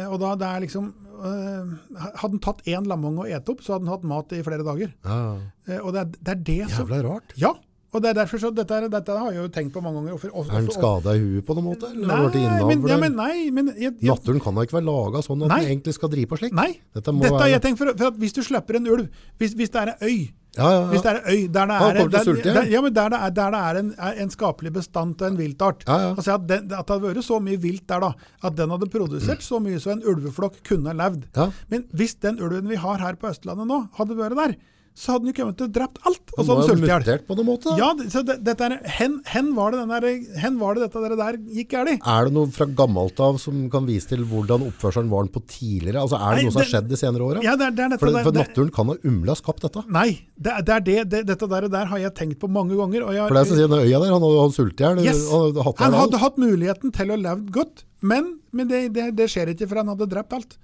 [0.08, 0.86] og da det er liksom
[1.28, 4.42] eh, Hadde han tatt én lamunge og et opp, så hadde han hatt mat i
[4.46, 4.94] flere dager.
[5.04, 5.20] Ja.
[5.68, 7.36] Eh, og det er, det er det som Jævla rart.
[7.40, 7.54] Ja!
[7.94, 10.16] Og det er derfor så dette, er- dette har jeg jo tenkt på mange ganger.
[10.18, 11.92] Hvorfor- hvorfor- Er den skada i huet på noen måte?
[11.94, 15.42] Nei, men, ja, men nei, men jeg, jeg, Naturen kan da ikke være laga sånn
[15.44, 15.60] at Nei.
[15.64, 16.52] den egentlig skal drive på slik?
[16.52, 16.80] nei.
[16.94, 19.54] Dette må Dette være jeg tenkt for, for at Hvis du slipper en ulv, hvis,
[19.54, 22.08] hvis det er en øy ja, ja, Hvis det er en øy der det er,
[22.08, 25.28] der, der, ja, men der det er, der det er en, en skapelig bestand av
[25.32, 25.82] en viltart.
[25.86, 26.14] Ja, ja.
[26.14, 28.86] Altså at, den, at det hadde vært så mye vilt der, da, at den hadde
[28.90, 31.24] produsert så mye så en ulveflokk kunne levd.
[31.36, 31.48] Ja.
[31.70, 34.54] Men hvis den ulven vi har her på Østlandet nå, hadde vært der,
[34.94, 36.32] så hadde han jo kommet til å drept alt.
[36.38, 37.22] Og så hadde han i hjel.
[37.26, 37.72] på noen måte.
[37.72, 37.78] da.
[37.80, 40.06] Ja, så det, dette er, hen, hen, var det der,
[40.38, 41.90] hen var det dette der, der gikk galt?
[41.98, 45.98] Er det noe fra gammelt av som kan vise til hvordan oppførselen var på tidligere?
[46.04, 47.42] Altså, er det Nei, noe som har skjedd de senere åra?
[47.42, 49.82] Ja, det er, det er dette for, for naturen kan ha umulig ha skapt dette.
[49.98, 53.08] Nei, det, er- det det, det, dette der, der har jeg tenkt på mange ganger.
[53.08, 54.86] Og jeg, For det er som sier, den øya der, han hadde han sultet i
[54.86, 55.02] hjel.
[55.10, 55.24] Yes.
[55.32, 59.10] Han hadde hatt Han hadde hatt muligheten til å levd godt, men, men det, det,
[59.18, 60.54] det skjer ikke, for han hadde drept alt.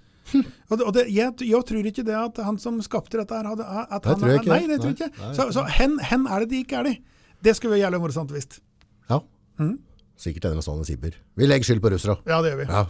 [0.71, 4.03] Og det, jeg, jeg tror ikke det at han som skapte dette her, hadde at
[4.05, 4.53] Det han, tror jeg ikke.
[4.53, 5.11] Nei, det tror jeg ikke.
[5.25, 6.95] nei, Så, så hen, hen er det de ikke er de.
[7.43, 8.61] Det skulle vært jævlig morsomt visst.
[9.11, 9.18] Ja.
[9.59, 9.79] Mm.
[10.21, 12.18] Sikkert en eller annen Sibir Vi legger skyld på russere.
[12.29, 12.66] Ja, det gjør vi.
[12.68, 12.83] Ja.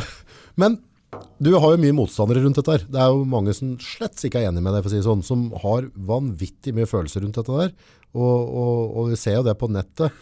[0.60, 0.80] Men
[1.40, 2.84] du har jo mye motstandere rundt dette her.
[2.90, 5.22] Det er jo mange som slett ikke er enig med deg, for å si sånn,
[5.26, 7.72] som har vanvittig mye følelser rundt dette der.
[8.12, 10.14] Og, og, og vi ser jo det på nettet,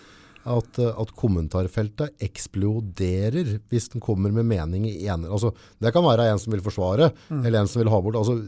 [0.49, 5.29] at, eh, at kommentarfeltet eksploderer hvis den kommer med mening i ene.
[5.29, 7.45] Altså, det kan være en som vil forsvare, Mm.
[7.47, 8.17] eller en som vil ha bort.
[8.17, 8.39] Altså,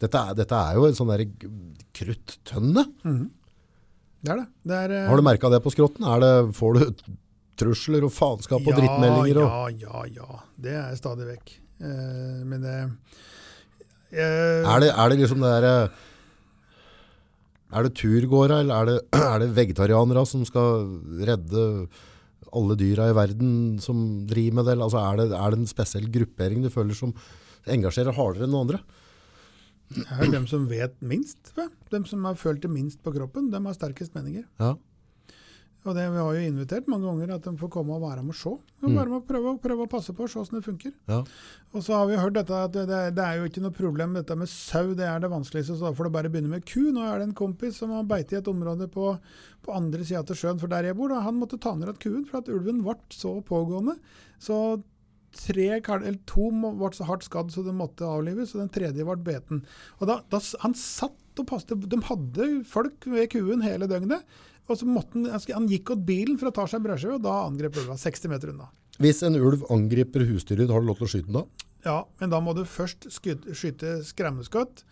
[0.00, 1.12] dette, er, dette er jo en sånn
[1.94, 2.84] kruttønne.
[4.24, 4.46] Det er det.
[4.64, 6.06] det er, eh, Har du merket det på skrotten?
[6.20, 7.12] Det, får du
[7.60, 9.42] trusler og faenskap og drittmeldinger?
[9.44, 10.40] Og, Ja, ja, ja.
[10.58, 11.52] Det er stadig vekk.
[11.84, 12.76] Eh, men det
[14.14, 15.90] eh, Er det, er det liksom det der,
[17.74, 18.98] Er det turgåere, eller er det,
[19.34, 20.86] er det vegetarianere som skal
[21.26, 21.64] redde
[22.54, 24.76] alle dyra i verden som driver med det?
[24.78, 27.14] Altså er, det, er det en spesiell gruppering du føler som
[27.70, 28.82] engasjerer hardere enn noen andre?
[29.94, 31.52] Det er dem som vet minst.
[31.56, 34.46] De Dem som har følt det minst på kroppen, dem har sterkest meninger.
[34.58, 34.74] Ja.
[35.84, 38.32] Og det, Vi har jo invitert mange ganger at de får komme og være med
[38.32, 38.48] og se.
[38.48, 38.94] Og Mm.
[38.96, 40.92] Være med og prøve, prøve å passe på og se hvordan det funker.
[41.08, 41.18] Ja.
[41.74, 44.36] Og så har vi hørt dette at det, det, er- jo ikke noe problem dette
[44.36, 46.80] med sau, det er det vanskeligste, så da får du bare begynne med ku.
[46.92, 49.18] Nå er det en kompis som har beite i et område på,
[49.62, 52.00] på andre sida av sjøen, for der jeg bor, da, han måtte ta ned at
[52.00, 53.98] kuen for at ulven ble så pågående.
[54.40, 54.82] Så
[55.34, 59.16] tre, eller to ble så hardt skadd så de måtte avlives, og den tredje ble
[59.26, 59.64] beten.
[60.00, 61.12] Og da, da, han satt
[61.42, 64.22] og passet, De hadde folk ved kuen hele døgnet.
[64.64, 67.26] Og så måtte han, han gikk åt bilen for å ta seg en brødskive, og
[67.26, 68.70] da angrep ulva 60 meter unna.
[69.02, 71.44] Hvis en ulv angriper husdyret, har du lov til å skyte den da?
[71.84, 74.84] Ja, men da må du først skyte, skyte skremmeskudd.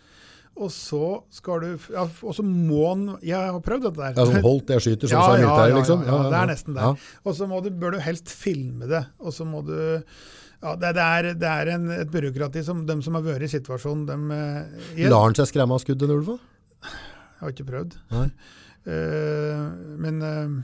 [0.61, 4.19] Og så skal du ja, Og så må han Jeg har prøvd dette der.
[4.19, 6.03] Ja, som holdt det jeg skyter, som Ja, sa militæret, ja, liksom.
[6.05, 7.07] ja, det er nesten der.
[7.25, 7.49] Og så
[7.81, 9.01] bør du helst filme det.
[9.25, 12.99] Og så må du ja, Det, det er, det er en, et byråkrati som de
[13.03, 16.37] som har vært i situasjonen, de eh, Lar han seg skremme av skuddet, en ulv?
[16.83, 17.97] jeg har ikke prøvd.
[18.13, 18.29] Nei.
[18.87, 19.63] Eh,
[20.03, 20.55] men eh,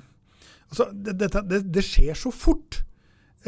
[0.70, 2.82] altså, det, det, det skjer så fort.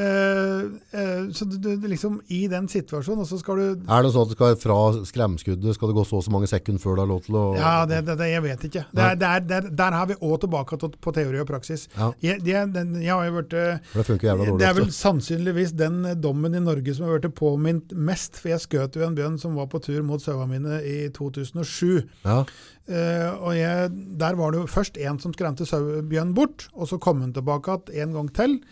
[0.00, 0.60] Eh,
[1.00, 4.24] eh, så du, du, liksom I den situasjonen, og så skal du Er det sånn
[4.24, 4.76] at det skal fra
[5.08, 7.42] skremskuddet skal det gå så og så mange sekunder før du har lov til å
[7.58, 8.84] Ja, det, det, det, jeg vet ikke.
[8.96, 11.48] Det er, det er, det er, der har vi òg tilbake til, på teori og
[11.50, 11.84] praksis.
[11.98, 12.10] Ja.
[12.24, 14.62] Jeg, det, den, jeg har vært eh, det funker jævla dårlig.
[14.62, 18.64] Det er vel sannsynligvis den dommen i Norge som har vært påminnet mest, for jeg
[18.64, 22.06] skjøt jo en bjørn som var på tur mot sauene mine i 2007.
[22.24, 22.42] Ja.
[22.90, 23.90] Eh, og jeg,
[24.20, 27.82] Der var det jo først en som skremte bjørnen bort, og så kom han tilbake
[27.92, 28.62] igjen en gang til.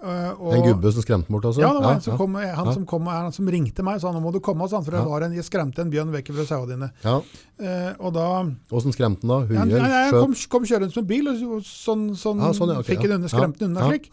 [0.00, 1.60] Eh, og, En gubbe som skremte bort, altså?
[1.60, 4.12] Ja, det var en som, kom, han, som kom, han som ringte meg og sa
[4.14, 6.72] nå må du komme, Sånn, for var en, jeg skremte en bjørn vekk fra sauene
[6.72, 6.88] dine.
[7.04, 7.18] Ja.
[7.60, 8.26] Eh, og da
[8.72, 9.40] Åssen skremte han da?
[9.44, 9.76] ja, Huet?
[9.76, 13.18] nei, jeg kom, kom kjørende som bil, og sånn, sånn, sånn, ja, ok, fikk den
[13.18, 14.08] unna, skremte den unna slik.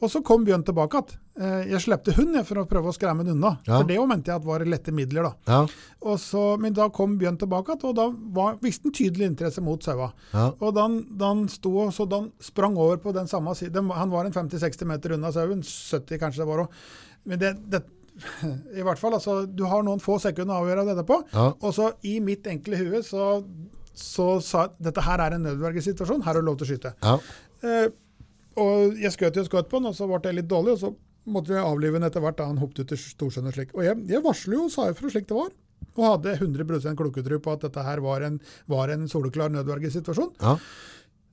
[0.00, 1.20] Og så kom bjørnen tilbake igjen.
[1.36, 3.58] Eh, jeg slepte hund for å prøve å skremme den unna.
[3.66, 3.78] Ja.
[3.82, 5.22] For det mente jeg at var lette midler.
[5.28, 5.32] da.
[5.52, 5.58] ja,
[6.00, 8.06] Og så, men da kom Bjørn tilbake igjen, og da
[8.40, 10.12] var, viste han tydelig interesse mot saua.
[10.32, 10.46] ja.
[10.60, 14.24] Og da han- sto, så da han sprang over på den samme siden Han var
[14.24, 16.68] en 50-60 meter unna sauen, 70 kanskje det var òg.
[17.26, 17.82] Men det, det
[18.72, 21.20] I hvert fall, altså, du har noen få sekunder å avgjøre dette på.
[21.60, 23.42] Og så i mitt enkle hue så,
[23.92, 26.94] så sa jeg dette her er en nødvergesituasjon, her er det lov til å skyte.
[27.04, 27.18] ja.
[27.62, 27.88] Eh,
[28.56, 30.94] og jeg skjøt jo skøtt på den, og så ble jeg litt dårlig, og så
[31.26, 33.72] måtte vi avlive den etter hvert da han hoppet ut til Storsjøen og slik.
[33.76, 35.54] Og jeg, jeg varsler jo og sa ifra slik det var,
[35.96, 40.36] og hadde 100 klokketro på at dette her var en, var en soleklar nødvergesituasjon.
[40.42, 40.58] ja.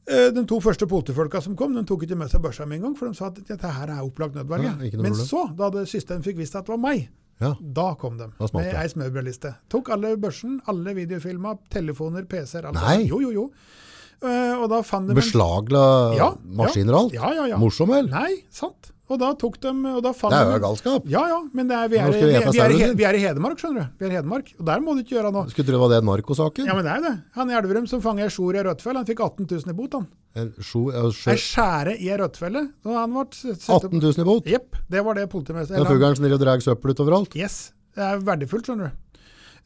[0.03, 2.89] Eh, De to første politifolka som kom, de tok ikke med seg børsa med en
[2.89, 4.73] gang, for de sa at dette her er opplagt nødverge.
[4.83, 7.05] Ja, Men så, da det siste de fikk visst at det var meg,
[7.39, 7.53] ja.
[7.59, 9.53] da kom de Da med ei smørbrødliste.
[9.71, 12.67] Tok alle børsen, alle videofilmer, telefoner, PC-er.
[12.75, 13.05] Nei.
[13.07, 13.45] Jo, jo, jo.
[14.23, 15.79] Uh, og da fant de Beslagla
[16.15, 17.15] Ja, maskiner og alt?
[17.17, 17.57] Ja, ja, ja.
[17.59, 18.07] Morsom, vel?
[18.11, 18.92] Nei, sant.
[19.12, 21.08] Og da tok de og da fant Det er jo galskap.
[21.12, 23.84] Ja, ja, men det er, vi, er, vi vi, er, vi er i Hedmark, skjønner
[23.84, 23.97] du.
[23.99, 25.49] Vi er i Hedmark, og der må du ikke gjøre noe.
[25.51, 26.70] Skulle tro det var det narkosaken?
[26.70, 27.14] Ja, men det er jo det.
[27.36, 29.78] Han i Elverum som fanger ei sjor i ei rødtfelle, han fikk 18 000 i
[29.82, 30.08] bot, han.
[30.39, 32.64] Ei skjære i ei rødtfelle.
[32.88, 34.47] Han ble s- satt opp 18 000 i bot?
[34.56, 37.36] Jepp, det var det politimesteren fuglen som driver og drar søppel utover alt?
[37.36, 37.60] Yes.
[37.93, 39.20] Det er verdifullt, skjønner du.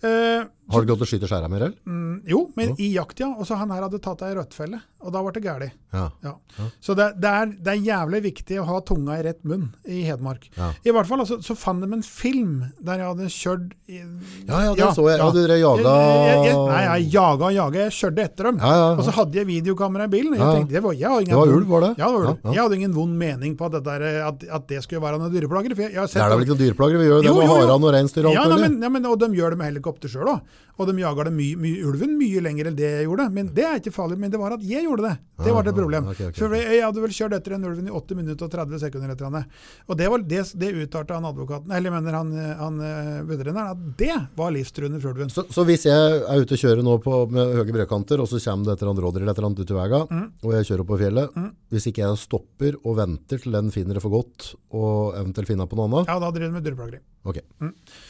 [0.07, 1.77] Eh, Har du ikke lov til å skyte skjæra mer, eller?
[1.87, 2.75] mm, jo, men jo.
[2.83, 3.29] i jakt, ja.
[3.37, 5.71] Og så han her hadde tatt ei rødtfelle, og da ble det galt.
[5.95, 6.07] Ja.
[6.25, 6.33] Ja.
[6.57, 6.65] Ja.
[6.83, 10.01] Så det, det, er, det er jævlig viktig å ha tunga i rett munn i
[10.07, 10.49] Hedmark.
[10.57, 14.01] I hvert fall altså, så fant de en film der jeg hadde kjørt i,
[14.49, 15.21] Ja, ja, det så jeg.
[15.21, 15.93] Ja, dere jaga
[16.27, 17.79] Jeg- Nei, jeg jaga og jaga.
[17.87, 18.59] Jeg kjørte etter dem.
[18.59, 18.97] Ja, ja, ja.
[18.97, 20.35] Og så hadde jeg videokamera i bilen.
[20.35, 21.93] Jeg tenkte, det var, jeg Det var ulv, var det?
[21.97, 22.53] Ja, det var ulv.
[22.53, 25.31] Jeg hadde ingen vond mening på at, det, der, at, at det skulle være noen
[25.31, 25.75] dyreplagere.
[25.77, 27.01] Det er da vel ikke noen dyreplagere?
[27.01, 27.87] Vi gjør jo det med noen jo.
[27.87, 28.71] og reinsdyr og alt mulig.
[28.83, 30.56] ja, men, og de gjør det med helikopter sjøl òg.
[30.77, 33.23] Og de jaga my, mye, ulven mye lenger enn det jeg gjorde.
[33.33, 35.15] Men Det er ikke farlig, men det var at jeg gjorde det.
[35.41, 36.03] Det var et Ah, problem.
[36.11, 38.79] Okay, ok, For jeg hadde vel kjørt etter den ulven i 8 minutter og 30
[38.83, 39.09] sekunder.
[39.15, 39.41] etter henne.
[39.89, 42.29] Og det, var, det, det uttalte han advokaten, eller mener han,
[42.61, 45.29] han eh, veterinæren, at det var livstruende for ulven.
[45.33, 48.37] Så, så hvis jeg er ute og kjører nå på, med høye brødkanter, og så
[48.45, 50.31] kommer det et eller annet rådyr eller et eller annet ut i veien, Mm.
[50.45, 51.41] og jeg kjører opp på fjellet,
[51.73, 55.65] hvis ikke jeg stopper og venter til den finner det for godt, og eventuelt finner
[55.65, 56.99] på noe annet, Ja, da driver du med dyreplageri.
[57.25, 57.41] ok.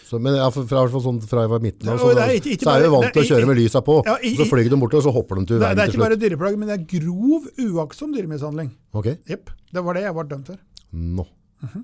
[0.08, 2.76] Så, men ja, fra, sånn, fra jeg var midten av, så, er ikke- ikke så
[2.78, 4.94] er vi vant til å kjøre med lysa på, Ja, i- så flyger de bort,
[4.96, 5.76] og så hopper de til veien til slutt.
[5.76, 6.60] det er ikke bare slutt.
[6.60, 7.44] men det er grov,
[7.76, 8.72] uaktsom dyremishandling.
[8.96, 9.18] Okay.
[9.28, 9.50] Jepp.
[9.74, 10.58] Det var det jeg ble dømt for.
[10.96, 11.28] nå.
[11.64, 11.84] Mhm.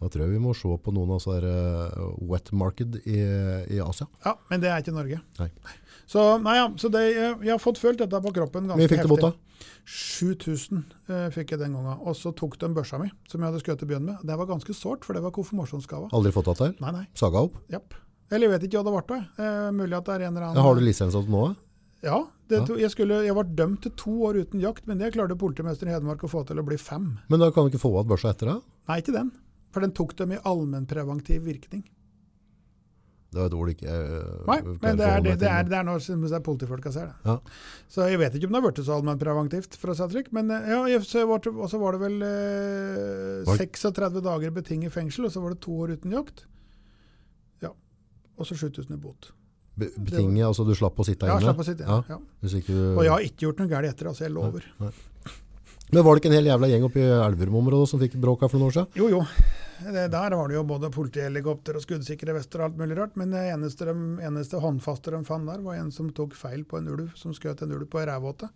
[0.00, 3.18] Da tror jeg vi må se på noen av sånne uh, wet market i,
[3.76, 4.06] i Asia.
[4.24, 5.20] Ja, Men det er ikke Norge.
[5.38, 5.50] Nei.
[6.10, 8.82] Så, nei, ja, så det, jeg, jeg har fått følt dette på kroppen ganske heftig.
[8.82, 9.32] Hvor mye fikk det bot da.
[9.90, 10.80] 7000
[11.10, 12.00] eh, fikk jeg den gangen.
[12.02, 14.24] Og så tok de børsa mi, som jeg hadde skutt begynne med.
[14.26, 16.08] Det var ganske sårt, for det var konfirmasjonsgave.
[16.16, 16.74] Aldri fått det til.
[16.82, 17.04] Nei, nei.
[17.18, 17.60] Saga opp.
[17.72, 17.94] Japp.
[18.30, 19.20] Eller jeg vet ikke hva det ble.
[19.44, 21.44] Eh, mulig at det er en eller annen Ja, har du lisens til nå?
[22.06, 22.18] Ja.
[22.50, 25.36] Det, to- Jeg, skulle, jeg var dømt til to år uten jakt, men det klarte
[25.38, 27.12] politimesteren i Hedmark å få til å bli fem.
[27.30, 28.58] Men da kan du ikke få av børsa etter det?
[28.90, 29.30] Nei, ikke den.
[29.70, 31.84] For den tok dem i allmennpreventiv virkning.
[33.30, 35.84] Det var et ord ikke uh, Nei, men det er, det, det er, det er
[35.86, 37.28] noe som politifolka ser det.
[37.28, 37.36] Ja.
[37.86, 40.30] Så jeg vet ikke om det har blitt så allmennpreventivt, for å si det slik.
[40.34, 45.44] Men eh, ja, og så var det vel eh, 36 dager betinget fengsel, og så
[45.44, 46.42] var det to år uten jakt.
[47.62, 47.70] Ja.
[48.34, 49.30] Og så 7000 i bot.
[49.78, 51.46] Be- Betinget, altså du slapp å sitte Ja, inne?
[51.46, 52.26] slapp å sitte Ja, igjen.
[52.42, 52.52] Ja.
[52.58, 52.84] ikke du...
[52.98, 54.26] Og jeg har ikke gjort noe galt etter, altså.
[54.26, 54.66] Jeg lover.
[55.90, 58.50] Men var det ikke en hel jævla gjeng oppe i Elverum-området som fikk bråk her
[58.50, 58.98] for noen år siden?
[58.98, 59.22] Jo, jo.
[59.80, 63.14] Der var det jo både politihelikopter og skuddsikre vester og alt mulig rart.
[63.16, 63.94] Men det eneste, de,
[64.26, 67.64] eneste håndfaste de fant der, var en som tok feil på en ulv, som skjøt
[67.64, 68.50] en ulv på ei rævåte.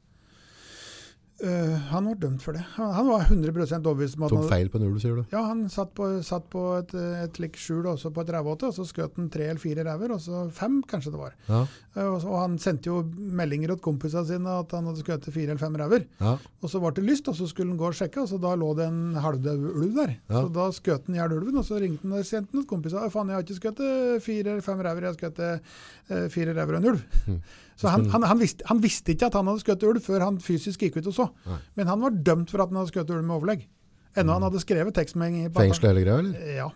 [1.43, 2.62] Eh, han var dømt for det.
[2.76, 5.24] Han, han var 100 overbevist om at Tok feil på en ulv, sier du?
[5.32, 8.87] Ja, han satt på, satt på et, et skjul også på et rævåte, og så
[8.87, 11.35] skjøt han tre eller fire ræver, og så fem kanskje det var.
[11.49, 11.64] Ja.
[11.97, 15.51] Uh, Og, og han sendte jo meldinger til kompisene sine at han hadde skutt fire
[15.57, 16.07] eller fem ræver.
[16.22, 16.37] ja.
[16.64, 18.55] Og så ble det lyst, og så skulle han gå og sjekke, og så da
[18.57, 20.14] lå det en halvdød ulv der.
[20.30, 20.39] Ja.
[20.39, 23.11] Så da skjøt han i hjel ulven, og så ringte han og sendte til kompisene.
[23.12, 23.85] Faen, jeg har ikke skutt
[24.24, 27.05] fire eller fem ræver, jeg har skutt uh, fire ræver og en ulv.
[27.26, 27.43] Mm.
[27.80, 30.38] Så han, han, han, visste, han visste ikke at han hadde skutt ulv før han
[30.42, 31.26] fysisk gikk ut og så.
[31.48, 31.59] Nei.
[31.80, 33.66] Men han var dømt for at han hadde skutt ulv med overlegg.
[34.14, 35.48] Ennå han hadde skrevet tekstmelding.
[35.51, 35.59] og
[35.90, 36.51] hele greia, eller?
[36.55, 36.68] Ja.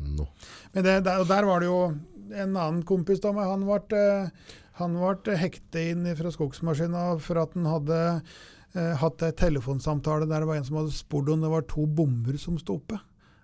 [0.00, 0.26] Nå.
[0.74, 3.48] Men det, der, der var det jo en annen kompis av meg.
[3.48, 8.00] Han ble, eh, han ble hektet inn fra skogsmaskina for at han hadde
[8.76, 11.86] eh, hatt en telefonsamtale der det var en som hadde spurt om det var to
[11.88, 13.00] bomber som sto oppe.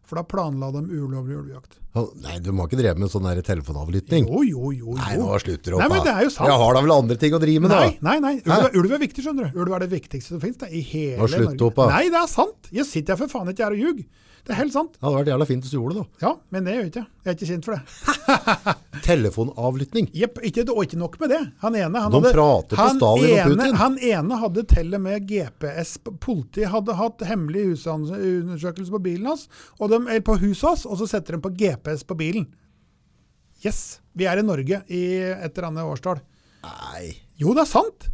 [0.06, 1.80] For da planla de ulovlig ulvejakt.
[2.22, 4.28] Nei, du må ikke dreve med sånn telefonavlytting.
[4.28, 4.92] Jo, jo, jo.
[4.92, 4.98] jo.
[5.00, 5.82] Nei, nå slutter du opp.
[5.82, 6.46] Nei, men det er jo sant.
[6.46, 7.80] Jeg har da vel andre ting å drive med, da?
[7.82, 8.58] Nei, nei, nei.
[8.60, 9.58] Ulv, ulv er viktig, skjønner du.
[9.64, 11.40] Ulv er det viktigste som finnes da, i hele Norge.
[11.40, 11.88] Nå slutt opp, da.
[11.96, 12.70] Nei, det er sant.
[12.78, 14.06] Jeg sitter her for faen ikke her og ljuger.
[14.46, 14.92] Det er helt sant.
[14.94, 16.22] Det hadde vært jævla fint hvis du gjorde det, da.
[16.22, 17.02] Ja, men det gjør jeg ikke.
[17.26, 18.74] Jeg er ikke kjent for det.
[19.06, 20.06] Telefonavlytting.
[20.14, 21.40] Jepp, og ikke nok med det.
[21.64, 23.78] Han ene, han De hadde, prater på Stalin ene, og Putin.
[23.80, 25.96] Han ene hadde til og med GPS.
[26.22, 29.48] Politiet hadde hatt hemmelig husundersøkelse på bilen hans,
[29.82, 32.46] de, eller på huset hans, og så setter de på GPS på bilen.
[33.66, 36.22] Yes, vi er i Norge i et eller annet årstall.
[36.66, 38.12] Nei, Jo, det er sant!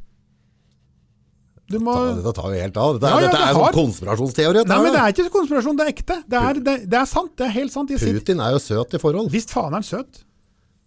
[1.73, 1.95] Du må...
[2.19, 2.99] dette tar jo helt av.
[2.99, 4.65] Dette, Ja, ja, dette det er har- sånn konspirasjonsteori.
[4.69, 6.19] Nei, men det er ikke konspirasjon, det er ekte.
[6.29, 7.33] Det er, det, det er sant.
[7.41, 7.91] Det er helt sant.
[7.97, 9.33] Sier, Putin er jo søt i forhold.
[9.33, 10.23] visst faen er han søt.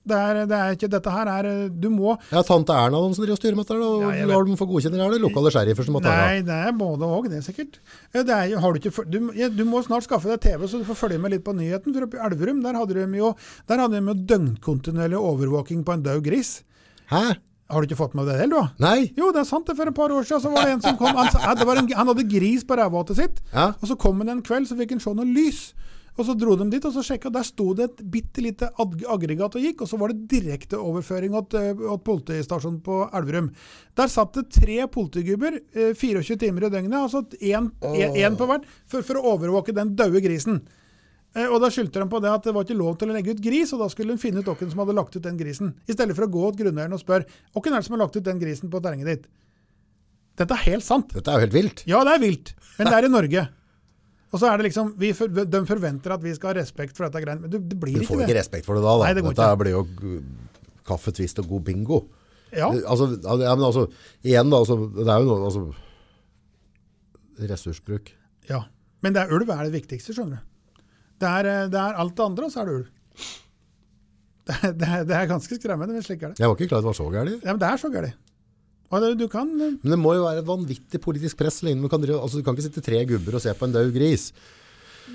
[0.06, 1.48] Det er, det er ikke, dette her er
[1.82, 4.44] Du må Ja, tante Erna de som driver og styrer med dette, og Ja, lar
[4.46, 5.02] dem få godkjenne det.
[5.02, 6.28] Er det lokale sheriffer som må ta det?
[6.28, 7.80] Nei, det er både og, det er sikkert.
[8.14, 9.18] Det er, har du, ikke, du,
[9.58, 11.90] du må snart skaffe deg TV, så du får følge med litt på nyheten.
[11.98, 13.32] For oppe i Elverum der hadde de jo,
[13.66, 16.60] der hadde de jo døgnkontinuerlig overvåking på en død gris.
[17.10, 17.24] Hæ?
[17.70, 18.58] Har du ikke fått med deg det, du?
[18.60, 18.66] da?
[18.84, 19.08] Nei?
[19.18, 19.66] Jo, det er sant.
[19.66, 21.16] det For et par år siden så var det en som kom.
[21.18, 23.42] Han, en, han hadde gris på rævhåtet sitt.
[23.56, 23.72] Ja.
[23.82, 25.64] Og så kom han en kveld, så fikk han se noe lys.
[26.16, 29.02] Og Så dro de dit og så sjekka, der sto det et bitte lite ag-
[29.12, 29.82] aggregat og gikk.
[29.84, 33.50] Og så var det direkteoverføring til politistasjonen på Elverum.
[33.98, 39.04] Der satt det tre politigubber eh, 24 timer i døgnet, altså én på hvert, for,
[39.04, 40.62] for å overvåke den døde grisen.
[41.36, 43.34] Eh, Og Da skyldte de på det at det var ikke lov til å legge
[43.36, 45.74] ut gris, og da skulle de finne ut hvem som hadde lagt ut den grisen.
[45.88, 48.16] I stedet for å gå til grunneieren og spørre hvem er det som har lagt
[48.16, 49.28] ut den grisen på terrenget ditt.
[50.40, 51.12] Dette er helt sant.
[51.16, 51.84] Dette er jo helt vilt.
[51.88, 53.46] Ja, det er vilt, men det er i Norge.
[54.36, 57.06] Og så er det liksom, vi for, De forventer at vi skal ha respekt for
[57.08, 58.26] dette greiene, men det, det blir Du ikke får det.
[58.30, 58.96] ikke respekt for det da.
[59.00, 59.04] da.
[59.06, 59.60] Nei, det Dette ikke.
[59.62, 60.24] blir jo
[60.86, 62.02] kaffetvist og god bingo.
[62.56, 63.86] Ja, Altså, ja, men altså,
[64.24, 65.64] igjen da, altså, det er jo noe, altså,
[67.40, 68.12] ressursbruk.
[68.50, 68.64] ja.
[69.04, 70.44] Men det er ulv er det viktigste, skjønner du.
[71.22, 72.92] Det er, eh, det er alt det andre, og så er det ulv.
[74.46, 76.42] Det, det, det er ganske skremmende, men slik er det.
[76.44, 77.38] Jeg var ikke klar over det var så gærlig.
[77.42, 78.22] Ja, men det er så gærent.
[78.96, 81.64] Det, kan eh, Men det må jo være et vanvittig politisk press.
[81.66, 83.90] Du kan, drive, altså, du kan ikke sitte tre gubber og se på en død
[83.96, 84.30] gris.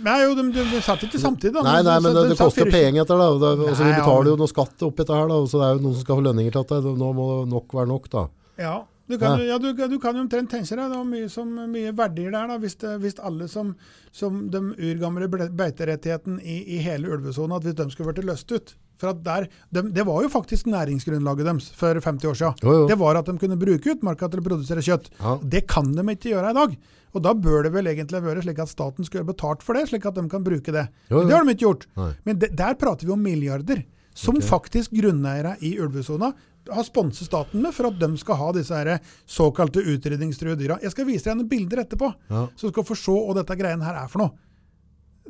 [0.02, 1.62] Nei, jo, de, de, de satt ikke samtidig, da.
[1.66, 3.28] Nei, nei, men det, de det koster 24 penger etter da.
[3.42, 5.72] det, og så vi betaler jo noe skatt oppi dette her da, så det er
[5.74, 6.92] jo noen som skal få lønninger til dette.
[7.00, 8.26] Nå må nok være nok da.
[8.60, 8.76] Ja,
[9.10, 11.94] du kan, ja, du, du kan jo omtrent tenke deg det er mye, som, mye
[11.96, 13.74] verdier der, da, hvis, det, hvis alle som,
[14.14, 18.76] som de urgamle beiterettigheten i, i hele ulvesonen, at hvis de skulle vært løst ut.
[19.00, 22.64] For at der, de, Det var jo faktisk næringsgrunnlaget deres for 50 år siden.
[22.64, 22.88] Jo, jo.
[22.90, 25.08] Det var at de kunne bruke utmarka til å produsere kjøtt.
[25.20, 25.36] Ja.
[25.56, 26.74] Det kan de ikke gjøre i dag.
[27.10, 30.04] Og da bør det vel egentlig være slik at staten skulle betalt for det, slik
[30.06, 30.84] at de kan bruke det.
[31.10, 31.24] Jo.
[31.24, 31.88] Det har de ikke gjort.
[31.98, 32.12] Nei.
[32.28, 33.82] Men de, der prater vi om milliarder,
[34.20, 36.32] som faktisk grunneiere i ulvesona
[36.68, 40.78] har sponset staten med for at de skal ha disse her såkalte utrydningstruede dyra.
[40.84, 42.46] Jeg skal vise deg noen bilder etterpå, Ja.
[42.56, 44.30] så du skal få se hva dette greiene her er for noe.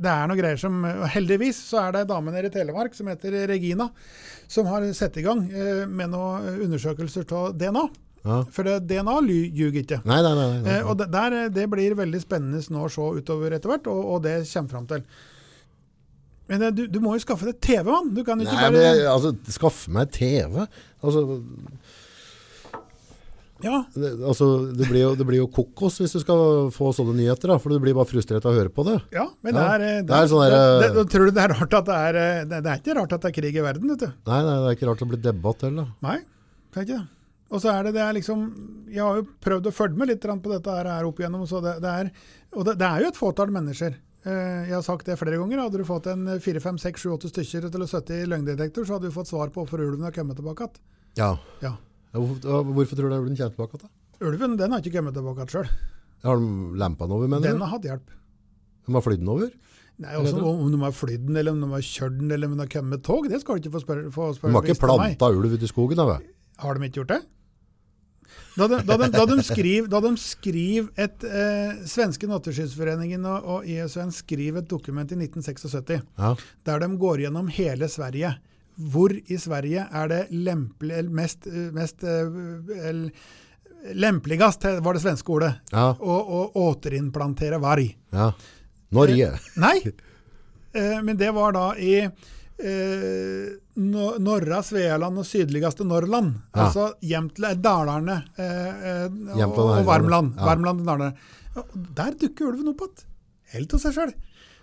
[0.01, 0.83] Det er noe greier som,
[1.13, 3.91] Heldigvis så er det ei dame nede i Telemark som heter Regina,
[4.49, 7.83] som har satt i gang eh, med noen undersøkelser av DNA.
[8.25, 8.43] Ja.
[8.53, 9.17] For det, DNA
[9.57, 10.01] ljuger ikke.
[10.05, 10.47] Nei, nei, nei.
[10.61, 10.73] nei.
[10.79, 13.87] Eh, og det, der, eh, det blir veldig spennende nå å se utover etter hvert,
[13.93, 15.05] og, og det kommer fram til.
[16.51, 18.11] Men eh, du, du må jo skaffe deg TV, mann.
[18.17, 20.65] Du kan ikke Nei, bare men jeg, altså, skaffe meg TV.
[21.01, 21.25] Altså,
[23.61, 27.13] Ja, det, altså, det, blir jo, det blir jo kokos hvis du skal få sånne
[27.19, 28.97] nyheter, da, for du blir bare frustrert av å høre på det.
[29.13, 31.29] ja, men Ja, det er, eh, det er sånn der, det, eh, det, det, Tror
[31.29, 33.31] du det er rart at det er eh, Det, det er ikke rart at det
[33.31, 34.09] er krig i verden, vet du.
[34.33, 35.91] Nei, nei, det er ikke rart det blir debatt heller.
[36.09, 36.17] Nei,
[36.73, 37.07] det er ikke det.
[37.51, 38.45] Og så er det, det er liksom
[38.95, 41.45] Jeg har jo prøvd å følge med litt på dette her, opp igjennom.
[41.51, 42.13] Så det, det er,
[42.57, 44.01] og det, det er jo et fåtall mennesker.
[44.27, 45.63] Eh, Jeg har sagt det flere ganger.
[45.65, 48.85] Hadde du fått en fire, fem, seks, sju, åtte stykker til å sitte i løgndetektor,
[48.85, 50.81] så hadde du fått svar på hvorfor ulven har kommet tilbake igjen.
[51.17, 51.31] Ja.
[51.63, 51.77] Ja.
[52.13, 53.91] Hvorfor, hvorfor tror du det kommer tilbake igjen?
[54.21, 55.71] Ulven den har ikke kommet tilbake igjen sjøl.
[56.23, 57.65] Har de lempa den over, mener Den du?
[57.65, 58.11] har hatt hjelp.
[58.87, 59.51] De har flydd den over?
[60.01, 62.47] Nei, også, Eller- om de har flydd den, eller om de har kjørt den, eller
[62.49, 64.63] om de har kommet med tog, det skal du ikke få spørre, få De har
[64.65, 66.23] ikke planta ulv ute i skogen, da vel?
[66.59, 67.23] Har de ikke gjort det?
[68.57, 73.45] Da de, da de, da de skriver, da de skriver et eh, Svenske Nattskyddsforeningen og,
[73.55, 76.35] og ISN skriver et dokument i 1976 Ja.
[76.67, 78.35] der de går gjennom hele Sverige.
[78.91, 83.11] Hvor i Sverige er det lempelig, mest, eh, mest eh, el-
[83.95, 85.95] lempeligast, var det svenske ordet, Ja.
[85.95, 87.95] å, å återimplantere varg?
[88.13, 88.33] ja.
[88.93, 89.29] Norge.
[89.63, 89.77] Nei,
[90.75, 92.09] eh, men det var da i
[92.65, 93.51] eh,
[94.21, 96.35] norra Svealand og sydligste Norrland.
[96.53, 96.67] Ja.
[96.67, 99.07] Altså Jämtland, Dalarne eh, eh,
[99.41, 100.35] og, og Varmland.
[100.37, 100.49] Ja.
[100.51, 101.15] Varmland Dalarne.
[101.97, 103.07] Der dukker ulven opp igjen.
[103.51, 104.13] Helt av seg sjøl.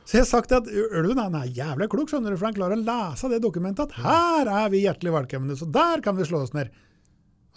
[0.07, 2.77] Så jeg har sagt at ulven han er jævlig klok, skjønner du, for han klarer
[2.77, 6.45] å lese det dokumentet at her er vi hjertelig velkomne, så der kan vi slå
[6.45, 6.71] oss ned.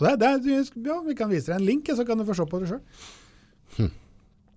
[0.00, 2.58] Det, det, ja, Vi kan vise deg en link, så kan du få se på
[2.62, 2.80] det sjøl.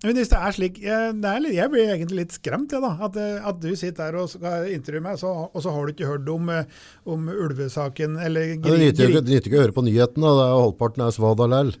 [0.04, 2.90] Men hvis det er slik, jeg, er, jeg blir egentlig litt skremt, jeg da.
[3.06, 5.94] At, eh, at du sitter der og skal intervjue meg, så, og så har du
[5.94, 6.66] ikke hørt om, eh,
[7.08, 10.34] om ulvesaken eller Ja, gri- ikke, det nytter ikke å høre på nyhetene.
[10.52, 11.72] Halvparten er svada lell.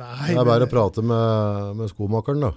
[0.00, 2.52] Nei, Det er bare å prate med, med skomakeren, da.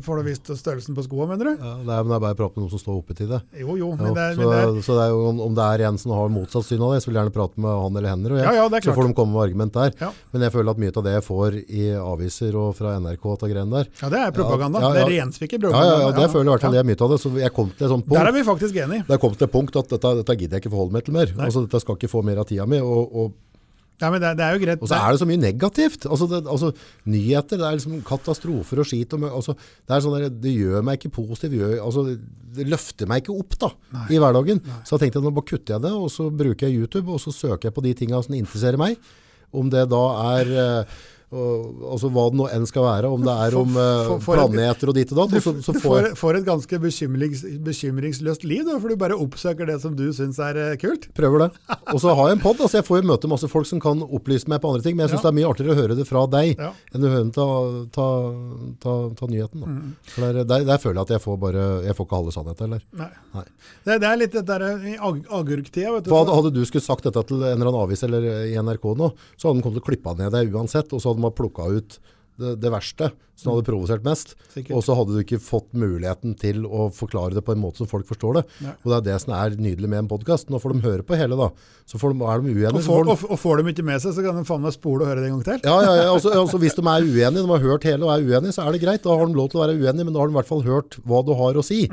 [0.00, 1.52] Får du visst størrelsen på skoa, mener du?
[1.60, 3.28] Ja, det, er, men det er bare å prate med noen som står oppe til
[3.28, 3.40] det.
[3.60, 5.66] Jo, jo, men det, er- så, men det er, så det er jo, om- det
[5.68, 7.96] er en som har motsatt syn av det, så vil jeg gjerne prate med han
[8.00, 8.30] eller henne.
[8.32, 9.92] Og jeg, Ja, ja, det er så får de komme med argument der.
[10.00, 10.10] Ja.
[10.32, 13.44] Men jeg føler at mye av det jeg får i aviser og fra NRK og
[13.46, 14.80] greiene der ja, det er propaganda.
[14.80, 14.94] Ja, ja, ja.
[14.94, 15.92] Det er renspikker Ja, propaganda.
[15.92, 17.20] ja, ja, det føler jeg i hvert fall det jeg mye av det.
[17.22, 18.18] Så jeg kom til et sånt punkt.
[18.18, 19.06] Der er vi faktisk enige.
[19.12, 21.32] Det kom til et punkt at dette, dette gidder jeg ikke forholde meg til mer.
[21.36, 21.46] Nei.
[21.48, 22.80] Altså, dette skal ikke få mer av tida mi.
[22.82, 23.32] Og, og,
[24.02, 24.82] Ja, men det, det er jo greit.
[24.82, 26.06] og så er det så mye negativt.
[26.08, 26.72] Altså, det, altså,
[27.12, 29.14] nyheter, det er liksom katastrofer og skit.
[29.14, 31.54] Og, altså, det, er sånn der, det gjør meg ikke positiv.
[31.60, 33.70] Gjør, altså, det, løfter meg ikke opp da,
[34.12, 34.60] i hverdagen.
[34.82, 37.34] Så jeg tenkte nå bare kutter jeg det, og så bruker jeg YouTube, og så
[37.34, 39.00] søker jeg på de tingene som interesserer meg.
[39.54, 40.04] Om det da
[40.34, 40.54] er...
[40.58, 44.36] og, altså hva det nå enn skal være, om det er om eh, For- for-
[44.42, 45.32] planeter og ditt og datt.
[45.32, 49.16] Du, så, så du får får, et ganske bekymrings, bekymringsløst liv, da, for du bare
[49.16, 51.08] oppsøker det som du syns er eh, kult.
[51.16, 51.50] Prøver det.
[51.94, 54.02] Og så har jeg en podd, altså jeg får jo møte masse folk som kan
[54.04, 55.30] opplyse meg på andre ting, men jeg syns Ja.
[55.30, 56.70] det er mye artigere å høre det fra deg Ja.
[56.94, 57.46] enn å høre den ta,
[57.96, 58.06] ta,
[58.84, 59.62] ta, ta nyheten.
[59.64, 59.92] Mm.
[60.12, 62.68] For der, der, der føler jeg at jeg får bare, jeg får ikke halve sannheten
[62.68, 62.84] eller?
[62.98, 63.10] Nei.
[63.36, 63.44] Nei.
[63.86, 66.12] Det, det er litt det der i ag agurktida, vet du.
[66.12, 69.12] Hva, hadde, du skulle sagt dette til en eller annen avis eller i NRK nå,
[69.38, 71.68] så hadde de kommet til å klippe ned deg uansett, og så hadde de plukka
[71.72, 72.00] ut
[72.40, 73.10] det, det verste
[73.42, 74.34] som hadde provosert mest.
[74.52, 74.74] Sikkert.
[74.76, 77.90] Og så hadde du ikke fått muligheten til å forklare det på en måte som
[77.90, 78.42] folk forstår det.
[78.62, 78.74] Ja.
[78.82, 80.52] Og det er det som er nydelig med en podkast.
[80.52, 81.50] Nå får de høre på hele, da.
[81.88, 82.72] Så får de, er de uenige.
[82.72, 84.76] og, så får, de, og, får de ikke med seg, så kan de faen meg
[84.76, 85.62] spole og høre det en gang til.
[85.66, 88.26] Ja, ja, ja altså, altså, hvis de er uenige, de har hørt hele og er
[88.26, 89.04] uenige, så er det greit.
[89.04, 90.66] Da har de lov til å være uenige, men da har de i hvert fall
[90.68, 91.86] hørt hva du har å si.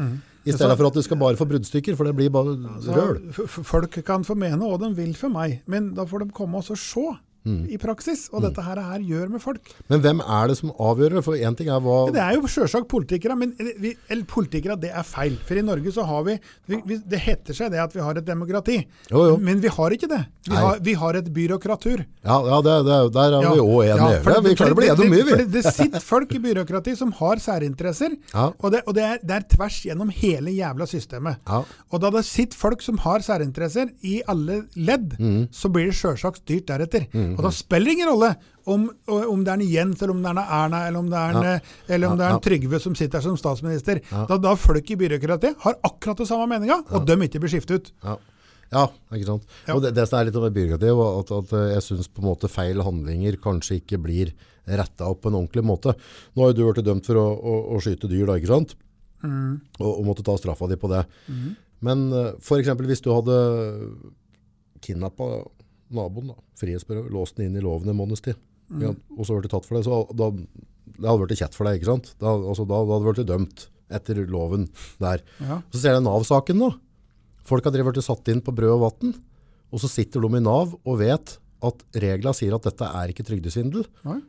[0.48, 2.56] I stedet for at du skal bare få bruddstykker, for det blir bare
[2.96, 3.18] røl.
[3.48, 6.70] folk kan få mene hva de vil for meg, men da får de komme og
[6.70, 7.10] så se
[7.48, 7.70] Mm.
[7.72, 9.70] i praksis hva dette her, her gjør med folk.
[9.88, 11.22] Men hvem er det som avgjør det?
[11.24, 14.91] For én ting er hva Det er jo selvsagt politikere, men vi, eller politikere, det
[14.91, 15.38] er feil.
[15.48, 16.36] For i Norge så har vi,
[16.68, 18.76] vi, vi Det heter seg det at vi har et demokrati,
[19.10, 19.38] Jo, jo.
[19.38, 20.20] men vi har ikke det.
[20.49, 22.03] Vi har, vi har et byråkratur.
[22.26, 24.22] Ja, ja det, det, der er vi òg enige.
[24.24, 25.45] for Ja, vi klarer å bli det- enige om mye, vi.
[25.56, 28.49] det, sitter folk i byråkrati som har særinteresser, Ja.
[28.60, 31.38] og, det, og det, er, det er tvers gjennom hele jævla systemet.
[31.48, 31.64] Ja.
[31.91, 35.48] Og da det sitter folk som har særinteresser i alle ledd, Mm.
[35.52, 37.07] så blir det sjølsagt styrt deretter.
[37.38, 38.30] Og da spiller det ingen rolle
[38.70, 41.20] om, om det er en Jens, eller om det er en Erna, eller om det
[41.20, 41.54] er en, Ja.
[41.96, 44.02] eller om det er en Trygve som sitter her som statsminister.
[44.30, 47.80] Da, da folk i byråkratiet har akkurat det samme meninga, og de ikke blir skiftet
[47.80, 47.92] ut.
[48.04, 48.18] Ja.
[48.76, 48.84] ja,
[49.16, 49.48] ikke sant.
[49.68, 49.76] Ja.
[49.76, 52.30] Og det, det som er litt om byråkratiet, var at, at jeg syns på en
[52.30, 54.36] måte feil handlinger kanskje ikke blir
[54.70, 55.96] retta opp på en ordentlig måte.
[56.38, 58.76] Nå har jo du vært dømt for å, å, å skyte dyr, da, ikke sant?
[59.26, 59.58] Mm.
[59.82, 61.02] Og, og måtte ta straffa di på det.
[61.82, 62.46] Men f.eks.
[62.46, 63.40] for eksempel hvis du hadde
[64.84, 65.26] kidnappa
[65.91, 68.40] naboen, da, frihetsberøvet, låst den inn i loven en måneds tid,
[68.70, 68.82] Mm.
[68.84, 71.66] ja, og så ble du tatt for det, så da, det hadde vært kjett for
[71.66, 72.11] deg, ikke sant?
[72.22, 74.68] Da, altså, da, da hadde vært dømt etter loven
[75.02, 75.24] der.
[75.41, 75.57] Ja.
[75.74, 76.68] Så ser jeg Nav-saken nå.
[77.49, 79.16] Folk har blitt satt inn på brød og vatten,
[79.74, 83.26] og så sitter de i Nav og vet at reglene sier at dette er ikke
[83.26, 83.88] trygdesvindel.
[84.06, 84.20] Nei.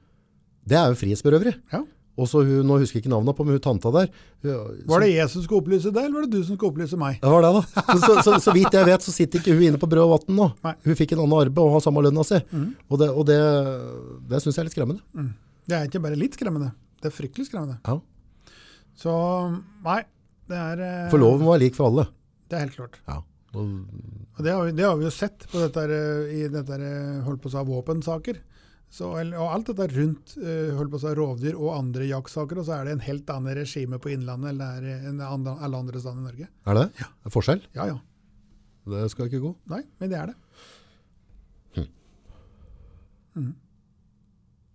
[0.65, 1.53] Det er jo frihetsberøveri.
[1.74, 1.82] Ja.
[2.21, 4.11] Og så hun, nå husker jeg ikke navnet på, men hun tanta der.
[4.45, 6.99] hun- Var det jeg som skulle opplyse deg, eller var det du som skulle opplyse
[7.01, 7.17] meg?
[7.23, 7.63] det var det, da.
[7.87, 10.13] Så, så, så, så vidt jeg vet, så sitter ikke hun inne på brød og
[10.19, 10.49] vann nå.
[10.67, 10.75] Nei.
[10.85, 12.43] Hun fikk en annen arbeid og har samme lønna si.
[12.91, 13.41] Og det, og det,
[14.29, 15.31] det syns jeg er litt skremmende.
[15.71, 17.79] Det er ikke bare litt skremmende, det er fryktelig skremmende.
[17.89, 17.97] Ja.
[19.01, 19.13] Så
[19.87, 20.01] nei,
[20.51, 22.09] det er eh, For loven var lik for alle.
[22.51, 22.99] Det er helt klart.
[23.09, 23.21] Ja.
[23.57, 27.21] Og, det har vi, det har vi jo sett på dette, eh, i dette eh,
[27.27, 28.39] holdt på å si våpensaker.
[28.91, 32.97] Så, og alt dette rundt eh, si rovdyr og andre jaktsaker, og så er det
[32.97, 36.27] en helt annen regime på Innlandet enn det er en andre, alle andre steder i
[36.27, 36.49] Norge.
[36.67, 37.07] er det det?
[37.29, 37.62] Er forskjell?
[37.79, 37.99] Ja ja.
[38.91, 39.53] Det skal ikke gå.
[39.71, 40.39] Nei, men det er det.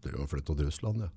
[0.05, 1.11] Du har flyttet til Russland, ja.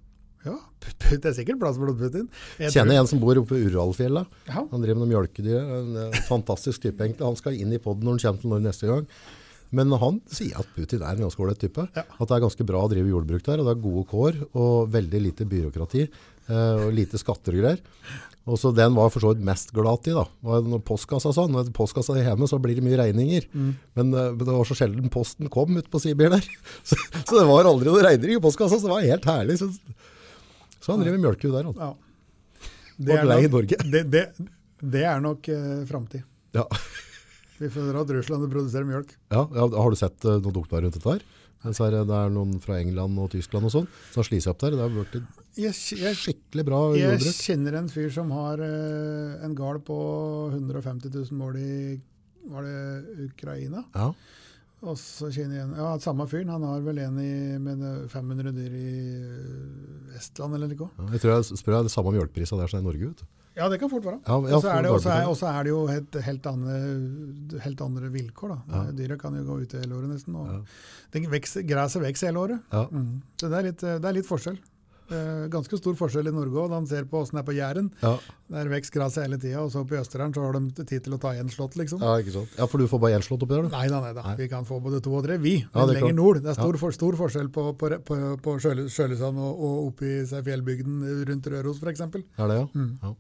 [0.47, 0.55] Ja,
[1.11, 2.29] Det er sikkert plass for Putin.
[2.63, 4.23] Jeg Kjenner tror- en som bor oppe i Uralfjella.
[4.49, 4.63] Ja.
[4.71, 5.59] Han driver med mjølkedyr.
[5.79, 7.27] En eh, fantastisk type egentlig.
[7.27, 9.07] Han skal inn i podden når han kommer til Norge neste gang.
[9.77, 11.85] Men han sier at Putin er en ganske ålreit type.
[11.97, 12.05] Ja.
[12.07, 14.89] At det er ganske bra å drive jordbruk der, og det er gode kår og
[14.95, 17.83] veldig lite byråkrati eh, og lite skatter og greier.
[18.49, 20.25] Og så den var for så vidt mest glad i da.
[20.49, 23.49] Var Når postkassa sånn, når postkassa er hjemme, så blir det mye regninger.
[23.53, 23.73] Mm.
[23.99, 26.47] Men, eh, men det var så sjelden posten kom ut på Sibir der.
[26.89, 29.59] Så, så det var aldri noen regninger i postkassa, så det var helt herlig.
[29.61, 29.69] Så,
[30.81, 31.69] så han driver mjølku der.
[31.69, 31.91] Altså.
[31.91, 33.19] Ja.
[33.19, 33.77] Og lei i Norge.
[33.93, 34.25] det, det,
[34.81, 36.25] det er nok eh, framtid.
[36.57, 36.65] Ja.
[37.59, 39.15] Vi føler at Russland produserer produsere mjølk.
[39.35, 41.27] Ja, ja, har du sett uh, noen dokumentar rundt dette her?
[41.69, 44.61] Er det, er noen fra England og Tyskland og sånn, som har slitt seg opp
[44.63, 44.77] der.
[44.79, 45.25] Det har
[45.59, 47.41] Jeg, jeg, skikkelig bra jeg jordbruk.
[47.49, 49.99] kjenner en fyr som har uh, en gard på
[50.55, 51.73] 150 000 mål i
[52.49, 53.83] var det Ukraina.
[53.95, 54.13] Ja,
[54.87, 56.53] Og så kjenner jeg en, ja, samme fyren.
[56.55, 57.83] Han har vel en i, med
[58.13, 60.89] 500 dyr i eh, Estland eller noe.
[60.95, 61.09] ja.
[61.17, 63.11] Jeg tror jeg spør jeg det samme mjølkeprisa der som i Norge.
[63.11, 63.27] Vet du.
[63.59, 64.21] Ja, det kan fort være.
[64.23, 64.79] Ja, Og så er,
[65.51, 66.79] er, det jo helt, helt, andre,
[67.67, 68.55] helt andre vilkår.
[68.55, 68.59] da.
[68.71, 68.87] Ja.
[69.03, 70.39] Dyra kan jo gå ute hele året nesten.
[70.39, 70.63] og Ja.
[71.13, 72.61] det Gresset vokser hele året.
[72.73, 72.87] Ja.
[72.91, 73.23] Mm.
[73.41, 74.59] Så det er, litt, det er litt forskjell.
[75.49, 76.73] Ganske stor forskjell i Norge òg.
[76.77, 77.87] Han ser på åssen det er på Jæren.
[78.53, 79.63] Der vokser gresset hele tida.
[79.63, 82.03] Og så på Østerdalen så har de tid til å ta igjen slått, liksom.
[82.05, 82.59] ja, ikke sant.
[82.59, 83.73] Ja, for du får bare én slått oppi der, du.
[83.73, 84.25] Nei da, nei da.
[84.27, 84.35] Nei.
[84.43, 85.57] Vi kan få både to og tre, vi.
[85.73, 86.43] Men er lenger nord.
[86.45, 90.45] Det er stor, for, stor forskjell på, på, på, på Sjølesand og, og oppi seg
[90.45, 92.05] fjellbygden rundt Røros, f.eks.
[92.05, 92.69] Er det, ja?
[92.75, 92.93] Mm.
[93.03, 93.15] ja.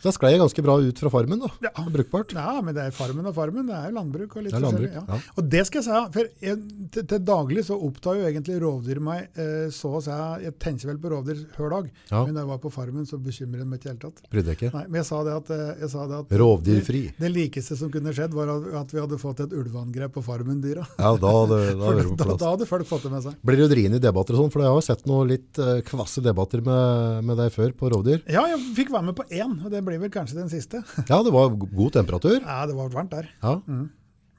[0.00, 1.50] Så da sklei jeg ganske bra ut fra farmen, da.
[1.66, 1.84] Ja.
[1.92, 2.32] Brukbart.
[2.36, 3.66] Ja, men det er farmen og farmen.
[3.68, 4.94] Det er jo landbruk og litt Det landbruk.
[4.96, 5.02] Ja.
[5.08, 5.18] ja.
[5.36, 6.60] Og det skal jeg si, for jeg,
[6.94, 10.16] til, til daglig så opptar jo egentlig rovdyr meg eh, så å si
[10.46, 13.60] Jeg tenker vel på rovdyr hver dag, men da jeg var på farmen, så bekymrer
[13.62, 14.30] det meg ikke i det hele tatt.
[14.32, 14.70] Brydde jeg ikke.
[14.78, 17.02] Nei, men jeg sa det at, eh, jeg sa det at Rovdyrfri.
[17.10, 20.86] Det, det likeste som kunne skjedd, var at, vi hadde fått et ulveangrep på farmen-dyra.
[20.96, 23.36] Ja, da, hadde- da da, da hadde folk fått det med seg.
[23.46, 24.54] Blir du drien i debatter og sånn?
[24.54, 27.92] For jeg har jo sett noen litt eh, kvasse debatter med, med deg før på
[27.92, 28.24] rovdyr.
[28.30, 30.80] Ja, jeg fikk være med på én, og det blir vel kanskje den siste.
[31.10, 32.38] Ja, det var god temperatur.
[32.40, 33.28] Ja, det var varmt der.
[33.42, 33.56] Ja.
[33.66, 33.88] Men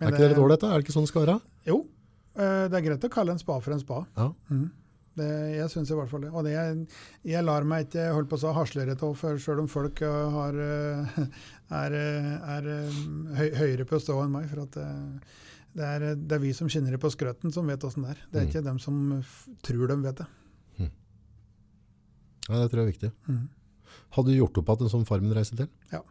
[0.02, 0.62] Er ikke det litt ålreit?
[0.64, 0.72] da?
[0.74, 1.40] Er det ikke sånn det skal være?
[1.70, 1.82] Jo,
[2.36, 4.00] eh, det er greit å kalle en spa for en spa.
[4.18, 4.32] Ja.
[5.12, 6.30] Det, jeg syns i hvert fall det.
[6.32, 6.54] Og det,
[7.28, 10.56] jeg lar meg ikke holde på å si haslere av, selv om folk eh, har,
[10.56, 11.22] eh,
[11.84, 11.98] er,
[12.56, 12.70] er
[13.36, 14.48] høy, høyere på stå enn meg.
[14.54, 14.80] For at
[15.76, 18.24] det er, det er vi som kjenner det på skrøtten, som vet åssen det er.
[18.32, 18.50] Det er Mm.
[18.54, 19.02] ikke dem som
[19.68, 20.30] tror de vet det.
[22.50, 23.12] ja, det tror jeg er viktig.
[23.30, 23.50] Mhm.
[24.16, 25.70] Hadde du gjort opp igjen en sånn Farmen-reise til?
[25.94, 26.02] Ja.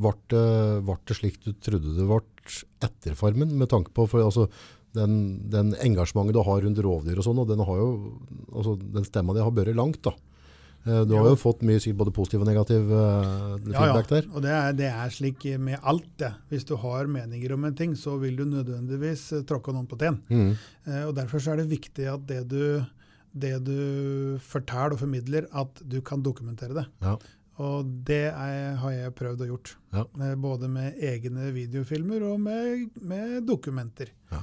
[0.00, 0.44] Ble det,
[0.86, 2.20] det slik du trodde det ble
[2.86, 4.46] etter Farmen, med tanke på for, altså,
[4.96, 5.18] den,
[5.50, 7.90] den engasjementet du har rundt rovdyr og sånn, og den, har jo,
[8.50, 10.14] altså, den stemma di har børre langt da.
[10.86, 11.36] Eh, Du har Jo.
[11.36, 14.28] fått mye sikkert både positiv og negativ uh, feedback der.
[14.32, 16.32] Og det er, det er slik med alt, det.
[16.48, 19.98] Hvis du har meninger om en ting, så vil du nødvendigvis eh, tråkke noen på
[20.00, 20.16] teen.
[20.30, 20.54] Mm.
[20.88, 22.80] Uh, og Derfor så er det viktig at det du,
[23.32, 26.86] det du forteller og formidler, at du kan dokumentere det.
[27.04, 27.16] Ja.
[27.60, 29.74] Og det er, har jeg prøvd å gjort.
[29.92, 30.06] Ja.
[30.40, 34.14] Både med egne videofilmer og med, med dokumenter.
[34.32, 34.40] Ja.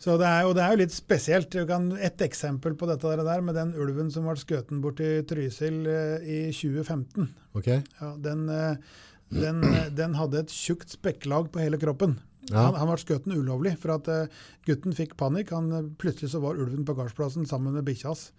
[0.00, 1.50] Så det er, og det er jo litt spesielt.
[1.52, 5.20] Du kan, et eksempel på dette der med den ulven som ble skutt bort i
[5.28, 7.28] Trysil eh, i 2015.
[7.58, 7.82] Okay.
[7.98, 8.78] Ja, den, eh,
[9.34, 12.16] den, eh, den hadde et tjukt spekklag på hele kroppen.
[12.50, 12.68] Ja.
[12.68, 15.54] Han, han ble skutt ulovlig, for at uh, gutten fikk panikk.
[15.56, 18.30] Han, eh, plutselig så var ulven på gardsplassen sammen med bikkja hans.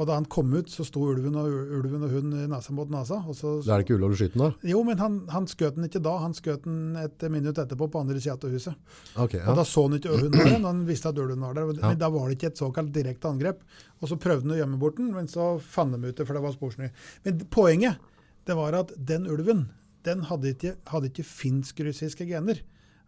[0.00, 3.18] Og da han kom ut, så sto ulven og, ulven og hun nesa mot nesa.
[3.36, 4.70] Så, Det er det ikke ulovlig å skyte den da?
[4.70, 6.14] jo, men han, han skjøt den ikke da.
[6.22, 8.94] Han skjøt den et minutt etterpå på andre sida av huset.
[9.20, 9.52] Ok, Og.
[9.58, 11.74] Da så han ikke hunden der, han visste at ulven var der.
[11.76, 11.90] Ja.
[11.90, 13.60] Men da var det ikke et såkalt direkte angrep.
[14.00, 16.40] Og så prøvde han å gjemme bort den, men så fant de ut det, for
[16.40, 16.88] det var sporsny.
[17.28, 18.00] Men poenget
[18.48, 19.66] det var at den ulven
[20.08, 22.64] den hadde ikke, hadde ikke finsk-russiske gener.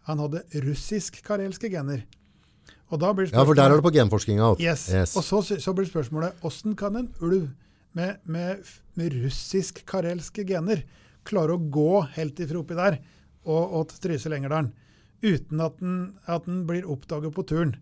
[0.09, 2.05] Han hadde russisk-karelske gener.
[2.93, 4.55] Og ja, for der er det på genforskinga.
[4.61, 4.87] Yes.
[4.93, 5.15] Yes.
[5.17, 7.49] Og så, så blir spørsmålet hvordan kan en ulv
[7.97, 8.61] med, med,
[8.95, 10.85] med russisk-karelske gener
[11.27, 12.99] klare å gå helt ifra oppi der
[13.45, 14.73] og, og til Trysil-Engerdalen
[15.25, 15.97] uten at den,
[16.29, 17.75] at den blir oppdaget på turen?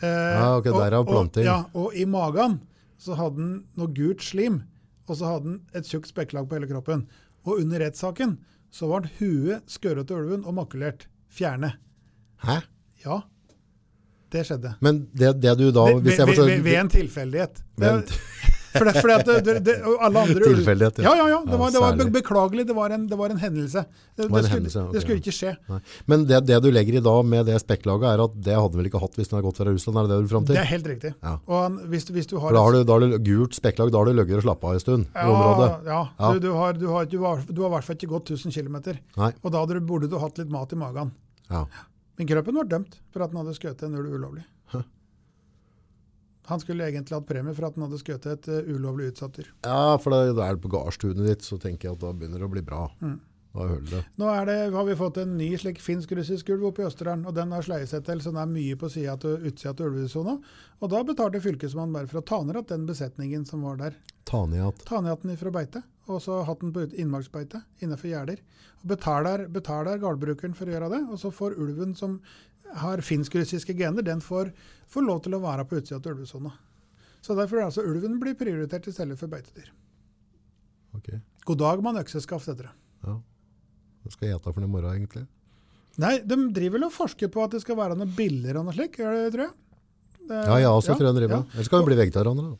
[0.00, 0.06] Eh,
[0.38, 1.44] Ja, ok, derav og, planting.
[1.48, 2.60] ja, og i magen
[3.00, 4.62] så hadde den noe gult slim,
[5.10, 7.04] og så hadde den et tjukt spekklag på hele kroppen.
[7.44, 8.38] Og under rettssaken
[8.72, 11.08] så ble huet skåret til ulven og makulert.
[11.34, 11.72] Fjerne.
[12.44, 12.60] Hæ?
[13.04, 13.20] Ja,
[14.32, 14.74] det skjedde.
[14.84, 16.46] Men det, det du da, Ved, forstår...
[16.50, 17.62] ved, ved en tilfeldighet.
[17.76, 18.20] Ved en Det-
[18.74, 21.12] For det, fordi at det, det, alle andre Tilfeldighet, ja.
[21.14, 21.26] ja.
[21.30, 22.64] Ja, Det var, det var beklagelig.
[22.66, 23.84] Det var en, det var en hendelse.
[24.16, 25.52] Det, var en skulle, hendelse, det skulle ikke skje.
[25.70, 25.78] Nei.
[26.10, 28.90] Men det, det du legger i da med det spekklaget, er at det hadde vel
[28.90, 30.00] ikke hatt hvis den hadde gått fra Russland?
[30.00, 31.12] Er det det du fram Det er helt riktig.
[31.22, 31.36] Ja.
[31.52, 34.02] Han, hvis, hvis du har For da har du, da har du gult spekklag, da
[34.02, 35.70] har du løgget og slappet av en stund i ja, området.
[35.94, 36.32] ja, Ja.
[36.34, 38.80] Du, du, har, du, har, du, har, i hvert fall ikke gått 1000 km.
[39.22, 41.14] Og da burde du hatt litt mat i magen.
[41.50, 41.66] Ja.
[42.18, 44.44] Men kroppen var dømt for at han hadde skutt en ulv ulovlig.
[46.44, 49.46] Han skulle egentlig hatt premie for at han hadde skutt et eh, ulovlig utsatt dyr.
[49.64, 52.48] ja, for da er det på gardstunet ditt, så tenker jeg at da begynner det
[52.48, 52.82] å bli bra.
[53.00, 53.14] Mm.
[53.54, 54.02] Da holder det.
[54.18, 57.36] Nå er det, har vi fått en ny slik finsk-russisk ulv oppe i Østerdalen, og
[57.36, 60.34] den har sleiesettel, så den er mye på sida til utsida til ulvesona.
[60.82, 63.98] Og da betalte fylkesmannen bare for å ta ned igjen den besetningen som var der.
[64.26, 65.36] Ta ned igjen.
[65.38, 68.42] Fra beite, og så hatt den på innmarksbeite innenfor gjerder.
[68.82, 72.16] Betaler, betaler gårdbrukeren for å gjøre det, og så får ulven som
[72.80, 74.50] har finsk-russiske gener, den får,
[74.90, 76.50] får lov til å være på utsida til ulvesona.
[77.22, 79.70] Så derfor er altså ulven blir prioritert i stedet for beitedyr.
[80.98, 81.14] Ok.
[81.46, 82.74] God dag, mann, økseskaft heter det.
[83.06, 83.14] Ja.
[84.04, 85.24] Hva skal jeg ete for noe i morgen, egentlig?
[86.02, 88.74] Nei, de driver vel og forsker på at det skal være noe billigere og noe
[88.76, 89.54] slik, gjør det, tror jeg.
[90.24, 91.42] Det, Ja, jeg også tror jeg de driver ja.
[91.54, 92.54] Ellers skal vi bli vegetarianere.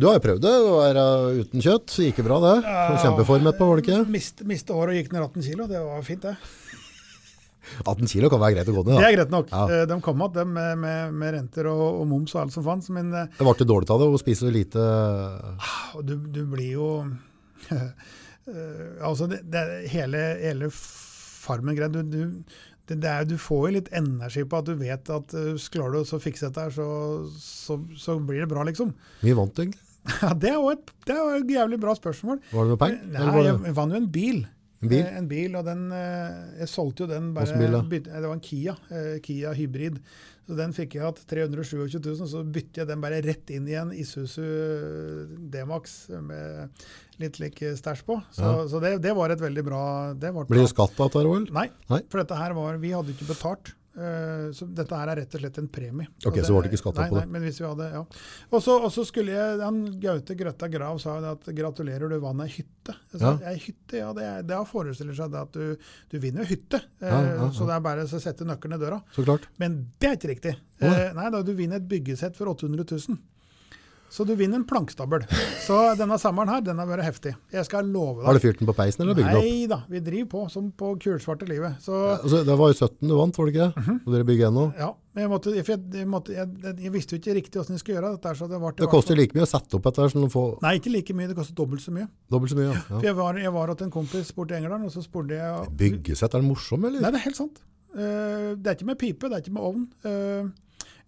[0.00, 1.02] Du har jo prøvd det, å være
[1.44, 1.94] uten kjøtt.
[2.02, 2.54] Gikk det bra, det.
[2.66, 3.98] Ja, Kjempeformet på, var det ikke?
[4.10, 6.34] Miste, miste håret og gikk ned 18 kilo, det var fint det.
[7.84, 9.02] 18 kilo kan være greit å gå ned, Da.
[9.02, 9.52] Det er greit nok.
[9.52, 9.66] Ja.
[9.68, 12.90] Eh, De kom igjen med, med, med renter og, og moms og alt som fantes,
[12.94, 14.86] men eh, Det ble dårlig av det å spise lite
[16.02, 16.88] du, du blir jo
[17.70, 17.86] eh,
[19.06, 22.20] Altså, det, det hele, hele Farmen-greia du, du,
[22.90, 26.02] det, det du får jo litt energi på at du vet at uh, klarer du
[26.02, 26.86] å fikse dette, her, så,
[27.40, 28.92] så, så blir det bra, liksom.
[29.24, 29.82] Mye vant, egentlig.
[30.22, 32.40] Ja, Det er jo et, det et jævlig bra spørsmål.
[32.50, 33.04] Var det noe penger?
[33.12, 34.38] Nei, det jeg vant jo en bil.
[34.80, 35.02] en bil?
[35.04, 38.44] Eh, En bil, og den, eh, jeg solgte jo den bare bil Det var en
[38.44, 40.00] Kia, eh, Kia Hybrid.
[40.50, 43.76] Så den fikk jeg hatt 327 000, så bytte jeg den bare rett inn i
[43.78, 44.42] en Isuzu
[45.52, 46.82] D-Max med
[47.22, 48.16] litt lik stæsj på.
[48.34, 48.64] Så, Ja.
[48.66, 49.82] så det, det var et veldig bra
[50.18, 51.52] det Blir det skatt av dette, Roald?
[51.54, 52.00] Nei, Nei.
[52.10, 53.74] for dette her var Vi hadde ikke betalt.
[53.96, 56.06] Eh, så dette her er rett og slett en premie.
[56.26, 57.24] Ok, det, så var det ikke skattet på det.
[57.26, 58.02] Nei, men hvis vi hadde, ja.
[58.52, 62.94] Og så, skulle jeg, han Gaute Grøtta Grav sa at gratulerer, du vant ei hytte.
[63.12, 63.50] Jeg sa, Ja.
[63.50, 65.76] ei hytte, ja, det, er, det forestiller seg at du,
[66.10, 66.82] du vinner jo hytte.
[67.00, 67.50] Eh, Ja, ja.
[67.56, 69.00] Så det er bare å sette nøkkelen i døra.
[69.16, 69.48] Så klart.
[69.58, 70.56] Men det er ikke riktig.
[70.80, 73.18] Eh, nei da, du vinner et byggesett for 800 000.
[74.10, 75.22] Så du vinner en plankstabel.
[75.62, 77.30] Så denne sommeren her, den har vært heftig.
[77.54, 78.26] Jeg skal love deg.
[78.26, 79.44] Har du fyrt den på peisen, eller bygd den opp?
[79.46, 81.76] Nei da, vi driver på som på kulsvarte livet.
[81.84, 83.84] Så Altså, det var jo 17 du vant, var det ikke det?
[83.84, 84.00] Mhm.
[84.02, 84.64] Og dere bygger ennå.
[84.82, 85.66] Ja, men jeg, måtte, jeg,
[86.00, 88.34] jeg, måtte, jeg, visste jo ikke riktig hvordan jeg skulle gjøre dette.
[88.40, 90.44] Så det, ble, Det koster like mye å sette opp dette her som å få
[90.66, 91.28] Nei, ikke like mye.
[91.30, 92.08] Det koster dobbelt så mye.
[92.34, 92.72] dobbelt så mye.
[92.74, 92.82] Ja.
[92.90, 95.70] For jeg var, jeg var hos en kompis borte i England, og så spurte jeg
[95.84, 96.98] Byggesett, er det morsom, eller?
[97.06, 97.62] Nei, det er helt sant.
[97.94, 99.86] Uh, det er ikke med pipe, det er ikke med ovn.
[100.06, 100.50] eh,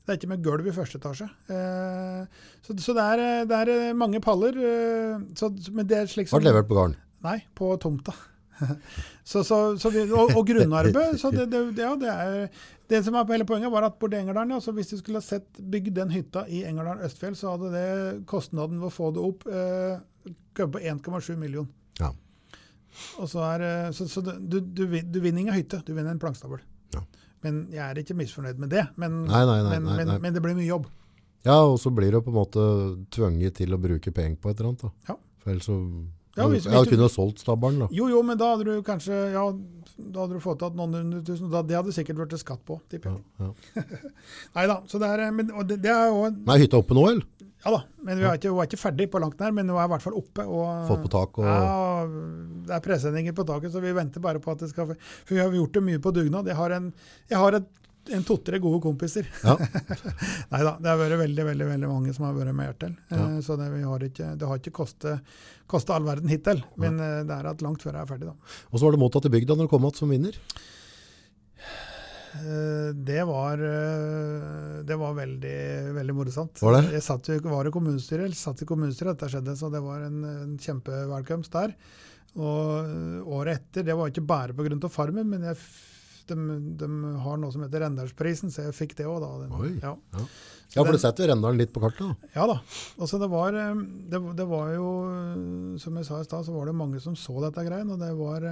[0.02, 1.28] det er ikke med gulv i første etasje.
[1.54, 4.56] Eh, så så det, er, det er mange paller.
[4.58, 6.96] eh, så, men det er slik Ble levert på gården.
[7.22, 8.14] Nei, på tomta.
[9.30, 13.14] så, så, så vi, og, og grunnarbeid så det, det, ja, det, er, det som
[13.14, 16.10] på hele poenget, var at borte i Engerdalen, ja, hvis du skulle sett bygd den
[16.14, 20.76] hytta i Engerdalen Østfjell, så hadde det kostnaden ved å få det opp eh, kommet
[20.76, 20.82] på
[21.14, 21.70] 1,7 million.
[22.00, 22.10] Ja.
[23.22, 26.10] Og så er, eh, så, så du, du, du, du vinner ingen hytte, du vinner
[26.10, 26.60] en plankstabel.
[27.42, 27.50] Ja.
[27.50, 28.86] Men jeg er ikke misfornøyd med det.
[28.96, 30.86] Men, Nei, nei, nei, men, men, men det blir mye jobb.
[31.44, 32.64] Ja, og så blir du på en måte
[33.10, 34.82] tvunget til å bruke penger på et eller annet.
[34.82, 34.90] Da.
[35.08, 35.16] Ja.
[35.42, 35.78] For ellers så
[36.34, 37.88] Ja, Jeg hvis- hadde kunne du- solgt stabelen, da.
[37.92, 41.20] Jo, jo, men da hadde du kanskje ja, da hadde du fått igjen noen hundre
[41.26, 41.50] tusen.
[41.50, 42.80] Da, det hadde sikkert vært skatt på.
[42.88, 43.18] tipper Ja,
[43.50, 43.54] jeg.
[43.76, 43.82] ja.
[44.56, 44.80] Nei da.
[44.88, 47.26] Så det er, men, og det, det er jo en- Nei, hytta oppe nå, eller?
[47.64, 47.82] Ja da.
[48.02, 49.92] Men vi er ikke, er ikke ferdig på langt nær, men nå er jeg i
[49.94, 50.46] hvert fall oppe.
[50.50, 52.00] Og, Fått på tak og Ja,
[52.66, 55.38] det er presenninger på taket, så vi venter bare på at det skal For vi
[55.42, 56.50] har gjort det mye på dugnad.
[56.50, 56.88] Jeg har, en,
[57.30, 57.68] jeg har et,
[58.18, 59.28] en to-tre gode kompiser.
[59.46, 59.54] Ja.
[60.52, 62.96] Nei da, det har vært veldig veldig, veldig mange som har vært med hjertel.
[63.14, 63.22] Ja.
[63.28, 65.32] Eh, Så det, vi har ikke, det har ikke kostet,
[65.70, 66.64] kostet all verden hittil.
[66.82, 68.58] Men eh, det er at langt før jeg er ferdig, da.
[68.72, 70.42] Og så var det mottatt i bygda når du kom igjen som vinner.
[72.38, 75.58] Eh, Det var, eh, det var veldig,
[75.98, 76.60] veldig morsomt.
[76.62, 76.92] Var det?
[76.96, 80.22] Jeg satt, var i kommunestyret, eller satt i kommunestyret dette skjedde, så det var en,
[80.24, 81.74] en kjempevelkomst der.
[82.36, 84.88] Og eh, året etter, det var ikke bare pga.
[84.88, 85.56] Farmen, men jeg,
[86.30, 86.36] de,
[86.80, 86.88] de
[87.26, 89.32] har noe som heter Rendalsprisen, så jeg fikk det òg da.
[89.44, 89.72] Den, Oi.
[89.82, 89.96] Ja.
[90.72, 92.30] Ja, for den- du setter Rendalen litt på kartet, da.
[92.32, 92.54] Ja da.
[92.96, 94.88] Altså det, var, det, det var jo,
[95.82, 97.90] som jeg sa i stad, så var det mange som så dette greien.
[97.92, 98.46] Og det var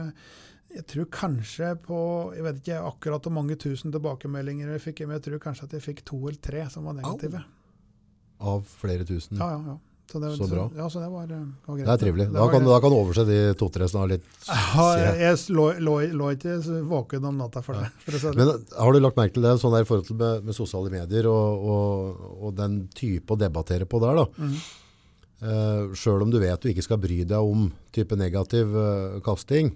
[0.70, 2.00] Jeg tror kanskje på
[2.36, 5.78] Jeg vet ikke akkurat hvor mange tusen tilbakemeldinger jeg fikk, men jeg tror kanskje at
[5.78, 7.42] jeg fikk to eller tre som var negative.
[8.40, 9.40] Av flere tusen.
[9.40, 9.78] Ja, ja, ja.
[10.10, 10.70] Så, det, Så bra.
[10.76, 11.86] ja, så det var, eh, var greit.
[11.86, 12.24] Det er trivelig.
[12.34, 15.94] Da kan, da kan du overse de to-tre som har litt Ja, jeg lå, lå,
[16.18, 16.56] lå ikke
[16.90, 17.92] våken om natta for det.
[18.02, 18.32] For det.
[18.34, 20.90] Men har du lagt merke til det sånn der i forhold til med, med sosiale
[20.90, 24.26] medier og, og, og den type å debattere på der da?
[24.40, 24.56] Mm.
[25.40, 29.70] Uh, selv om du vet du ikke skal bry deg om type negativ uh, kasting,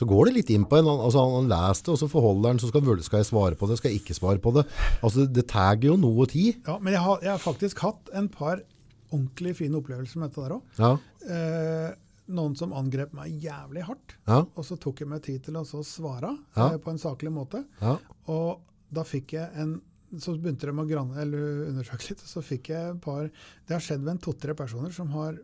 [0.00, 2.54] så går det litt inn på en, altså han, han leser det, og så forholder
[2.54, 4.64] han, så skal, skal jeg svare på det, skal jeg ikke svare på det.
[5.04, 6.62] Altså det tagger jo noe tid.
[6.64, 8.62] Ja, men jeg har, jeg har faktisk hatt en par
[9.10, 10.62] ordentlig fine opplevelser med dette der òg.
[10.80, 11.90] Ja, Eh,
[12.32, 14.14] noen som angrep meg jævlig hardt.
[14.24, 16.70] ja, Og så tok jeg meg tid til å så svare Ja.
[16.70, 17.64] eh, på en saklig måte.
[17.82, 17.98] ja.
[18.32, 18.60] Og
[18.90, 19.82] da fikk jeg en
[20.16, 23.28] Så begynte de å eller undersøke litt, og så fikk jeg et par
[23.66, 25.36] Det har skjedd med en to-tre personer som har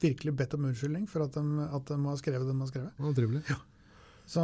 [0.00, 1.42] virkelig bedt om unnskyldning for at de,
[1.72, 2.92] at de har skrevet det de har skrevet.
[2.98, 3.42] Ja, trivelig.
[4.26, 4.42] Så,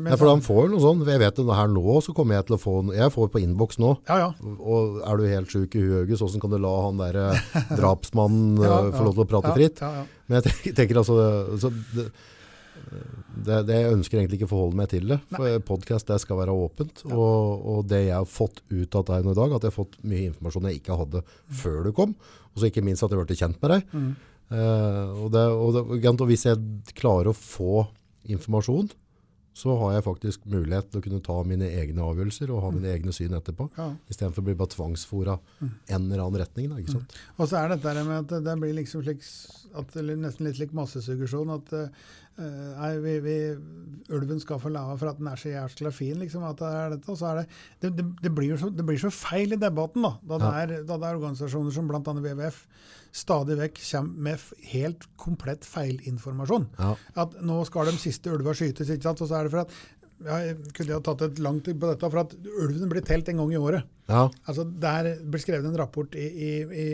[0.00, 2.38] men, Ja, for han får jo noe sånn, jeg vet det her nå, så kommer
[2.38, 4.28] jeg til å få, jeg får på innboks nå, ja, ja.
[4.56, 7.50] og er du helt syk i huet, så hvordan kan du la han der eh,
[7.80, 9.82] drapsmannen Ja, eh, få lov til å prate ja, fritt?
[9.84, 10.22] Ja, ja.
[10.24, 11.18] Men jeg tenker, tenker altså,
[11.60, 12.06] så det,
[13.36, 16.40] det, det jeg ønsker egentlig ikke å forholde meg til det, for podcast det skal
[16.40, 19.66] være åpent, og, og det jeg har fått ut av deg nå i dag, at
[19.66, 21.24] jeg har fått mye informasjon jeg ikke hadde
[21.60, 22.16] før du kom,
[22.52, 23.92] og så ikke minst at jeg ble kjent med deg.
[23.92, 24.12] Mm.
[24.52, 25.78] Uh, og, det, og,
[26.12, 27.86] og hvis jeg klarer å få
[28.32, 28.90] informasjon,
[29.54, 32.88] så har jeg faktisk mulighet til å kunne ta mine egne avgjørelser og ha mine
[32.94, 33.90] egne syn etterpå, Ja.
[34.08, 36.70] i stedet for å bli bare tvangsfora en eller annen retning.
[36.70, 37.12] Da, ikke sant?
[37.38, 39.20] Og så er dette med at det blir liksom slik,
[39.78, 41.90] at, nesten litt lik massesuggesjon at eh,
[42.38, 43.36] nei, vi, vi,
[44.12, 46.46] ulven skal få leve for at den er så jævla fin, liksom.
[46.48, 47.10] At det er dette.
[47.12, 47.46] Og så er det
[47.82, 50.14] Det, det, det, blir, så, det blir så feil i debatten, da.
[50.32, 52.02] Da det, er, da det er organisasjoner som bl.a.
[52.02, 52.64] WWF
[53.12, 56.70] stadig vekk kommer med helt komplett feilinformasjon.
[56.78, 56.94] Ja.
[57.24, 59.24] At nå skal de siste ulva skytes, ikke sant.
[59.24, 59.76] Og så er det for at
[60.24, 62.32] ja, jeg kunne jo tatt et langt på dette, for at
[62.62, 63.84] ulven blir telt en gang i året.
[64.08, 66.86] ja, Altså, Der blir skrevet en rapport i, i, i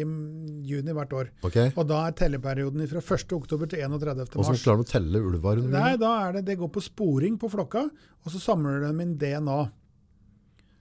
[0.68, 1.30] juni hvert år.
[1.42, 1.72] Okay.
[1.76, 3.32] Og da er telleperioden fra 1.
[3.38, 4.26] oktober til 31.
[4.34, 4.62] Hvordan mars.
[4.62, 7.86] klarer du å telle ulver Nei, da er det, det går på sporing på flokka,
[8.24, 9.58] og så samler de inn DNA.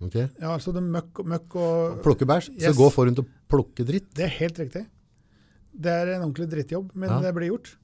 [0.06, 0.16] Ok.
[0.16, 2.78] Ja, altså det møkk, møkk og Plukke bæsj, så Yes.
[2.78, 4.12] gå for rundt og plukke dritt.
[4.14, 4.86] Det er helt riktig.
[5.74, 7.20] Det er en ordentlig drittjobb, men Ja.
[7.22, 7.76] det blir gjort.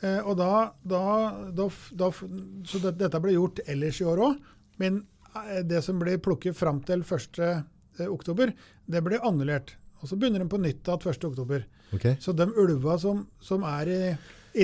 [0.00, 1.02] Eh, og da, da,
[1.52, 4.38] da, da Så det, dette ble gjort ellers i år òg,
[4.80, 5.02] men
[5.34, 7.40] eh, det som blir plukket fram til 1.
[7.44, 8.54] eh, oktober,
[8.88, 9.74] det blir annullert.
[10.00, 11.26] Og så begynner de på nytt igjen 1.
[11.28, 11.66] oktober.
[12.22, 14.00] Så de ulva som, som er i,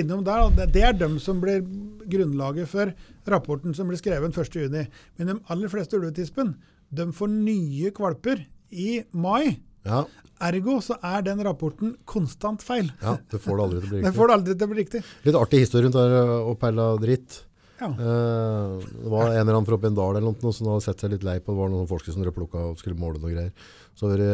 [0.01, 1.61] innom der, det, det er dem som blir
[2.09, 2.91] grunnlaget for
[3.29, 4.73] rapporten som blir skrevet 1.6.
[5.19, 6.55] Men de aller fleste ulvetispen
[6.89, 9.59] de får nye kvalper i mai.
[9.85, 10.05] Ja,
[10.43, 12.91] Ergo så er den rapporten konstant feil.
[13.01, 14.05] ja, Det får det aldri til å bli riktig.
[14.07, 15.03] det får det aldri til å bli riktig.
[15.25, 17.41] Litt artig historie rundt der å perla dritt.
[17.77, 17.91] Ja.
[17.93, 20.85] Uh, det var en eller annen fra oppe i en dal eller noe som hadde
[20.87, 21.53] sett seg litt lei på.
[21.53, 23.69] Det var noen forskere som plukka og skulle måle noe greier.
[23.97, 24.33] Så har det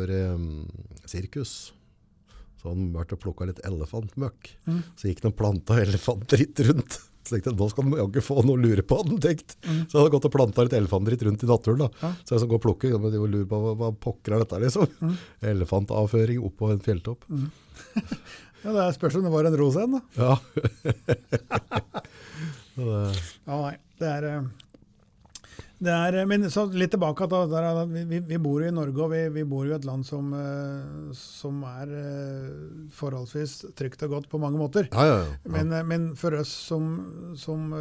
[0.00, 0.48] vært um,
[1.06, 1.54] sirkus.
[2.58, 4.52] Så hadde han vært og plukka litt elefantmøkk.
[4.70, 4.82] Mm.
[4.98, 6.98] Så gikk det og planta elefantdritt rundt.
[7.22, 9.56] Så tenkte jeg, nå skal jeg jaggu få noe å lure på, den, tenkt.
[9.62, 9.82] Mm.
[9.86, 11.84] Så jeg hadde gått og planta litt elefantdritt rundt i naturen.
[11.84, 11.90] da.
[12.02, 12.12] Ja.
[12.26, 14.58] Så jeg som går og plukker, men de lurer på hva, hva pokker er dette
[14.64, 14.88] liksom.
[15.00, 15.14] Mm.
[15.52, 17.28] Elefantavføring oppå en fjelltopp.
[18.62, 20.00] Ja, det er spørs om det var en rose en, da.
[20.14, 20.34] Ja.
[22.76, 22.84] Det,
[23.46, 23.72] Ja, nei.
[23.98, 24.44] Det er, eh,
[25.90, 27.26] er eh, Men så litt tilbake
[27.90, 30.32] vi, vi, bor jo i Norge, og vi, vi bor jo i et land som,
[30.36, 34.88] eh, som er eh, forholdsvis trygt og godt på mange måter.
[34.92, 35.52] ja, ja, ja.
[35.52, 36.88] Men, men for oss som,
[37.36, 37.72] som,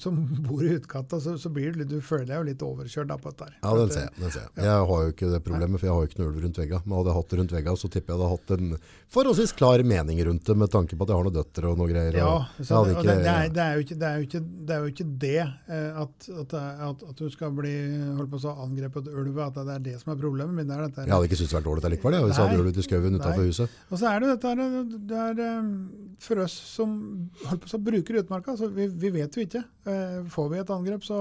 [0.00, 3.18] som bor i utkanta, så, så blir det du føler deg jo litt overkjørt da
[3.20, 3.56] på dette her.
[3.62, 4.16] Ja, den ser jeg.
[4.20, 4.66] Den ser jeg.
[4.66, 6.82] jeg har jo ikke det problemet, for jeg har jo ikke noe ulv rundt vegga.
[6.84, 8.74] Men hadde jeg hatt det rundt vegga, så tipper jeg hadde hatt en
[9.10, 11.90] forholdsvis klar mening rundt det, med tanke på at jeg har noen døtre og noe
[11.90, 12.20] greier.
[12.20, 14.42] Ja, så, og ikke, det, det, er, det, er jo ikke, det, er jo ikke,
[14.68, 15.38] det jo ikke det
[15.70, 17.72] at, at, at, at, at du skal bli
[18.18, 20.54] holdt på å angrepet ulv, at det er det som er problemet.
[20.56, 22.60] Men det er dette jeg hadde ikke syntes det var dårlig allikevel, hvis jeg hadde
[22.62, 23.78] ulv ute i skauen utenfor huset.
[23.90, 24.54] Og så er det dette
[25.10, 25.70] det er eh,
[26.20, 26.96] for oss som
[27.48, 29.64] holdt på å bruker utmarka, så vi, vi vet jo ikke.
[29.88, 31.20] Eh, Får vi et angrep, så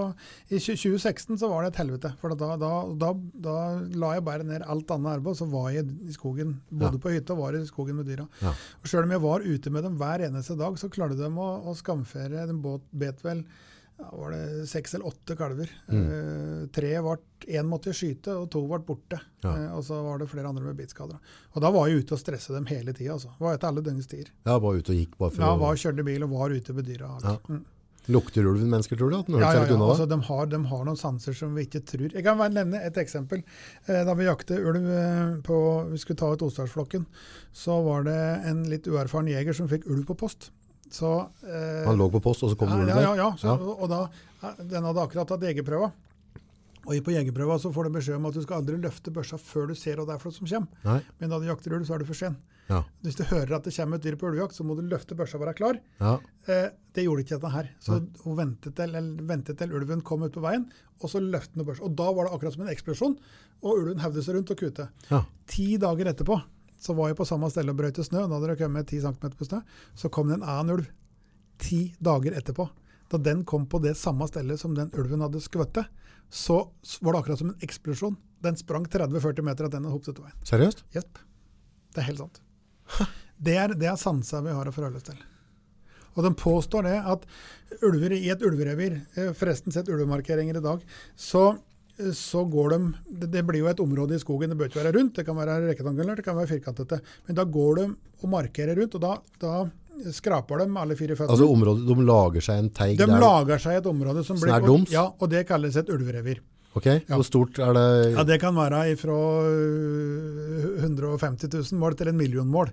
[0.51, 2.11] I 2016 så var det et helvete.
[2.21, 3.13] For da, da, da,
[3.47, 3.55] da
[4.01, 6.57] la jeg bare ned alt annet arbeid, og så var jeg i skogen.
[6.69, 7.03] Bodde Ja.
[7.05, 8.27] på hytta og var i skogen med dyra.
[8.43, 8.51] Ja.
[8.83, 11.49] Og Selv om jeg var ute med dem hver eneste dag, så klarte de å,
[11.71, 12.45] å skamfere.
[12.49, 13.45] De båt, bet vel
[13.99, 15.71] ja, var det seks eller åtte kalver.
[15.91, 16.05] Mm.
[16.09, 17.17] Uh, tre ble,
[17.49, 19.19] Én måtte skyte, og to ble borte.
[19.43, 19.51] Ja.
[19.51, 21.19] Uh, og så var det flere andre med bitskader.
[21.53, 23.17] Og da var jeg ute og stressa dem hele tida.
[23.17, 23.33] Altså.
[23.39, 24.31] Var ute alle døgnets tider.
[24.47, 26.89] Ja, var ute og gikk bare for Ja, var, kjørte bil og var ute ved
[26.91, 27.11] dyra.
[27.25, 27.35] Ja.
[27.49, 27.67] Mm.
[28.09, 29.17] Lukter ulven mennesker, tror du?
[29.19, 29.73] At den Ja, ja, ja.
[29.75, 32.07] unna Altså, de, har, de har noen sanser som vi ikke tror.
[32.09, 33.43] Jeg kan bare nevne et eksempel.
[33.85, 35.57] Eh, da vi jakte ulv eh, på
[35.91, 37.05] Vi skulle ta ut Osdalsflokken,
[37.53, 40.49] så var det en litt uerfaren jeger som fikk ulv på post.
[40.89, 43.01] Så, eh, Han lå på post, og så kom ja, ja, der?
[43.01, 43.31] ja, ja.
[43.37, 43.73] Så, Ja.
[43.77, 44.09] Og da,
[44.57, 45.91] Den hadde akkurat tatt jegerprøva.
[46.87, 49.67] Og på jegerprøva så får du beskjed om at du skal aldri løfte børsa før
[49.69, 50.85] du ser hva det er for noe som kommer.
[50.87, 51.01] Nei?
[51.19, 52.37] Men da du jakter ulv, så er du for sen.
[52.69, 52.83] Ja.
[53.03, 55.37] Hvis du hører at det kommer et dyr på ulvejakt, så må du løfte børsa
[55.37, 55.79] og være klar.
[55.99, 56.13] Ja.
[56.47, 57.69] Eh, det gjorde ikke dette her.
[57.83, 58.95] Så hun ventet til,
[59.27, 60.69] ventet til ulven kom ut på veien,
[61.01, 61.83] og så løftet hun børsa.
[61.85, 63.17] Og da var det akkurat som en eksplosjon,
[63.59, 64.87] og ulven hevde seg rundt og kute.
[65.11, 65.23] Ja.
[65.49, 66.39] Ti dager etterpå
[66.79, 68.23] så var jeg på samme sted og brøyte snø.
[68.25, 69.61] Da hadde det kommet 10 cm på snø.
[69.99, 70.89] Så kom det en annen ulv
[71.59, 72.69] ti dager etterpå.
[73.11, 75.89] Da den kom på det samme stedet som den ulven hadde skvøttet,
[76.29, 76.61] så
[77.01, 78.15] var det akkurat som en eksplosjon.
[78.43, 80.37] Den sprang 30-40 meter at den hadde hoppet ut veien.
[80.47, 80.85] Seriøst?
[80.95, 81.19] Jepp.
[81.95, 82.39] Det er helt sant.
[83.39, 85.19] Det er, det er sansa vi har å forholde oss til.
[86.17, 87.21] Og de påstår det at
[87.87, 90.83] ulver i et ulverevir, eh, forresten sett ulvemarkeringer i dag,
[91.15, 91.43] så
[92.15, 92.79] så går de
[93.27, 95.57] det, blir jo et område i skogen, det bør ikke være rundt, det kan være
[95.67, 97.01] rektangulært, det kan være firkantete.
[97.27, 97.87] Men da går de
[98.23, 101.35] og markerer rundt, og da, da skraper de alle fire føttene.
[101.35, 103.19] Altså området, de lager seg en teig de der.
[103.19, 104.87] lager seg et område som blir og.
[104.93, 106.39] Ja, og det kalles et ulverevir.
[106.77, 108.13] Ok, Hvor stort er det?
[108.13, 109.17] Ja, Det kan være fra
[110.77, 112.69] 150 000 mål til en million mål.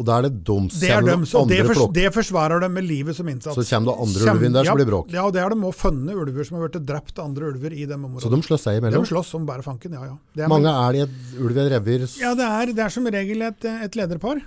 [0.00, 0.78] Og da er det doms.
[0.80, 3.56] Det er så andre det, fors det forsvarer dem med livet som innsats.
[3.58, 5.10] Så kommer det andre Kjem- ulv inn der, så blir det bråk.
[5.12, 7.74] Ja, og det er de òg funnet ulver som har blitt drept av andre ulver
[7.76, 8.24] i dem områdene.
[8.24, 10.16] Så de slåss seg de slåss om bare fanken, ja ja.
[10.40, 12.06] Er, Mange er det i et ulv i et revir?
[12.20, 14.40] ja, det er, det er som regel et, et lederpar.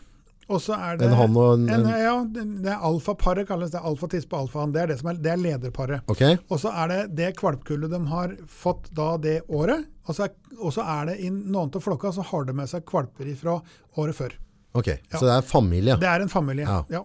[0.51, 3.71] Og så er det En hann og en, en, en Ja, det er alfaparet kalles
[3.71, 3.79] det.
[3.79, 4.73] Alfatispe og alfahann.
[4.75, 6.03] Det er det som er, det er lederparet.
[6.11, 9.85] Ok, Og så er det det kvalpkullet de har fått da det året.
[10.07, 12.67] Og så er, og så er det i noen av flokka så har de med
[12.71, 13.61] seg kvalper fra
[14.01, 14.35] året før.
[14.73, 14.89] Ok.
[15.13, 15.95] Så det er familie?
[16.01, 16.65] Det er en familie.
[16.67, 16.81] Ja.
[16.99, 17.03] Ja.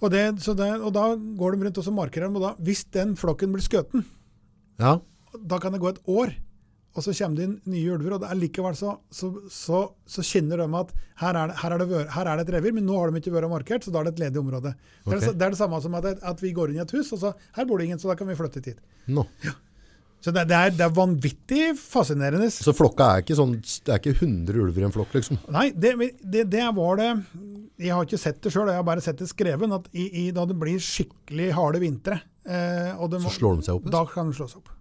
[0.00, 2.52] Og, det, så det, og da går de rundt og så markerer dem, og da,
[2.64, 4.06] hvis den flokken blir skøten,
[4.80, 4.94] Ja.
[5.36, 6.32] da kan det gå et år,
[6.96, 10.24] og så kommer det inn nye ulver, og det er likevel så, så, så, så
[10.26, 12.88] kjenner de at her er, det, her, er det, her er det et revir, men
[12.88, 14.72] nå har de ikke vært markert, så da er det et ledig område.
[15.04, 16.96] Det, er, det, det er det samme som at, at vi går inn i et
[16.96, 18.80] hus, og så her bor det ingen, så da kan vi flytte hit.
[19.12, 19.26] Nå.
[20.20, 22.50] Så det, det, er, det er vanvittig fascinerende.
[22.52, 25.38] Så flokka er ikke sånn, det er ikke 100 ulver i en flokk, liksom?
[25.54, 27.08] Nei, det, det, det var det
[27.80, 29.72] Jeg har ikke sett det sjøl, jeg har bare sett det skrevet.
[29.72, 33.88] At i, i, da det blir skikkelig harde vintre eh, Så slår de seg opp?
[33.96, 34.76] Da kan de slå seg opp.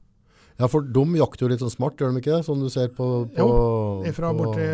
[0.60, 2.42] Ja, for de jakter jo litt sånn smart, gjør de ikke det?
[2.46, 3.48] Som du ser på, på
[4.16, 4.66] Fra borti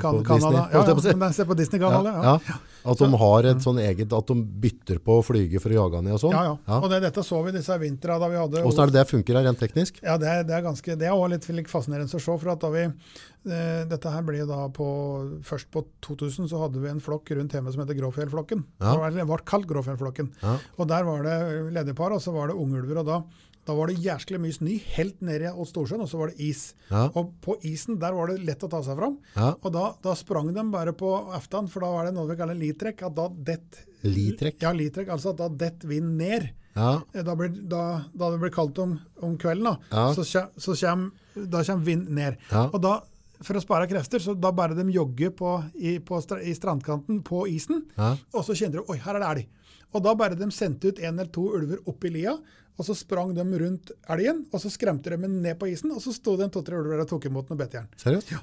[0.00, 0.62] Canada.
[0.72, 2.16] Ja, ja, men jeg ser på Disney-kanalet.
[2.24, 2.58] Ja, Ja.
[2.86, 5.98] At de har et sånn eget, at de bytter på å flyge for å jage
[5.98, 6.30] han i og sånn.
[6.36, 6.76] Ja, ja.
[6.78, 9.40] Og det, dette så vi disse vintrene da vi hadde Åssen er det det funker
[9.42, 9.98] rent teknisk?
[10.06, 12.36] Ja, det det er ganske, det er også litt, litt fascinerende å se.
[12.38, 14.86] for at da vi, eh, Dette her ble da på,
[15.42, 18.62] Først på 2000 så hadde vi en flokk rundt hjemme som heter Gråfjellflokken.
[18.80, 18.94] Ja.
[19.10, 20.30] Det ble kalt Gråfjellflokken.
[20.78, 21.36] Og Der var det
[21.74, 23.02] lederpar, og så var det ungulver.
[23.02, 23.18] og da,
[23.66, 26.60] da var det jæsklig mye snø helt nede i Storsjøen, og så var det is.
[26.90, 27.06] Ja.
[27.18, 29.16] Og på isen der var det lett å ta seg fram.
[29.34, 29.48] Ja.
[29.60, 32.58] Og da, da sprang de bare på aftan, for da var det noe vi kaller
[32.58, 33.02] litrekk.
[33.08, 34.60] At da dett Litrekk?
[34.62, 35.08] Ja, litrekk.
[35.10, 36.50] Altså at da dett vind ned.
[36.76, 37.00] Ja.
[37.12, 37.82] Eh, Da, blir, da,
[38.14, 38.94] da det blir kaldt om,
[39.24, 40.06] om kvelden, da, Ja.
[40.14, 40.22] så,
[40.56, 42.36] så kommer vind ned.
[42.52, 42.68] Ja.
[42.70, 43.00] Og da,
[43.42, 47.46] for å spare krefter, så da bare de jogge på, i, på, i strandkanten på
[47.50, 48.14] isen, Ja.
[48.32, 49.48] og så kjente de oi, her er det elg.
[49.94, 52.36] Og da bare de sendte ut en eller to ulver opp i lia,
[52.78, 56.00] og så sprang de rundt elgen, og så skremte de den ned på isen, og
[56.04, 57.88] så sto det en to-tre ulver der og tok imot noe bettejern.
[57.96, 58.34] Seriøst?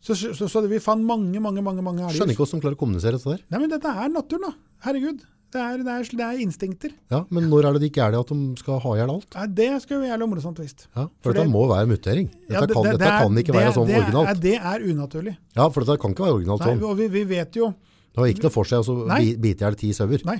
[0.00, 2.16] Så, så, så, så vi fant mange, mange, mange, mange elger.
[2.16, 3.42] Skjønner ikke hvordan de klarer å kommunisere dette der.
[3.52, 4.52] Nei, men dette er naturen, da.
[4.86, 5.20] Herregud.
[5.50, 6.92] Det er, det er, det er instinkter.
[7.10, 9.32] Ja, men når er det de ikke er det at de skal ha ihjel alt?
[9.34, 10.84] Nei, det skulle vi gjerne morosomt visst.
[10.94, 12.28] Ja, for, For dette det- må være mutering.
[12.30, 14.40] Dette, Ja, det- kan, dette det kan ikke det- være sånn det er- originalt.
[14.40, 15.36] Det er unaturlig.
[15.58, 16.78] Ja, for dette kan ikke være originalt sånn.
[16.78, 19.18] Nei, og vi, vi vet jo Det har ikke noe for seg å så Nei.
[19.34, 20.24] bi- bite ti sauer.
[20.24, 20.38] Nei.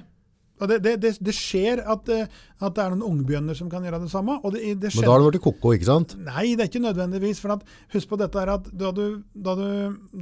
[0.68, 2.28] Det, det, det, det skjer at, eh,
[2.60, 4.36] at det er noen ungbjørner som kan gjøre det samme.
[4.44, 6.14] Og det, det Men da har det blitt koko, ikke sant?
[6.26, 7.40] Nei, det er ikke nødvendigvis.
[7.40, 7.64] For at,
[7.94, 9.66] husk på dette her at da du, da du,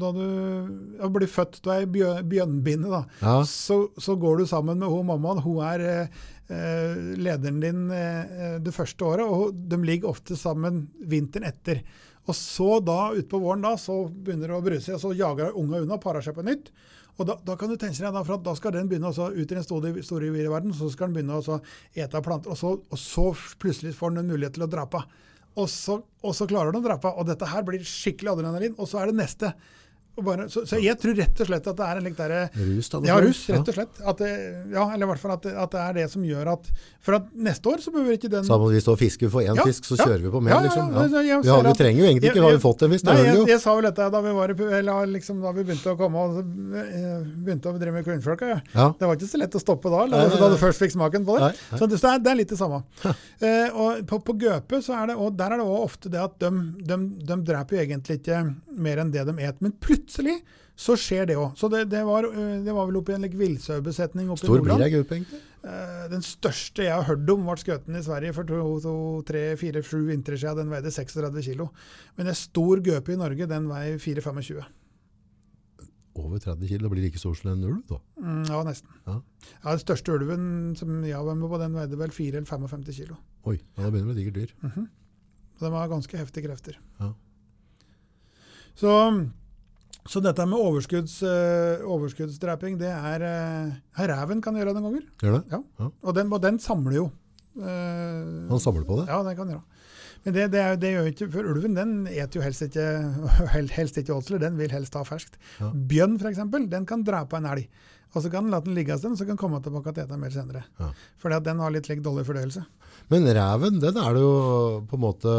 [0.04, 0.24] da du
[1.00, 1.90] ja, blir født, du er i
[2.34, 3.38] bjørnbinne, Ja.
[3.48, 5.42] så, så går du sammen med hun mammaen.
[5.44, 10.86] Hun er eh, eh, lederen din eh, det første året, og de ligger ofte sammen
[10.98, 11.82] vinteren etter.
[12.28, 15.80] Og så da, utpå våren, da, så begynner det å bruse, og så jager unga
[15.80, 16.68] unna, og parer seg på nytt.
[17.18, 19.56] Og da, da kan du tenke deg for da skal den begynne å ut i
[19.56, 21.58] den store, store vide verden, så skal den begynne å
[21.98, 23.26] ete planter, og så, og så
[23.58, 25.02] plutselig får den en mulighet til å drepe.
[25.58, 28.86] Og så, og så klarer den å drepe, og dette her blir skikkelig adrenalin, og
[28.90, 29.50] så er det neste.
[30.24, 32.88] Bare, så, så jeg tror rett og slett at det er en litt derre Rus,
[32.90, 33.00] da.
[33.06, 34.00] ja, rus, rett og slett.
[34.02, 34.30] At det,
[34.74, 36.70] ja, eller i hvert fall at det, at det er det som gjør at
[37.04, 39.54] For at neste år så behøver ikke den Sammen vi står og fisker for én
[39.58, 40.06] Ja, fisk, så ja.
[40.08, 40.90] kjører vi på mer, Ja, ja, liksom.
[40.92, 43.24] ja, Vi, har, vi trenger jo egentlig ikke, vi har vi fått en viss, jeg,
[43.28, 43.46] vi jo.
[43.52, 46.40] jeg sa vel dette da vi, var, eller liksom, da vi begynte å komme og
[46.42, 48.48] eh, begynte å drive med kvinnfolka.
[48.50, 48.58] Ja.
[48.74, 48.88] Ja.
[48.98, 51.38] Det var ikke så lett å stoppe da, nei, da du først fikk smaken på
[51.38, 51.48] det.
[51.48, 51.78] Nei, nei.
[51.80, 52.82] Så det, så er, det er litt det samme.
[53.38, 56.20] Eh, og på, på Gøpe så er det, og der er det også ofte det
[56.24, 56.50] at de,
[56.88, 56.96] de,
[57.28, 58.40] de dreper jo egentlig ikke
[58.78, 60.07] mer enn det de et, men plutselig
[60.78, 61.56] så skjer det òg.
[61.58, 64.62] Så det, det, var, eh, det var vel oppi en like, villsaubesetning oppe Stor i
[64.62, 64.86] blir Nordland.
[64.86, 65.40] ei gruppe, egentlig.
[65.66, 68.92] Eh, Den største jeg har hørt om, ble skutt i Sverige for to, to,
[69.26, 70.62] tre, fire, sju vintre siden.
[70.62, 71.70] Den veide 36 kilo.
[72.16, 74.62] Men en stor gaupe i Norge, den veier 4-25.
[76.18, 77.98] Over 30 kilo, det blir like stor som en ulv, da.
[78.18, 78.88] Mm, ja, nesten.
[79.06, 79.18] Ja.
[79.64, 80.46] Ja, Den største ulven
[80.78, 83.18] som jeg var med på, den veide vel 4 eller 55 kilo.
[83.46, 84.88] Oi, ja, da begynner det å bli digert dyr.
[85.58, 86.78] Så De var ganske heftige krefter.
[86.98, 87.12] Ja.
[88.78, 88.90] Så,
[90.08, 95.08] så dette med overskudds, uh, overskuddsdraping, det er uh, Reven kan gjøre det noen ganger.
[95.22, 95.42] Gjør det?
[95.52, 95.60] Ja.
[95.82, 95.88] Ja.
[96.08, 97.08] Og den, og den samler jo.
[97.58, 99.08] Uh, Han samler på det?
[99.10, 99.64] Ja, den kan gjøre.
[100.24, 102.86] Men det, det, er, det gjør ikke, for ulven den et jo helst ikke,
[103.54, 105.38] hel- helst ikke åtsler, den vil helst ha ferskt.
[105.60, 105.70] Ja.
[105.92, 107.68] Bjørn eksempel, den kan drepe en elg.
[108.16, 109.98] Og så kan den la den ligge en stund, så kan den komme tilbake og
[110.00, 110.64] ete mer senere.
[110.80, 110.88] Ja.
[111.20, 112.64] Fordi at den har litt like, dårlig fordøyelse.
[113.12, 114.32] Men reven, den er det jo
[114.88, 115.34] på en måte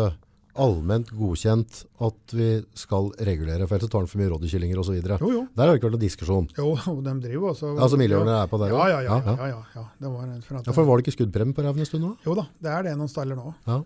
[0.61, 5.43] allment godkjent at vi skal regulere, for ellers tar den for mye rådyrkyllinger jo.
[5.55, 6.47] Der har det ikke vært noen diskusjon.
[6.57, 6.71] Jo,
[7.05, 7.73] de driver også.
[7.75, 9.85] Altså miljøene er på der ja, ja, ja, Ja, ja, ja.
[9.99, 12.15] Det var for at, Ja, for var det ikke skuddpremie på reven en stund nå?
[12.25, 13.53] Jo da, det er det noen staller nå.
[13.67, 13.79] Ja.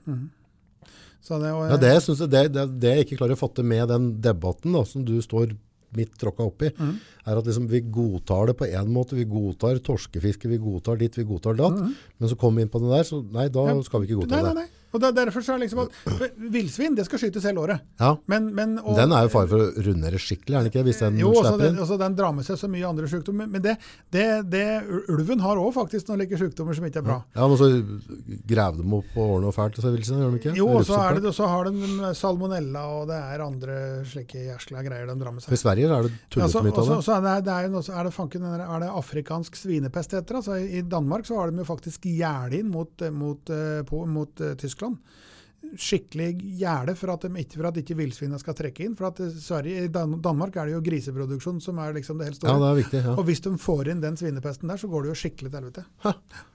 [1.23, 3.87] Så det, og, Ja, det, jeg, det, det, det jeg ikke klarer å fatte med
[3.93, 5.53] den debatten da, som du står
[5.97, 6.93] midt tråkka oppi, mm.
[7.29, 9.17] er at liksom vi godtar det på en måte.
[9.17, 11.79] Vi godtar torskefiske, vi godtar ditt, vi godtar datt.
[12.17, 14.39] Men så kommer vi inn på det der, så nei, da skal vi ikke godta
[14.39, 14.82] Nei, nei, nei.
[14.93, 17.85] Og det er derfor så er det liksom at Villsvin det skal skytes hele året.
[17.99, 20.83] Ja, Men, men, og, den er jo fare for å rundere skikkelig, er den ikke?
[20.85, 21.81] Hvis den jo, slipper den, inn.
[21.81, 23.49] også den drar med seg så mye andre sykdommer.
[23.49, 23.75] Men det,
[24.13, 24.65] det, det,
[25.11, 27.17] ulven har òg faktisk noen like sykdommer som ikke er bra.
[27.33, 27.69] Ja, men så
[28.53, 30.55] graver dem opp og ordner og fælt, så vil jeg gjør de ikke?
[30.59, 33.79] Jo, og så, er det, så har de salmonella, og det er andre
[34.09, 35.55] slike jæskla greier de drar med seg.
[35.57, 35.61] I.
[35.63, 36.99] Sverige er det tullete mye av det.
[37.07, 40.39] så er det, det er, er det fanken er det afrikansk svinepest heter.
[40.41, 44.43] Altså, I Danmark så har de jo faktisk gjerde inn mot, mot, eh, på, mot
[44.43, 45.19] eh, Tyskland.
[45.79, 46.25] Skikkelig
[46.59, 48.97] gjerde for at, de ikke, for at ikke villsvinene skal trekke inn.
[48.99, 52.27] For at eh, Sverige, I Dan Danmark er det jo griseproduksjon som er liksom det
[52.27, 52.59] helt Ja, store.
[52.59, 53.01] det er viktig.
[53.07, 53.13] Ja.
[53.15, 55.85] Og hvis de får inn den svinepesten der, så går det jo skikkelig til helvete.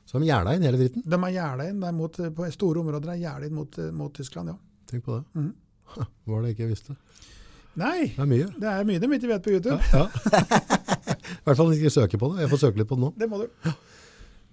[0.09, 1.07] Så de gjerda inn hele dritten.
[1.09, 4.53] De er gjerda inn mot, på store områder er gjerda inn mot, eh, mot Tyskland,
[4.53, 4.59] ja.
[4.93, 5.25] Tenk på det.
[5.41, 5.51] Mm.
[5.97, 6.99] Ha, var det jeg ikke visste?
[7.79, 8.47] Nei, Det er mye.
[8.61, 9.81] det er mye de ikke vet på YouTube.
[9.95, 10.05] Ja.
[11.39, 12.43] I hvert fall ikke søke på det.
[12.45, 13.11] Jeg får søke litt på det nå.
[13.17, 13.49] Det må du.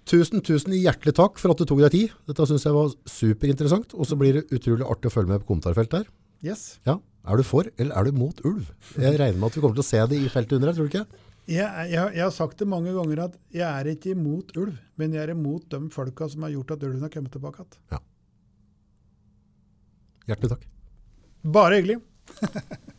[0.06, 2.14] Tusen, tusen hjertelig takk for at du tok deg tid.
[2.30, 5.50] Dette synes jeg var superinteressant, og så blir det utrolig artig å følge med på
[5.50, 6.10] kommentarfeltet her.
[6.46, 6.76] Yes.
[6.86, 8.68] Ja, er du for, eller er du mot ulv?
[8.94, 10.86] Jeg regner med at vi kommer til å se det i feltet under her, tror
[10.86, 11.22] du ikke?
[11.46, 15.14] Jeg, jeg, jeg har sagt det mange ganger at jeg er ikke imot ulv, men
[15.14, 18.06] jeg er imot de folka som har gjort at ulven har kommet tilbake igjen.
[20.26, 20.68] Hjertelig takk.
[21.54, 22.00] Bare hyggelig.